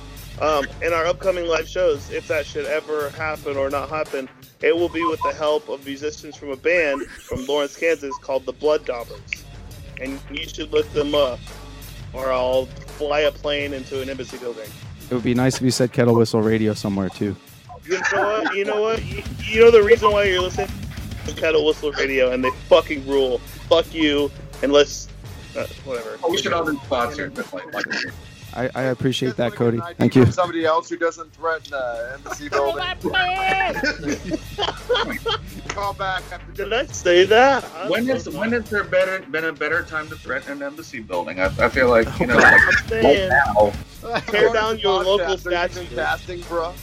Um, 0.42 0.66
in 0.82 0.92
our 0.92 1.06
upcoming 1.06 1.46
live 1.46 1.66
shows, 1.66 2.10
if 2.10 2.28
that 2.28 2.44
should 2.44 2.66
ever 2.66 3.08
happen 3.10 3.56
or 3.56 3.70
not 3.70 3.88
happen, 3.88 4.28
it 4.60 4.76
will 4.76 4.90
be 4.90 5.02
with 5.04 5.22
the 5.22 5.32
help 5.32 5.70
of 5.70 5.86
musicians 5.86 6.36
from 6.36 6.50
a 6.50 6.56
band 6.56 7.06
from 7.06 7.46
Lawrence, 7.46 7.76
Kansas 7.76 8.14
called 8.18 8.44
the 8.44 8.52
Blood 8.52 8.84
Daubers. 8.84 9.42
And 10.02 10.20
you 10.30 10.46
should 10.46 10.70
look 10.70 10.86
them 10.92 11.14
up, 11.14 11.40
or 12.12 12.30
I'll 12.30 12.66
fly 12.66 13.20
a 13.20 13.32
plane 13.32 13.72
into 13.72 14.02
an 14.02 14.10
embassy 14.10 14.36
building. 14.36 14.68
It 15.10 15.14
would 15.14 15.24
be 15.24 15.34
nice 15.34 15.56
if 15.56 15.62
you 15.62 15.70
said 15.70 15.94
Kettle 15.94 16.14
Whistle 16.14 16.42
Radio 16.42 16.74
somewhere 16.74 17.08
too. 17.08 17.34
You 17.86 17.98
know 18.12 18.22
what? 18.22 18.54
You 18.54 18.64
know 18.66 18.82
what? 18.82 19.02
You, 19.02 19.22
you 19.44 19.60
know 19.60 19.70
the 19.70 19.82
reason 19.82 20.12
why 20.12 20.24
you're 20.24 20.42
listening 20.42 20.68
to 21.26 21.32
Kettle 21.32 21.64
Whistle 21.64 21.90
Radio, 21.92 22.32
and 22.32 22.44
they 22.44 22.50
fucking 22.68 23.08
rule. 23.08 23.38
Fuck 23.70 23.94
you, 23.94 24.30
unless 24.62 25.08
whatever. 25.84 26.18
Oh, 26.22 26.30
we 26.30 26.38
should 26.38 26.52
all 26.52 26.70
be 26.70 26.76
sponsored. 26.84 27.34
but 27.34 27.52
like- 27.52 27.74
like- 27.74 27.86
I, 28.54 28.70
I 28.74 28.82
appreciate 28.84 29.36
that, 29.36 29.52
Cody. 29.52 29.78
Thank 29.98 30.16
you. 30.16 30.24
Somebody 30.32 30.64
else 30.64 30.88
who 30.88 30.96
doesn't 30.96 31.32
threaten 31.34 31.74
uh, 31.74 32.12
embassy 32.14 32.48
building. 32.48 32.82
Call 35.68 35.92
back 35.94 36.22
after. 36.32 36.52
Did 36.54 36.72
I 36.72 36.86
say 36.86 37.24
that? 37.26 37.62
When 37.90 38.08
is 38.08 38.28
when 38.30 38.52
has 38.52 38.68
there 38.70 38.84
better 38.84 39.20
been 39.30 39.44
a 39.44 39.52
better 39.52 39.82
time 39.82 40.08
to 40.08 40.16
threaten 40.16 40.52
an 40.52 40.62
embassy 40.62 41.00
building? 41.00 41.40
I, 41.40 41.46
I 41.58 41.68
feel 41.68 41.88
like 41.90 42.08
you 42.18 42.26
know, 42.26 42.36
I'm 42.38 42.66
like, 42.66 42.78
saying, 42.88 43.28
now, 43.28 43.72
tear 44.28 44.52
down 44.52 44.78
your 44.78 45.04
local 45.04 45.26
Podcast, 45.36 45.76
are 45.76 45.82
you 45.82 45.86
statue. 45.88 45.94
Casting, 45.94 46.40
bro. 46.42 46.74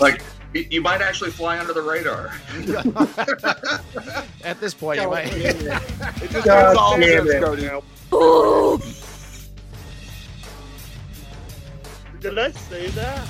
like 0.00 0.22
you, 0.54 0.66
you 0.70 0.80
might 0.80 1.00
actually 1.02 1.30
fly 1.30 1.58
under 1.58 1.72
the 1.72 1.82
radar. 1.82 2.32
At 4.44 4.60
this 4.60 4.72
point, 4.74 5.00
you 5.00 5.10
might. 5.10 5.32
It 5.34 6.30
just 6.30 6.46
God 6.46 6.76
all 6.76 6.98
damn 6.98 7.26
sense, 7.26 7.30
it. 7.30 7.42
Cody. 7.42 7.68
Did 12.20 12.38
I 12.38 12.50
say 12.52 12.86
that? 12.88 13.28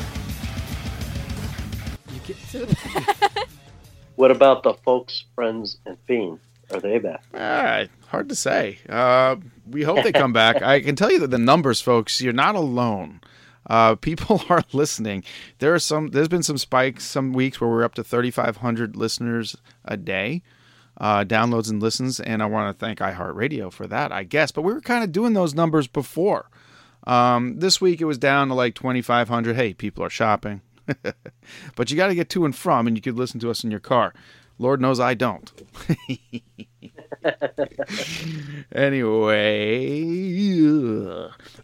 You 2.13 2.21
get 2.27 2.37
to 2.51 2.67
that. 2.67 3.47
What 4.17 4.31
about 4.31 4.63
the 4.63 4.75
folks, 4.75 5.25
friends, 5.35 5.79
and 5.87 5.97
fiends? 6.07 6.41
Are 6.73 6.81
they 6.81 6.99
back? 6.99 7.23
Ah, 7.35 7.85
hard 8.09 8.29
to 8.29 8.35
say. 8.37 8.79
Uh, 8.89 9.37
we 9.69 9.83
hope 9.83 10.03
they 10.03 10.13
come 10.13 10.33
back. 10.33 10.63
I 10.63 10.81
can 10.81 10.97
tell 10.97 11.11
you 11.11 11.19
that 11.21 11.31
the 11.31 11.39
numbers, 11.39 11.81
folks, 11.81 12.21
you're 12.21 12.33
not 12.33 12.55
alone. 12.55 13.21
Uh, 13.67 13.95
people 14.09 14.43
are 14.49 14.63
listening. 14.73 15.25
There 15.59 15.75
are 15.75 15.79
some. 15.79 16.09
There's 16.09 16.29
been 16.29 16.43
some 16.43 16.59
spikes 16.59 17.05
some 17.05 17.33
weeks 17.33 17.61
where 17.61 17.71
we're 17.71 17.85
up 17.85 17.95
to 17.95 18.05
3,500 18.05 18.97
listeners 18.97 19.57
a 19.85 19.97
day, 19.97 20.43
uh, 20.99 21.25
downloads 21.25 21.71
and 21.71 21.83
listens, 21.83 22.21
and 22.21 22.43
I 22.43 22.47
want 22.47 22.77
to 22.77 22.85
thank 22.85 22.99
iHeartRadio 22.99 23.73
for 23.73 23.87
that, 23.87 24.13
I 24.13 24.25
guess. 24.25 24.53
But 24.53 24.63
we 24.63 24.73
were 24.73 24.81
kind 24.81 25.05
of 25.05 25.13
doing 25.13 25.33
those 25.33 25.55
numbers 25.55 25.87
before. 25.87 26.49
Um, 27.07 27.59
this 27.59 27.81
week 27.81 28.01
it 28.01 28.07
was 28.07 28.19
down 28.19 28.49
to 28.49 28.55
like 28.55 28.75
2,500. 28.75 29.57
Hey, 29.57 29.75
people 29.75 30.05
are 30.05 30.11
shopping, 30.11 30.63
but 31.77 31.91
you 31.91 31.97
got 31.97 32.09
to 32.09 32.15
get 32.15 32.31
to 32.31 32.45
and 32.45 32.57
from, 32.57 32.87
and 32.87 32.97
you 32.97 33.03
could 33.03 33.17
listen 33.17 33.41
to 33.41 33.51
us 33.51 33.63
in 33.65 33.71
your 33.71 33.81
car. 33.81 34.15
Lord 34.59 34.81
knows 34.81 35.01
I 35.01 35.15
don't. 35.15 35.53
anyway, 38.73 40.03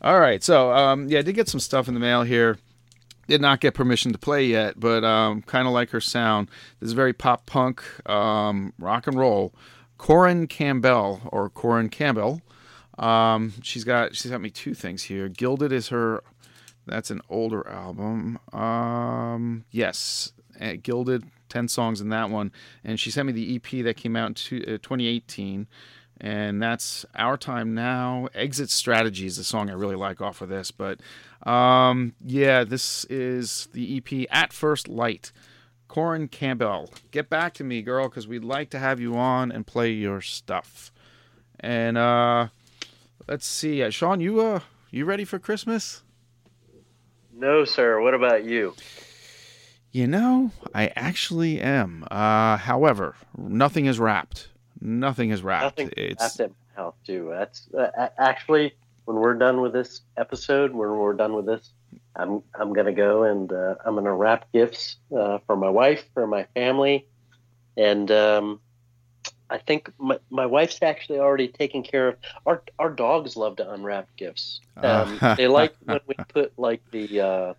all 0.01 0.21
right. 0.21 0.43
So, 0.43 0.73
um, 0.73 1.09
yeah, 1.09 1.21
I 1.21 1.23
did 1.23 1.35
get 1.35 1.49
some 1.49 1.61
stuff 1.61 1.89
in 1.89 1.95
the 1.95 2.01
mail 2.01 2.23
here. 2.23 2.59
Did 3.29 3.41
not 3.41 3.61
get 3.61 3.75
permission 3.75 4.13
to 4.13 4.19
play 4.19 4.47
yet, 4.47 4.81
but 4.81 5.05
um, 5.05 5.43
kind 5.43 5.69
of 5.69 5.73
like 5.73 5.91
her 5.91 6.01
sound. 6.01 6.49
This 6.81 6.89
is 6.89 6.95
very 6.95 7.13
pop 7.13 7.47
punk, 7.47 7.83
um, 8.09 8.73
rock 8.79 9.07
and 9.07 9.17
roll. 9.17 9.55
Corin 9.99 10.47
Campbell 10.47 11.21
or 11.27 11.51
Corin 11.51 11.91
Campbell. 11.91 12.41
Um, 12.99 13.53
she's 13.63 13.85
got 13.85 14.17
she's 14.17 14.31
got 14.31 14.41
me 14.41 14.51
two 14.51 14.75
things 14.75 15.05
here. 15.05 15.29
Gilded 15.29 15.73
is 15.73 15.89
her. 15.89 16.23
That's 16.87 17.11
an 17.11 17.21
older 17.29 17.69
album. 17.69 18.39
Um, 18.53 19.65
yes, 19.71 20.33
uh, 20.61 20.73
Gilded, 20.83 21.25
ten 21.51 21.69
songs 21.69 22.01
in 22.01 22.09
that 22.09 22.31
one, 22.31 22.53
and 22.83 22.99
she 22.99 23.11
sent 23.11 23.27
me 23.27 23.33
the 23.33 23.57
EP 23.57 23.85
that 23.85 23.97
came 23.97 24.17
out 24.17 24.29
in 24.29 24.35
two, 24.35 24.63
uh, 24.63 24.79
2018, 24.79 25.67
and 26.21 26.63
that's 26.63 27.05
Our 27.15 27.37
Time 27.37 27.75
Now. 27.75 28.29
Exit 28.35 28.71
Strategy 28.71 29.27
is 29.27 29.37
the 29.37 29.45
song 29.45 29.69
I 29.69 29.75
really 29.75 29.97
like 29.97 30.21
off 30.21 30.41
of 30.41 30.49
this, 30.49 30.71
but 30.71 31.01
um, 31.49 32.15
yeah, 32.25 32.65
this 32.65 33.05
is 33.07 33.69
the 33.73 33.99
EP 33.99 34.27
At 34.31 34.53
First 34.53 34.89
Light. 34.89 35.33
Corin 35.89 36.29
Campbell, 36.29 36.89
get 37.11 37.29
back 37.29 37.53
to 37.55 37.65
me, 37.65 37.83
girl, 37.83 38.09
because 38.09 38.29
we'd 38.29 38.45
like 38.45 38.71
to 38.71 38.79
have 38.79 39.01
you 39.01 39.17
on 39.17 39.51
and 39.51 39.67
play 39.67 39.91
your 39.91 40.21
stuff. 40.21 40.93
And 41.59 41.99
uh, 41.99 42.49
let's 43.27 43.45
see, 43.45 43.83
uh, 43.83 43.91
Sean, 43.91 44.21
you 44.21 44.41
uh, 44.41 44.61
you 44.91 45.05
ready 45.05 45.25
for 45.25 45.41
Christmas? 45.41 46.03
No, 47.33 47.65
sir. 47.65 48.01
What 48.01 48.15
about 48.15 48.45
you? 48.45 48.75
You 49.93 50.07
know, 50.07 50.53
I 50.75 50.93
actually 50.95 51.61
am. 51.61 52.07
Uh, 52.11 52.57
however, 52.57 53.17
nothing 53.37 53.87
is 53.87 53.99
wrapped. 53.99 54.49
Nothing 54.81 55.31
is 55.31 55.43
wrapped. 55.43 55.79
Nothing 55.79 55.93
it's 55.97 56.39
wrapped 56.39 56.53
house 56.81 56.95
too. 57.07 57.29
That's 57.33 57.69
uh, 57.75 58.09
actually 58.19 58.73
when 59.05 59.17
we're 59.17 59.35
done 59.35 59.61
with 59.61 59.73
this 59.73 60.03
episode, 60.17 60.73
when 60.73 60.91
we're 60.91 61.15
done 61.15 61.35
with 61.35 61.47
this, 61.47 61.71
I'm 62.17 62.43
I'm 62.55 62.73
gonna 62.73 62.93
go 62.93 63.25
and 63.25 63.53
uh, 63.53 63.75
I'm 63.85 63.95
gonna 63.95 64.15
wrap 64.15 64.51
gifts 64.53 64.97
uh, 65.17 65.39
for 65.47 65.57
my 65.57 65.69
wife, 65.69 66.05
for 66.15 66.27
my 66.27 66.45
family, 66.55 67.07
and 67.77 68.11
um, 68.11 68.61
I 69.49 69.59
think 69.59 69.93
my, 69.99 70.19
my 70.31 70.47
wife's 70.47 70.79
actually 70.83 71.19
already 71.19 71.49
taken 71.49 71.83
care 71.83 72.09
of. 72.09 72.17
Our 72.47 72.63
our 72.79 72.91
dogs 72.91 73.37
love 73.37 73.57
to 73.57 73.71
unwrap 73.71 74.09
gifts. 74.17 74.61
Um, 74.77 75.19
Uh. 75.21 75.35
they 75.35 75.49
like 75.49 75.75
when 75.85 76.01
we 76.07 76.15
put 76.29 76.59
like 76.59 76.83
the 76.91 77.21
uh, 77.21 77.55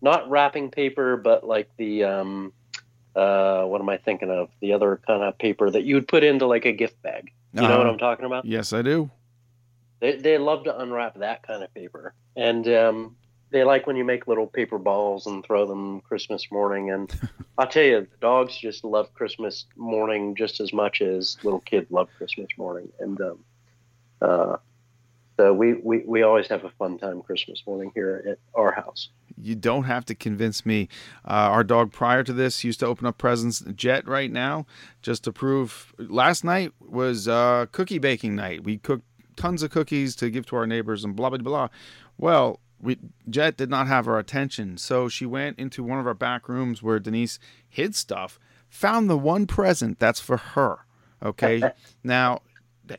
not 0.00 0.28
wrapping 0.30 0.70
paper, 0.70 1.16
but 1.16 1.44
like 1.46 1.68
the 1.76 2.04
um, 2.04 2.52
uh, 3.16 3.64
what 3.64 3.80
am 3.80 3.88
I 3.88 3.96
thinking 3.96 4.30
of? 4.30 4.48
The 4.60 4.72
other 4.72 5.00
kind 5.06 5.22
of 5.22 5.36
paper 5.38 5.70
that 5.70 5.82
you 5.84 5.94
would 5.96 6.08
put 6.08 6.22
into 6.24 6.46
like 6.46 6.64
a 6.64 6.72
gift 6.72 7.00
bag. 7.02 7.30
You 7.52 7.62
know 7.62 7.78
what 7.78 7.86
Uh, 7.86 7.90
I'm 7.90 7.98
talking 7.98 8.26
about? 8.26 8.44
Yes, 8.44 8.72
I 8.72 8.82
do. 8.82 9.10
They 10.00 10.16
they 10.16 10.38
love 10.38 10.64
to 10.64 10.78
unwrap 10.78 11.18
that 11.18 11.42
kind 11.46 11.62
of 11.64 11.72
paper, 11.74 12.14
and 12.36 12.68
um, 12.68 13.16
they 13.50 13.64
like 13.64 13.86
when 13.86 13.96
you 13.96 14.04
make 14.04 14.28
little 14.28 14.46
paper 14.46 14.78
balls 14.78 15.26
and 15.26 15.44
throw 15.44 15.66
them 15.66 16.00
Christmas 16.02 16.50
morning. 16.52 16.90
And 16.90 17.12
I'll 17.58 17.66
tell 17.66 17.82
you, 17.82 18.00
the 18.02 18.16
dogs 18.20 18.56
just 18.56 18.84
love 18.84 19.12
Christmas 19.14 19.64
morning 19.76 20.36
just 20.36 20.60
as 20.60 20.72
much 20.72 21.00
as 21.02 21.36
little 21.42 21.60
kids 21.60 21.90
love 21.90 22.08
Christmas 22.16 22.46
morning. 22.56 22.88
And 23.00 23.20
um, 23.20 23.38
uh, 24.22 24.56
so 25.38 25.54
we, 25.54 25.74
we 25.74 26.02
we 26.04 26.22
always 26.22 26.48
have 26.48 26.64
a 26.64 26.70
fun 26.70 26.98
time 26.98 27.22
Christmas 27.22 27.62
morning 27.64 27.92
here 27.94 28.24
at 28.28 28.38
our 28.54 28.72
house. 28.72 29.08
You 29.40 29.54
don't 29.54 29.84
have 29.84 30.04
to 30.06 30.14
convince 30.16 30.66
me. 30.66 30.88
Uh, 31.24 31.54
our 31.54 31.62
dog 31.62 31.92
prior 31.92 32.24
to 32.24 32.32
this 32.32 32.64
used 32.64 32.80
to 32.80 32.86
open 32.86 33.06
up 33.06 33.18
presents. 33.18 33.60
Jet 33.60 34.06
right 34.08 34.32
now, 34.32 34.66
just 35.00 35.22
to 35.24 35.32
prove. 35.32 35.94
Last 35.96 36.42
night 36.42 36.72
was 36.80 37.28
uh, 37.28 37.66
cookie 37.70 38.00
baking 38.00 38.34
night. 38.34 38.64
We 38.64 38.78
cooked 38.78 39.04
tons 39.36 39.62
of 39.62 39.70
cookies 39.70 40.16
to 40.16 40.28
give 40.28 40.44
to 40.46 40.56
our 40.56 40.66
neighbors 40.66 41.04
and 41.04 41.14
blah 41.14 41.30
blah 41.30 41.38
blah. 41.38 41.68
Well, 42.16 42.58
we, 42.80 42.98
Jet 43.30 43.56
did 43.56 43.70
not 43.70 43.86
have 43.86 44.08
our 44.08 44.18
attention, 44.18 44.76
so 44.76 45.08
she 45.08 45.24
went 45.24 45.56
into 45.56 45.84
one 45.84 46.00
of 46.00 46.06
our 46.08 46.14
back 46.14 46.48
rooms 46.48 46.82
where 46.82 46.98
Denise 46.98 47.38
hid 47.68 47.94
stuff. 47.94 48.40
Found 48.70 49.08
the 49.08 49.16
one 49.16 49.46
present 49.46 50.00
that's 50.00 50.20
for 50.20 50.36
her. 50.36 50.80
Okay, 51.22 51.62
now 52.02 52.42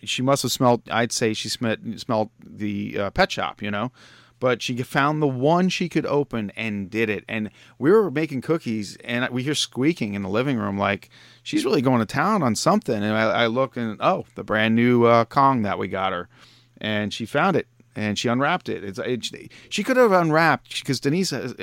she 0.03 0.21
must 0.21 0.43
have 0.43 0.51
smelled. 0.51 0.81
I'd 0.89 1.11
say 1.11 1.33
she 1.33 1.49
smelled 1.49 1.99
smelled 1.99 2.29
the 2.43 2.99
uh, 2.99 3.09
pet 3.11 3.31
shop. 3.31 3.61
You 3.61 3.71
know 3.71 3.91
but 4.39 4.61
she 4.61 4.81
found 4.83 5.21
the 5.21 5.27
one 5.27 5.69
she 5.69 5.89
could 5.89 6.05
open 6.05 6.51
and 6.55 6.89
did 6.89 7.09
it. 7.09 7.25
And 7.27 7.49
we 7.77 7.91
were 7.91 8.09
making 8.09 8.41
cookies, 8.41 8.97
and 9.03 9.27
we 9.29 9.43
hear 9.43 9.55
squeaking 9.55 10.13
in 10.13 10.21
the 10.21 10.29
living 10.29 10.57
room, 10.57 10.77
like 10.77 11.09
she's 11.43 11.65
really 11.65 11.81
going 11.81 11.99
to 11.99 12.05
town 12.05 12.41
on 12.41 12.55
something. 12.55 12.95
And 12.95 13.13
I, 13.13 13.43
I 13.43 13.47
look 13.47 13.77
and 13.77 13.97
oh, 13.99 14.25
the 14.35 14.43
brand 14.43 14.75
new 14.75 15.05
uh, 15.05 15.25
Kong 15.25 15.63
that 15.63 15.77
we 15.77 15.87
got 15.87 16.13
her, 16.13 16.29
and 16.79 17.13
she 17.13 17.25
found 17.25 17.55
it 17.55 17.67
and 17.95 18.17
she 18.17 18.29
unwrapped 18.29 18.69
it. 18.69 18.83
It's 18.83 18.99
it, 18.99 19.51
she 19.69 19.83
could 19.83 19.97
have 19.97 20.11
unwrapped 20.11 20.79
because 20.79 20.99
Denise, 20.99 21.31
has, 21.31 21.53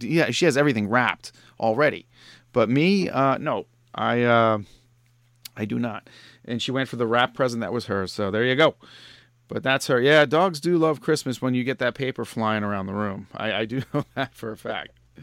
yeah, 0.00 0.30
she 0.30 0.44
has 0.44 0.56
everything 0.56 0.88
wrapped 0.88 1.32
already, 1.60 2.06
but 2.52 2.68
me, 2.68 3.08
uh, 3.08 3.38
no, 3.38 3.66
I 3.94 4.22
uh, 4.22 4.58
I 5.60 5.66
do 5.66 5.78
not. 5.78 6.08
And 6.44 6.62
she 6.62 6.70
went 6.70 6.88
for 6.88 6.96
the 6.96 7.06
wrap 7.06 7.34
present 7.34 7.60
that 7.60 7.72
was 7.72 7.86
hers. 7.86 8.12
So 8.12 8.30
there 8.30 8.44
you 8.44 8.56
go. 8.56 8.76
But 9.46 9.62
that's 9.62 9.88
her. 9.88 10.00
Yeah, 10.00 10.24
dogs 10.24 10.58
do 10.60 10.78
love 10.78 11.00
Christmas 11.02 11.42
when 11.42 11.52
you 11.54 11.64
get 11.64 11.78
that 11.80 11.94
paper 11.94 12.24
flying 12.24 12.64
around 12.64 12.86
the 12.86 12.94
room. 12.94 13.26
I, 13.34 13.52
I 13.52 13.64
do 13.66 13.82
know 13.94 14.04
that 14.14 14.34
for 14.34 14.52
a 14.52 14.56
fact. 14.56 14.90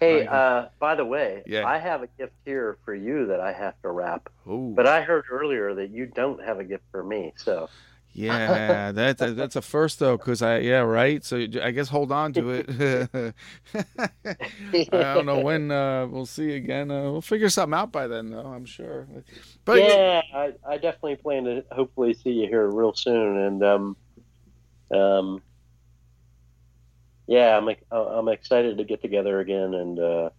Hey, 0.00 0.28
uh, 0.28 0.66
by 0.78 0.94
the 0.94 1.04
way, 1.04 1.42
Yeah. 1.44 1.66
I 1.66 1.78
have 1.78 2.04
a 2.04 2.06
gift 2.06 2.34
here 2.44 2.78
for 2.84 2.94
you 2.94 3.26
that 3.26 3.40
I 3.40 3.52
have 3.52 3.74
to 3.82 3.90
wrap. 3.90 4.28
Ooh. 4.48 4.72
But 4.76 4.86
I 4.86 5.00
heard 5.02 5.24
earlier 5.28 5.74
that 5.74 5.90
you 5.90 6.06
don't 6.06 6.40
have 6.44 6.60
a 6.60 6.64
gift 6.64 6.84
for 6.92 7.02
me, 7.02 7.32
so. 7.36 7.68
Yeah, 8.12 8.92
that, 8.92 9.18
that 9.18 9.36
that's 9.36 9.56
a 9.56 9.62
first 9.62 9.98
though, 9.98 10.16
because 10.16 10.42
I 10.42 10.58
yeah 10.58 10.80
right. 10.80 11.24
So 11.24 11.36
I 11.36 11.70
guess 11.70 11.88
hold 11.88 12.10
on 12.10 12.32
to 12.34 12.50
it. 12.50 13.34
I 14.92 15.14
don't 15.14 15.26
know 15.26 15.40
when 15.40 15.70
uh, 15.70 16.06
we'll 16.06 16.26
see 16.26 16.52
again. 16.52 16.90
Uh, 16.90 17.10
we'll 17.12 17.20
figure 17.20 17.48
something 17.48 17.78
out 17.78 17.92
by 17.92 18.06
then, 18.06 18.30
though. 18.30 18.46
I'm 18.46 18.64
sure. 18.64 19.06
But 19.64 19.82
yeah, 19.82 20.22
I, 20.34 20.52
I 20.66 20.74
definitely 20.78 21.16
plan 21.16 21.44
to 21.44 21.64
hopefully 21.70 22.14
see 22.14 22.30
you 22.30 22.48
here 22.48 22.68
real 22.68 22.94
soon, 22.94 23.36
and 23.38 23.62
um, 23.62 23.96
um, 24.92 25.42
yeah, 27.26 27.56
I'm 27.56 27.68
I'm 27.92 28.28
excited 28.28 28.78
to 28.78 28.84
get 28.84 29.02
together 29.02 29.38
again 29.40 29.74
and 29.74 29.98
uh, 29.98 30.30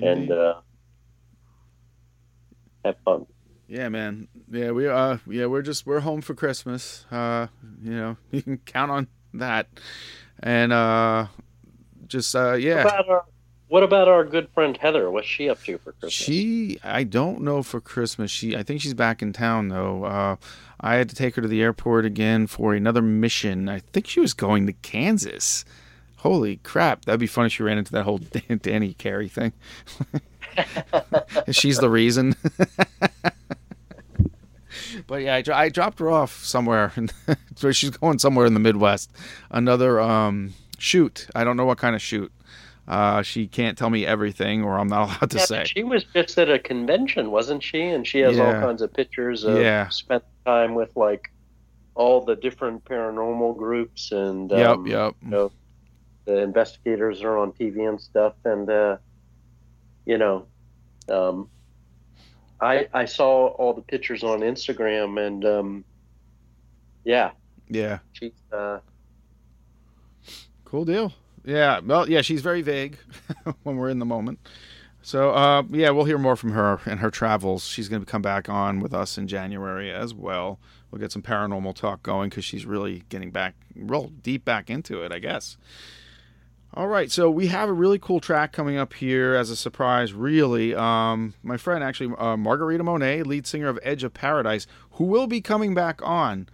and 0.00 0.30
uh, 0.30 0.60
have 2.84 2.96
fun. 3.04 3.26
Yeah, 3.72 3.88
man. 3.88 4.28
Yeah, 4.50 4.72
we 4.72 4.86
uh 4.86 5.16
yeah, 5.26 5.46
we're 5.46 5.62
just 5.62 5.86
we're 5.86 6.00
home 6.00 6.20
for 6.20 6.34
Christmas. 6.34 7.06
Uh, 7.10 7.46
you 7.82 7.92
know, 7.92 8.16
you 8.30 8.42
can 8.42 8.58
count 8.58 8.90
on 8.90 9.08
that. 9.32 9.66
And 10.40 10.74
uh 10.74 11.28
just 12.06 12.36
uh 12.36 12.52
yeah. 12.52 12.84
What 12.84 12.92
about 12.92 13.08
our 13.08 13.24
What 13.68 13.82
about 13.82 14.08
our 14.08 14.24
good 14.24 14.50
friend 14.50 14.76
Heather? 14.76 15.10
What's 15.10 15.26
she 15.26 15.48
up 15.48 15.62
to 15.62 15.78
for 15.78 15.92
Christmas? 15.92 16.12
She 16.12 16.78
I 16.84 17.04
don't 17.04 17.40
know 17.40 17.62
for 17.62 17.80
Christmas. 17.80 18.30
She 18.30 18.54
I 18.54 18.62
think 18.62 18.82
she's 18.82 18.92
back 18.92 19.22
in 19.22 19.32
town 19.32 19.68
though. 19.68 20.04
Uh 20.04 20.36
I 20.78 20.96
had 20.96 21.08
to 21.08 21.14
take 21.14 21.36
her 21.36 21.42
to 21.42 21.48
the 21.48 21.62
airport 21.62 22.04
again 22.04 22.48
for 22.48 22.74
another 22.74 23.00
mission. 23.00 23.70
I 23.70 23.78
think 23.78 24.06
she 24.06 24.20
was 24.20 24.34
going 24.34 24.66
to 24.66 24.74
Kansas. 24.74 25.64
Holy 26.16 26.56
crap. 26.58 27.06
That'd 27.06 27.20
be 27.20 27.26
funny 27.26 27.46
if 27.46 27.54
she 27.54 27.62
ran 27.62 27.78
into 27.78 27.92
that 27.92 28.02
whole 28.02 28.18
Danny 28.60 28.92
Carey 28.92 29.28
thing. 29.28 29.54
She's 31.52 31.78
the 31.78 31.88
reason. 31.88 32.36
But 35.12 35.20
yeah, 35.20 35.34
I, 35.34 35.64
I 35.64 35.68
dropped 35.68 35.98
her 35.98 36.10
off 36.10 36.42
somewhere. 36.42 36.90
so 37.56 37.70
she's 37.70 37.90
going 37.90 38.18
somewhere 38.18 38.46
in 38.46 38.54
the 38.54 38.60
Midwest. 38.60 39.12
Another 39.50 40.00
um, 40.00 40.54
shoot. 40.78 41.28
I 41.34 41.44
don't 41.44 41.58
know 41.58 41.66
what 41.66 41.76
kind 41.76 41.94
of 41.94 42.00
shoot. 42.00 42.32
Uh, 42.88 43.20
she 43.20 43.46
can't 43.46 43.76
tell 43.76 43.90
me 43.90 44.06
everything, 44.06 44.64
or 44.64 44.78
I'm 44.78 44.88
not 44.88 45.08
allowed 45.20 45.30
to 45.32 45.36
Yeah, 45.36 45.44
say. 45.44 45.64
She 45.64 45.84
was 45.84 46.04
just 46.04 46.38
at 46.38 46.48
a 46.48 46.58
convention, 46.58 47.30
wasn't 47.30 47.62
she? 47.62 47.82
And 47.82 48.06
she 48.06 48.20
has 48.20 48.38
all 48.38 48.54
kinds 48.54 48.80
of 48.80 48.90
pictures 48.94 49.44
of 49.44 49.58
Yeah. 49.58 49.90
spent 49.90 50.24
time 50.46 50.74
with 50.74 50.96
like 50.96 51.28
all 51.94 52.24
the 52.24 52.34
different 52.34 52.82
paranormal 52.86 53.58
groups 53.58 54.12
and 54.12 54.50
Yep, 54.50 54.76
um, 54.78 54.86
yep. 54.86 55.14
You 55.22 55.28
know, 55.28 55.52
the 56.24 56.38
investigators 56.38 57.20
are 57.22 57.36
on 57.36 57.52
TV 57.52 57.86
and 57.86 58.00
stuff, 58.00 58.32
and 58.46 58.70
uh, 58.70 58.96
you 60.06 60.16
know, 60.16 60.46
um, 61.10 61.50
I 62.62 62.86
I 62.94 63.04
saw 63.04 63.48
all 63.48 63.74
the 63.74 63.82
pictures 63.82 64.22
on 64.22 64.40
Instagram, 64.40 65.24
and 65.26 65.44
um, 65.44 65.84
yeah, 67.04 67.32
Yeah. 67.68 67.98
she's 68.12 68.32
uh, 68.52 68.78
Cool 70.64 70.84
deal. 70.86 71.12
Yeah. 71.44 71.80
Well, 71.80 72.08
yeah, 72.08 72.22
she's 72.22 72.40
very 72.40 72.62
vague 72.62 72.96
when 73.64 73.76
we're 73.76 73.90
in 73.90 73.98
the 73.98 74.06
moment. 74.06 74.38
So, 75.02 75.30
uh, 75.32 75.64
yeah, 75.70 75.90
we'll 75.90 76.04
hear 76.04 76.16
more 76.16 76.36
from 76.36 76.52
her 76.52 76.80
and 76.86 77.00
her 77.00 77.10
travels. 77.10 77.64
She's 77.66 77.88
going 77.88 78.00
to 78.02 78.06
come 78.10 78.22
back 78.22 78.48
on 78.48 78.78
with 78.78 78.94
us 78.94 79.18
in 79.18 79.26
January 79.26 79.90
as 79.92 80.14
well. 80.14 80.60
We'll 80.90 81.00
get 81.00 81.10
some 81.10 81.22
paranormal 81.22 81.74
talk 81.74 82.02
going 82.04 82.30
because 82.30 82.44
she's 82.44 82.64
really 82.64 83.02
getting 83.08 83.32
back, 83.32 83.54
real 83.74 84.06
deep 84.22 84.44
back 84.44 84.70
into 84.70 85.02
it, 85.02 85.10
I 85.10 85.18
guess. 85.18 85.56
All 86.74 86.88
right, 86.88 87.10
so 87.10 87.30
we 87.30 87.48
have 87.48 87.68
a 87.68 87.72
really 87.72 87.98
cool 87.98 88.18
track 88.18 88.52
coming 88.52 88.78
up 88.78 88.94
here 88.94 89.34
as 89.34 89.50
a 89.50 89.56
surprise, 89.56 90.14
really. 90.14 90.74
Um, 90.74 91.34
my 91.42 91.58
friend, 91.58 91.84
actually, 91.84 92.14
uh, 92.16 92.38
Margarita 92.38 92.82
Monet, 92.82 93.24
lead 93.24 93.46
singer 93.46 93.68
of 93.68 93.78
Edge 93.82 94.04
of 94.04 94.14
Paradise, 94.14 94.66
who 94.92 95.04
will 95.04 95.26
be 95.26 95.42
coming 95.42 95.74
back 95.74 96.00
on. 96.02 96.48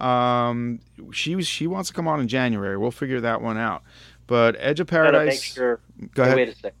Um, 0.00 0.80
she 1.12 1.40
she 1.42 1.66
wants 1.68 1.90
to 1.90 1.94
come 1.94 2.08
on 2.08 2.20
in 2.20 2.26
January. 2.26 2.76
We'll 2.76 2.90
figure 2.90 3.20
that 3.20 3.42
one 3.42 3.58
out. 3.58 3.82
But 4.26 4.56
Edge 4.58 4.80
of 4.80 4.88
Paradise. 4.88 5.26
make 5.26 5.42
sure. 5.42 5.80
Go 6.14 6.24
ahead. 6.24 6.36
Wait 6.36 6.48
a 6.48 6.54
second. 6.54 6.72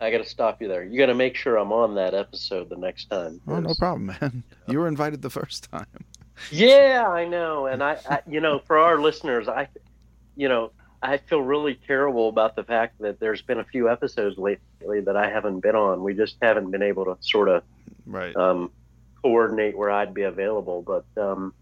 I 0.00 0.10
got 0.10 0.18
to 0.18 0.28
stop 0.28 0.60
you 0.60 0.66
there. 0.66 0.82
You 0.82 0.98
got 0.98 1.06
to 1.06 1.14
make 1.14 1.36
sure 1.36 1.56
I'm 1.56 1.70
on 1.70 1.94
that 1.94 2.12
episode 2.12 2.68
the 2.68 2.76
next 2.76 3.08
time. 3.08 3.40
Oh, 3.46 3.60
no 3.60 3.72
problem, 3.74 4.06
man. 4.06 4.42
You 4.68 4.80
were 4.80 4.88
invited 4.88 5.22
the 5.22 5.30
first 5.30 5.70
time. 5.70 5.86
Yeah, 6.50 7.06
I 7.08 7.26
know, 7.28 7.66
and 7.66 7.82
I, 7.84 7.98
I, 8.10 8.20
you 8.26 8.40
know, 8.40 8.58
for 8.58 8.78
our 8.78 9.00
listeners, 9.00 9.48
I, 9.48 9.68
you 10.34 10.48
know, 10.48 10.72
I 11.02 11.16
feel 11.16 11.42
really 11.42 11.74
terrible 11.74 12.28
about 12.28 12.54
the 12.54 12.62
fact 12.62 13.00
that 13.00 13.18
there's 13.18 13.42
been 13.42 13.58
a 13.58 13.64
few 13.64 13.90
episodes 13.90 14.38
lately 14.38 15.00
that 15.00 15.16
I 15.16 15.28
haven't 15.28 15.60
been 15.60 15.74
on. 15.74 16.02
We 16.02 16.14
just 16.14 16.36
haven't 16.40 16.70
been 16.70 16.82
able 16.82 17.04
to 17.06 17.16
sort 17.20 17.48
of 17.48 17.64
right 18.06 18.34
um, 18.36 18.70
coordinate 19.20 19.76
where 19.76 19.90
I'd 19.90 20.14
be 20.14 20.22
available. 20.22 20.82
But 20.82 21.20
um, 21.20 21.54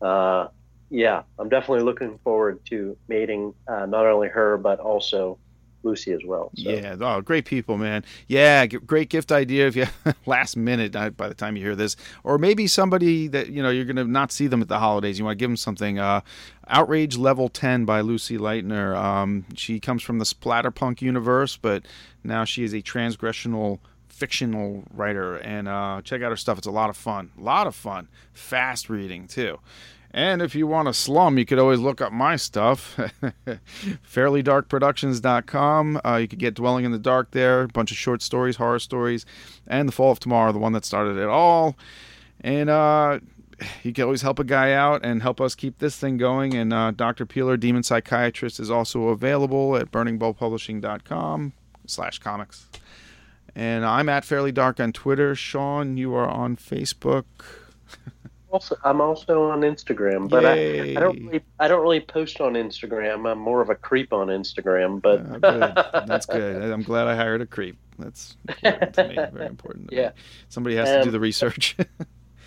uh, 0.00 0.48
yeah, 0.88 1.22
I'm 1.38 1.48
definitely 1.48 1.84
looking 1.84 2.18
forward 2.22 2.64
to 2.66 2.96
meeting 3.08 3.54
uh, 3.66 3.86
not 3.86 4.06
only 4.06 4.28
her 4.28 4.56
but 4.56 4.78
also 4.78 5.38
Lucy 5.86 6.12
as 6.12 6.20
well. 6.24 6.50
So. 6.56 6.70
Yeah, 6.70 6.96
oh, 7.00 7.20
great 7.20 7.44
people, 7.44 7.78
man. 7.78 8.04
Yeah, 8.26 8.66
great 8.66 9.08
gift 9.08 9.32
idea 9.32 9.66
if 9.66 9.76
you 9.76 9.86
last 10.26 10.56
minute 10.56 10.94
uh, 10.94 11.10
by 11.10 11.28
the 11.28 11.34
time 11.34 11.56
you 11.56 11.62
hear 11.62 11.76
this, 11.76 11.96
or 12.24 12.38
maybe 12.38 12.66
somebody 12.66 13.28
that 13.28 13.48
you 13.48 13.62
know 13.62 13.70
you're 13.70 13.84
gonna 13.84 14.04
not 14.04 14.32
see 14.32 14.46
them 14.46 14.60
at 14.60 14.68
the 14.68 14.78
holidays. 14.78 15.18
You 15.18 15.24
want 15.24 15.38
to 15.38 15.42
give 15.42 15.48
them 15.48 15.56
something. 15.56 15.98
Uh, 15.98 16.20
Outrage 16.68 17.16
Level 17.16 17.48
Ten 17.48 17.84
by 17.84 18.00
Lucy 18.00 18.36
Leitner. 18.38 18.96
Um, 18.96 19.46
she 19.54 19.78
comes 19.80 20.02
from 20.02 20.18
the 20.18 20.24
splatterpunk 20.24 21.00
universe, 21.00 21.56
but 21.56 21.86
now 22.24 22.44
she 22.44 22.64
is 22.64 22.74
a 22.74 22.82
transgressional 22.82 23.78
fictional 24.08 24.82
writer. 24.92 25.36
And 25.36 25.68
uh, 25.68 26.00
check 26.02 26.22
out 26.22 26.30
her 26.30 26.36
stuff; 26.36 26.58
it's 26.58 26.66
a 26.66 26.72
lot 26.72 26.90
of 26.90 26.96
fun. 26.96 27.30
A 27.38 27.42
lot 27.42 27.66
of 27.66 27.74
fun. 27.74 28.08
Fast 28.32 28.90
reading 28.90 29.28
too. 29.28 29.60
And 30.16 30.40
if 30.40 30.54
you 30.54 30.66
want 30.66 30.88
a 30.88 30.94
slum, 30.94 31.36
you 31.36 31.44
could 31.44 31.58
always 31.58 31.78
look 31.78 32.00
up 32.00 32.10
my 32.10 32.36
stuff. 32.36 32.96
FairlyDarkProductions.com. 34.10 36.00
Uh, 36.02 36.16
you 36.16 36.26
could 36.26 36.38
get 36.38 36.54
Dwelling 36.54 36.86
in 36.86 36.92
the 36.92 36.98
Dark 36.98 37.32
there, 37.32 37.64
a 37.64 37.68
bunch 37.68 37.90
of 37.90 37.98
short 37.98 38.22
stories, 38.22 38.56
horror 38.56 38.78
stories, 38.78 39.26
and 39.66 39.86
The 39.86 39.92
Fall 39.92 40.12
of 40.12 40.18
Tomorrow, 40.18 40.52
the 40.52 40.58
one 40.58 40.72
that 40.72 40.86
started 40.86 41.18
it 41.18 41.28
all. 41.28 41.76
And 42.40 42.70
uh, 42.70 43.20
you 43.82 43.92
can 43.92 44.04
always 44.04 44.22
help 44.22 44.38
a 44.38 44.44
guy 44.44 44.72
out 44.72 45.04
and 45.04 45.20
help 45.20 45.38
us 45.38 45.54
keep 45.54 45.80
this 45.80 45.98
thing 45.98 46.16
going. 46.16 46.54
And 46.54 46.72
uh, 46.72 46.92
Dr. 46.92 47.26
Peeler, 47.26 47.58
Demon 47.58 47.82
Psychiatrist, 47.82 48.58
is 48.58 48.70
also 48.70 49.08
available 49.08 49.76
at 49.76 49.92
BurningBowlPublishing.com 49.92 51.52
slash 51.84 52.20
comics. 52.20 52.68
And 53.54 53.84
I'm 53.84 54.08
at 54.08 54.24
Fairly 54.24 54.52
Dark 54.52 54.80
on 54.80 54.94
Twitter. 54.94 55.34
Sean, 55.34 55.98
you 55.98 56.14
are 56.14 56.26
on 56.26 56.56
Facebook. 56.56 57.24
Also, 58.50 58.76
I'm 58.84 59.00
also 59.00 59.50
on 59.50 59.62
Instagram, 59.62 60.28
but 60.28 60.44
I, 60.46 60.90
I 60.90 60.94
don't 60.94 61.18
really, 61.26 61.42
I 61.58 61.68
don't 61.68 61.82
really 61.82 62.00
post 62.00 62.40
on 62.40 62.54
Instagram. 62.54 63.30
I'm 63.30 63.38
more 63.38 63.60
of 63.60 63.70
a 63.70 63.74
creep 63.74 64.12
on 64.12 64.28
Instagram, 64.28 65.02
but 65.02 65.20
Oh, 65.20 65.38
good. 65.40 65.74
That's 66.06 66.26
good. 66.26 66.62
I'm 66.70 66.82
glad 66.82 67.08
I 67.08 67.16
hired 67.16 67.40
a 67.40 67.46
creep. 67.46 67.76
That's 67.98 68.36
important 68.46 68.94
to 68.94 69.08
me. 69.08 69.14
Very 69.32 69.46
important. 69.46 69.88
Yeah. 69.92 70.08
Me. 70.08 70.14
Somebody 70.48 70.76
has 70.76 70.88
to 70.88 70.98
do 71.02 71.08
Um, 71.08 71.12
the 71.12 71.20
research. 71.20 71.76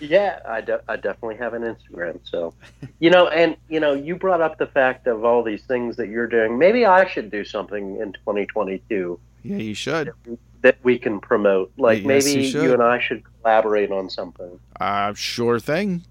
Yeah, 0.02 0.40
I, 0.48 0.62
de- 0.62 0.82
I 0.88 0.96
definitely 0.96 1.36
have 1.40 1.54
an 1.54 1.64
Instagram. 1.64 2.20
So, 2.24 2.54
you 3.00 3.10
know, 3.10 3.28
and 3.28 3.58
you 3.68 3.82
know, 3.82 3.94
you 3.94 4.16
brought 4.16 4.40
up 4.40 4.58
the 4.58 4.68
fact 4.68 5.08
of 5.08 5.26
all 5.26 5.44
these 5.44 5.64
things 5.66 5.98
that 5.98 6.08
you're 6.08 6.26
doing. 6.26 6.58
Maybe 6.58 6.86
I 6.86 7.06
should 7.06 7.30
do 7.30 7.44
something 7.44 7.98
in 7.98 8.14
2022 8.14 9.20
yeah, 9.44 9.58
you 9.58 9.74
should. 9.74 10.14
That 10.62 10.78
we 10.84 10.98
can 10.98 11.20
promote. 11.20 11.72
Like 11.78 12.04
Yes, 12.04 12.26
maybe 12.26 12.48
you 12.48 12.62
you, 12.62 12.74
and 12.74 12.82
I 12.82 13.00
should 13.00 13.24
collaborate 13.42 13.92
on 13.92 14.10
something. 14.10 14.60
Uh, 14.80 15.14
sure 15.14 15.60
thing. 15.60 16.04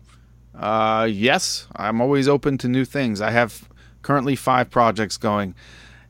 Uh, 0.55 1.09
yes, 1.11 1.67
I'm 1.77 2.01
always 2.01 2.29
open 2.29 2.59
to 2.59 2.69
new 2.69 2.85
things. 2.85 3.21
I 3.21 3.31
have 3.31 3.69
currently 4.03 4.35
five 4.35 4.71
projects 4.71 5.17
going, 5.17 5.55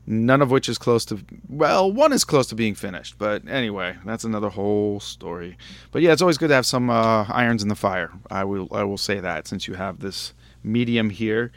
none 0.06 0.40
of 0.40 0.50
which 0.50 0.68
is 0.68 0.78
close 0.78 1.04
to. 1.06 1.20
Well, 1.48 1.90
one 1.90 2.12
is 2.12 2.24
close 2.24 2.46
to 2.48 2.54
being 2.54 2.74
finished, 2.74 3.18
but 3.18 3.46
anyway, 3.48 3.96
that's 4.04 4.24
another 4.24 4.48
whole 4.48 5.00
story. 5.00 5.58
But 5.92 6.02
yeah, 6.02 6.12
it's 6.12 6.22
always 6.22 6.38
good 6.38 6.48
to 6.48 6.54
have 6.54 6.66
some 6.66 6.88
uh, 6.90 7.24
irons 7.28 7.62
in 7.62 7.68
the 7.68 7.74
fire. 7.74 8.10
I 8.30 8.44
will. 8.44 8.68
I 8.70 8.84
will 8.84 8.98
say 8.98 9.20
that 9.20 9.46
since 9.46 9.68
you 9.68 9.74
have 9.74 10.00
this 10.00 10.32
medium 10.62 11.10
here, 11.10 11.52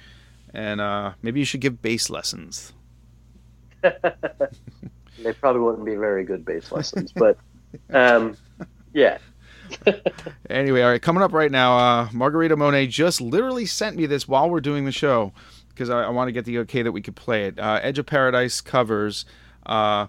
and 0.53 0.81
uh, 0.81 1.13
maybe 1.21 1.39
you 1.39 1.45
should 1.45 1.61
give 1.61 1.81
bass 1.81 2.09
lessons. 2.09 2.73
They 5.23 5.33
probably 5.33 5.61
wouldn't 5.61 5.85
be 5.85 5.95
very 5.95 6.23
good 6.23 6.45
bass 6.45 6.71
lessons, 6.71 7.11
but 7.11 7.37
um, 7.91 8.37
yeah. 8.93 9.17
Anyway, 10.49 10.81
all 10.81 10.89
right, 10.89 11.01
coming 11.01 11.23
up 11.23 11.31
right 11.31 11.49
now, 11.49 11.77
uh, 11.77 12.09
Margarita 12.11 12.57
Monet 12.57 12.87
just 12.87 13.21
literally 13.21 13.65
sent 13.65 13.95
me 13.95 14.05
this 14.05 14.27
while 14.27 14.49
we're 14.49 14.59
doing 14.59 14.83
the 14.83 14.91
show 14.91 15.31
because 15.69 15.89
I, 15.89 16.03
I 16.03 16.09
want 16.09 16.27
to 16.27 16.33
get 16.33 16.43
the 16.43 16.59
okay 16.59 16.81
that 16.81 16.91
we 16.91 17.01
could 17.01 17.15
play 17.15 17.45
it. 17.45 17.57
Uh, 17.57 17.79
Edge 17.81 17.97
of 17.97 18.05
Paradise 18.05 18.59
covers 18.59 19.23
uh, 19.65 20.07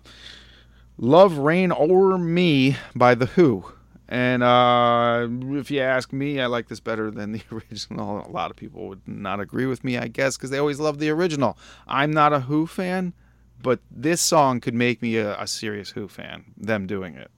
Love 0.98 1.38
Reign 1.38 1.70
Over 1.70 2.18
Me 2.18 2.76
by 2.96 3.14
The 3.14 3.26
Who. 3.26 3.64
And 4.08 4.42
uh, 4.42 5.26
if 5.56 5.70
you 5.70 5.80
ask 5.80 6.12
me, 6.12 6.40
I 6.40 6.46
like 6.46 6.68
this 6.68 6.80
better 6.80 7.10
than 7.10 7.32
the 7.32 7.42
original. 7.52 8.26
A 8.26 8.30
lot 8.30 8.50
of 8.50 8.56
people 8.56 8.88
would 8.88 9.06
not 9.06 9.40
agree 9.40 9.66
with 9.66 9.84
me, 9.84 9.96
I 9.96 10.08
guess, 10.08 10.36
because 10.36 10.50
they 10.50 10.58
always 10.58 10.80
love 10.80 10.98
the 10.98 11.10
original. 11.10 11.56
I'm 11.86 12.12
not 12.12 12.32
a 12.32 12.40
Who 12.40 12.66
fan, 12.66 13.14
but 13.62 13.80
this 13.90 14.20
song 14.20 14.60
could 14.60 14.74
make 14.74 15.00
me 15.02 15.16
a, 15.16 15.40
a 15.40 15.46
serious 15.46 15.90
Who 15.90 16.08
fan, 16.08 16.44
them 16.56 16.86
doing 16.86 17.14
it. 17.14 17.30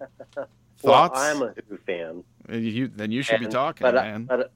Thoughts? 0.34 0.50
Well, 0.82 1.12
I'm 1.14 1.42
a 1.42 1.54
Who 1.68 1.76
fan. 1.78 2.24
Uh, 2.50 2.56
You, 2.56 2.88
then 2.88 3.10
you 3.10 3.22
should 3.22 3.40
be 3.40 3.46
talking, 3.46 3.84
but 3.84 3.96
I- 3.96 4.02
man. 4.04 4.24
but, 4.24 4.52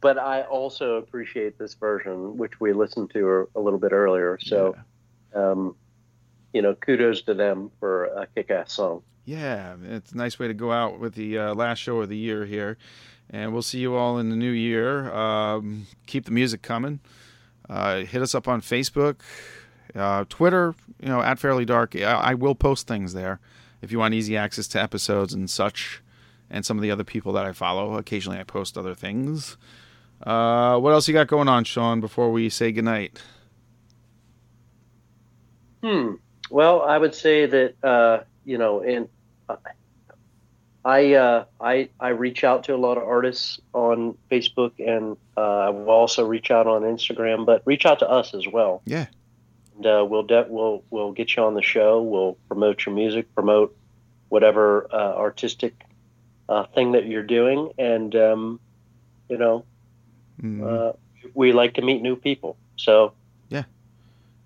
but 0.00 0.18
I 0.18 0.42
also 0.42 0.96
appreciate 0.96 1.58
this 1.58 1.74
version, 1.74 2.36
which 2.36 2.60
we 2.60 2.72
listened 2.72 3.10
to 3.10 3.48
a 3.54 3.60
little 3.60 3.78
bit 3.78 3.92
earlier. 3.92 4.38
So, 4.42 4.74
um, 5.34 5.76
you 6.52 6.60
know, 6.60 6.74
kudos 6.74 7.22
to 7.22 7.34
them 7.34 7.70
for 7.78 8.06
a 8.06 8.26
kick-ass 8.34 8.72
song. 8.72 9.02
Yeah, 9.24 9.76
it's 9.84 10.10
a 10.10 10.16
nice 10.16 10.38
way 10.40 10.48
to 10.48 10.54
go 10.54 10.72
out 10.72 10.98
with 10.98 11.14
the 11.14 11.38
uh, 11.38 11.54
last 11.54 11.78
show 11.78 12.00
of 12.00 12.08
the 12.08 12.16
year 12.16 12.44
here. 12.44 12.76
And 13.30 13.52
we'll 13.52 13.62
see 13.62 13.78
you 13.78 13.94
all 13.94 14.18
in 14.18 14.28
the 14.28 14.36
new 14.36 14.50
year. 14.50 15.10
Um, 15.14 15.86
keep 16.06 16.24
the 16.24 16.32
music 16.32 16.60
coming. 16.60 16.98
Uh, 17.70 18.00
hit 18.00 18.20
us 18.20 18.34
up 18.34 18.48
on 18.48 18.60
Facebook, 18.60 19.20
uh, 19.94 20.24
Twitter, 20.28 20.74
you 21.00 21.08
know, 21.08 21.20
at 21.20 21.38
Fairly 21.38 21.64
Dark. 21.64 21.96
I, 21.96 22.12
I 22.12 22.34
will 22.34 22.54
post 22.54 22.86
things 22.86 23.12
there 23.12 23.40
if 23.80 23.92
you 23.92 23.98
want 23.98 24.14
easy 24.14 24.36
access 24.36 24.68
to 24.68 24.82
episodes 24.82 25.34
and 25.34 25.50
such, 25.50 26.02
and 26.50 26.64
some 26.64 26.78
of 26.78 26.82
the 26.82 26.90
other 26.90 27.04
people 27.04 27.32
that 27.32 27.44
I 27.44 27.52
follow. 27.52 27.96
Occasionally 27.96 28.38
I 28.38 28.44
post 28.44 28.78
other 28.78 28.94
things. 28.94 29.56
Uh, 30.22 30.78
what 30.78 30.92
else 30.92 31.08
you 31.08 31.14
got 31.14 31.26
going 31.26 31.48
on, 31.48 31.64
Sean, 31.64 32.00
before 32.00 32.30
we 32.30 32.48
say 32.48 32.70
goodnight? 32.70 33.20
Hmm. 35.82 36.14
Well, 36.48 36.82
I 36.82 36.96
would 36.96 37.14
say 37.14 37.46
that 37.46 37.74
uh, 37.82 38.22
you 38.44 38.58
know, 38.58 38.80
and 38.82 39.08
I 40.84 41.14
uh, 41.14 41.44
I 41.60 41.88
I 41.98 42.08
reach 42.08 42.44
out 42.44 42.64
to 42.64 42.74
a 42.74 42.76
lot 42.76 42.98
of 42.98 43.04
artists 43.04 43.60
on 43.72 44.16
Facebook, 44.30 44.72
and 44.78 45.16
uh, 45.36 45.40
I 45.40 45.70
will 45.70 45.90
also 45.90 46.24
reach 46.24 46.50
out 46.50 46.66
on 46.66 46.82
Instagram. 46.82 47.46
But 47.46 47.62
reach 47.64 47.86
out 47.86 47.98
to 48.00 48.08
us 48.08 48.34
as 48.34 48.46
well. 48.46 48.82
Yeah. 48.84 49.06
And 49.84 49.86
uh, 49.92 50.04
we'll 50.08 50.22
de- 50.22 50.46
we'll 50.48 50.84
we'll 50.90 51.10
get 51.12 51.34
you 51.34 51.42
on 51.42 51.54
the 51.54 51.62
show. 51.62 52.00
We'll 52.02 52.36
promote 52.46 52.86
your 52.86 52.94
music, 52.94 53.34
promote 53.34 53.76
whatever 54.28 54.86
uh, 54.92 55.16
artistic 55.16 55.74
uh, 56.48 56.64
thing 56.66 56.92
that 56.92 57.06
you're 57.06 57.24
doing, 57.24 57.72
and 57.78 58.14
um, 58.14 58.60
you 59.28 59.38
know, 59.38 59.64
Mm. 60.42 60.62
uh, 60.66 60.92
we 61.34 61.52
like 61.52 61.74
to 61.74 61.82
meet 61.82 62.00
new 62.02 62.16
people. 62.16 62.56
So 62.76 63.12
Yeah. 63.50 63.64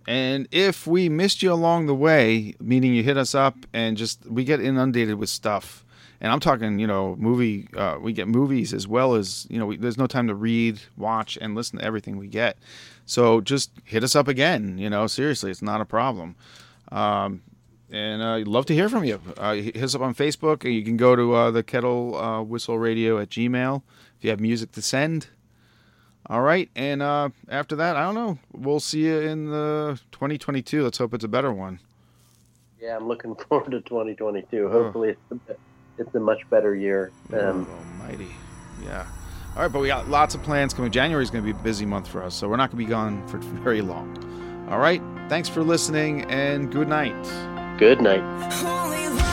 And 0.07 0.49
if 0.51 0.87
we 0.87 1.09
missed 1.09 1.43
you 1.43 1.53
along 1.53 1.87
the 1.87 1.95
way, 1.95 2.55
meaning 2.61 2.93
you 2.95 3.03
hit 3.03 3.17
us 3.17 3.35
up 3.35 3.55
and 3.73 3.97
just 3.97 4.27
we 4.27 4.43
get 4.45 4.61
inundated 4.61 5.15
with 5.17 5.29
stuff. 5.29 5.85
And 6.21 6.33
I'm 6.33 6.41
talking, 6.41 6.79
you 6.79 6.87
know, 6.87 7.15
movie. 7.17 7.69
Uh, 7.77 7.99
we 8.01 8.13
get 8.13 8.27
movies 8.29 8.73
as 8.73 8.89
well 8.89 9.15
as 9.15 9.47
you 9.51 9.59
know. 9.59 9.67
We, 9.67 9.77
there's 9.77 9.99
no 9.99 10.07
time 10.07 10.27
to 10.29 10.35
read, 10.35 10.81
watch, 10.97 11.37
and 11.41 11.55
listen 11.55 11.79
to 11.79 11.85
everything 11.85 12.17
we 12.17 12.27
get. 12.29 12.57
So 13.05 13.41
just 13.41 13.71
hit 13.85 14.03
us 14.03 14.17
up 14.17 14.27
again. 14.29 14.79
You 14.79 14.89
know, 14.91 15.07
seriously, 15.07 15.51
it's 15.51 15.63
not 15.63 15.81
a 15.81 15.85
problem. 15.85 16.35
Um, 16.91 17.43
and 17.91 18.23
uh, 18.23 18.35
I'd 18.37 18.49
love 18.49 18.67
to 18.67 18.75
hear 18.75 18.89
from 18.89 19.05
you. 19.05 19.21
Uh, 19.37 19.55
hit 19.55 19.77
us 19.83 19.95
up 19.95 20.01
on 20.01 20.15
Facebook. 20.15 20.65
You 20.65 20.83
can 20.83 20.97
go 20.97 21.15
to 21.15 21.35
uh, 21.35 21.51
the 21.51 21.63
Kettle 21.63 22.17
uh, 22.17 22.43
Whistle 22.43 22.79
Radio 22.79 23.19
at 23.19 23.29
Gmail 23.29 23.83
if 24.19 24.25
you 24.25 24.31
have 24.31 24.41
music 24.41 24.73
to 24.73 24.83
send. 24.83 25.29
All 26.29 26.43
right, 26.43 26.69
and 26.75 27.03
uh, 27.03 27.29
after 27.49 27.77
that, 27.77 27.95
I 27.95 28.03
don't 28.03 28.17
know. 28.17 28.39
We'll 28.53 28.81
see 28.81 29.05
you 29.07 29.21
in 29.21 29.49
the 29.51 30.01
2022. 30.11 30.83
Let's 30.83 30.99
hope 30.99 31.15
it's 31.15 31.23
a 31.25 31.29
better 31.29 31.53
one. 31.53 31.79
yeah, 32.81 32.97
I'm 32.97 33.07
looking 33.07 33.35
forward 33.49 33.71
to 33.71 33.81
2022. 33.83 34.69
Hopefully, 34.69 35.11
it's 35.11 35.21
a, 35.31 35.35
bit- 35.37 35.61
it's 35.99 36.15
a 36.15 36.21
much 36.21 36.49
better 36.51 36.75
year. 36.75 37.11
Um, 37.33 37.67
Almighty, 38.01 38.31
yeah. 38.85 39.07
All 39.55 39.63
right, 39.63 39.73
but 39.73 39.81
we 39.81 39.89
got 39.89 40.09
lots 40.09 40.35
of 40.35 40.43
plans 40.43 40.75
coming. 40.75 40.91
January 40.93 41.23
is 41.23 41.31
going 41.31 41.43
to 41.45 41.53
be 41.53 41.59
a 41.59 41.63
busy 41.63 41.87
month 41.87 42.09
for 42.09 42.23
us, 42.23 42.35
so 42.35 42.49
we're 42.49 42.57
not 42.57 42.71
going 42.71 42.83
to 42.83 42.87
be 42.87 42.91
gone 42.91 43.27
for 43.27 43.39
very 43.63 43.81
long. 43.81 44.67
All 44.71 44.79
right, 44.79 45.01
thanks 45.29 45.49
for 45.49 45.63
listening, 45.63 46.23
and 46.31 46.71
good 46.71 46.89
night. 46.89 47.15
Good 47.79 48.01
night. 48.01 49.33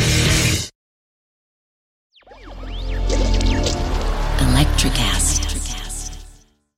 Electricast. 4.83 5.10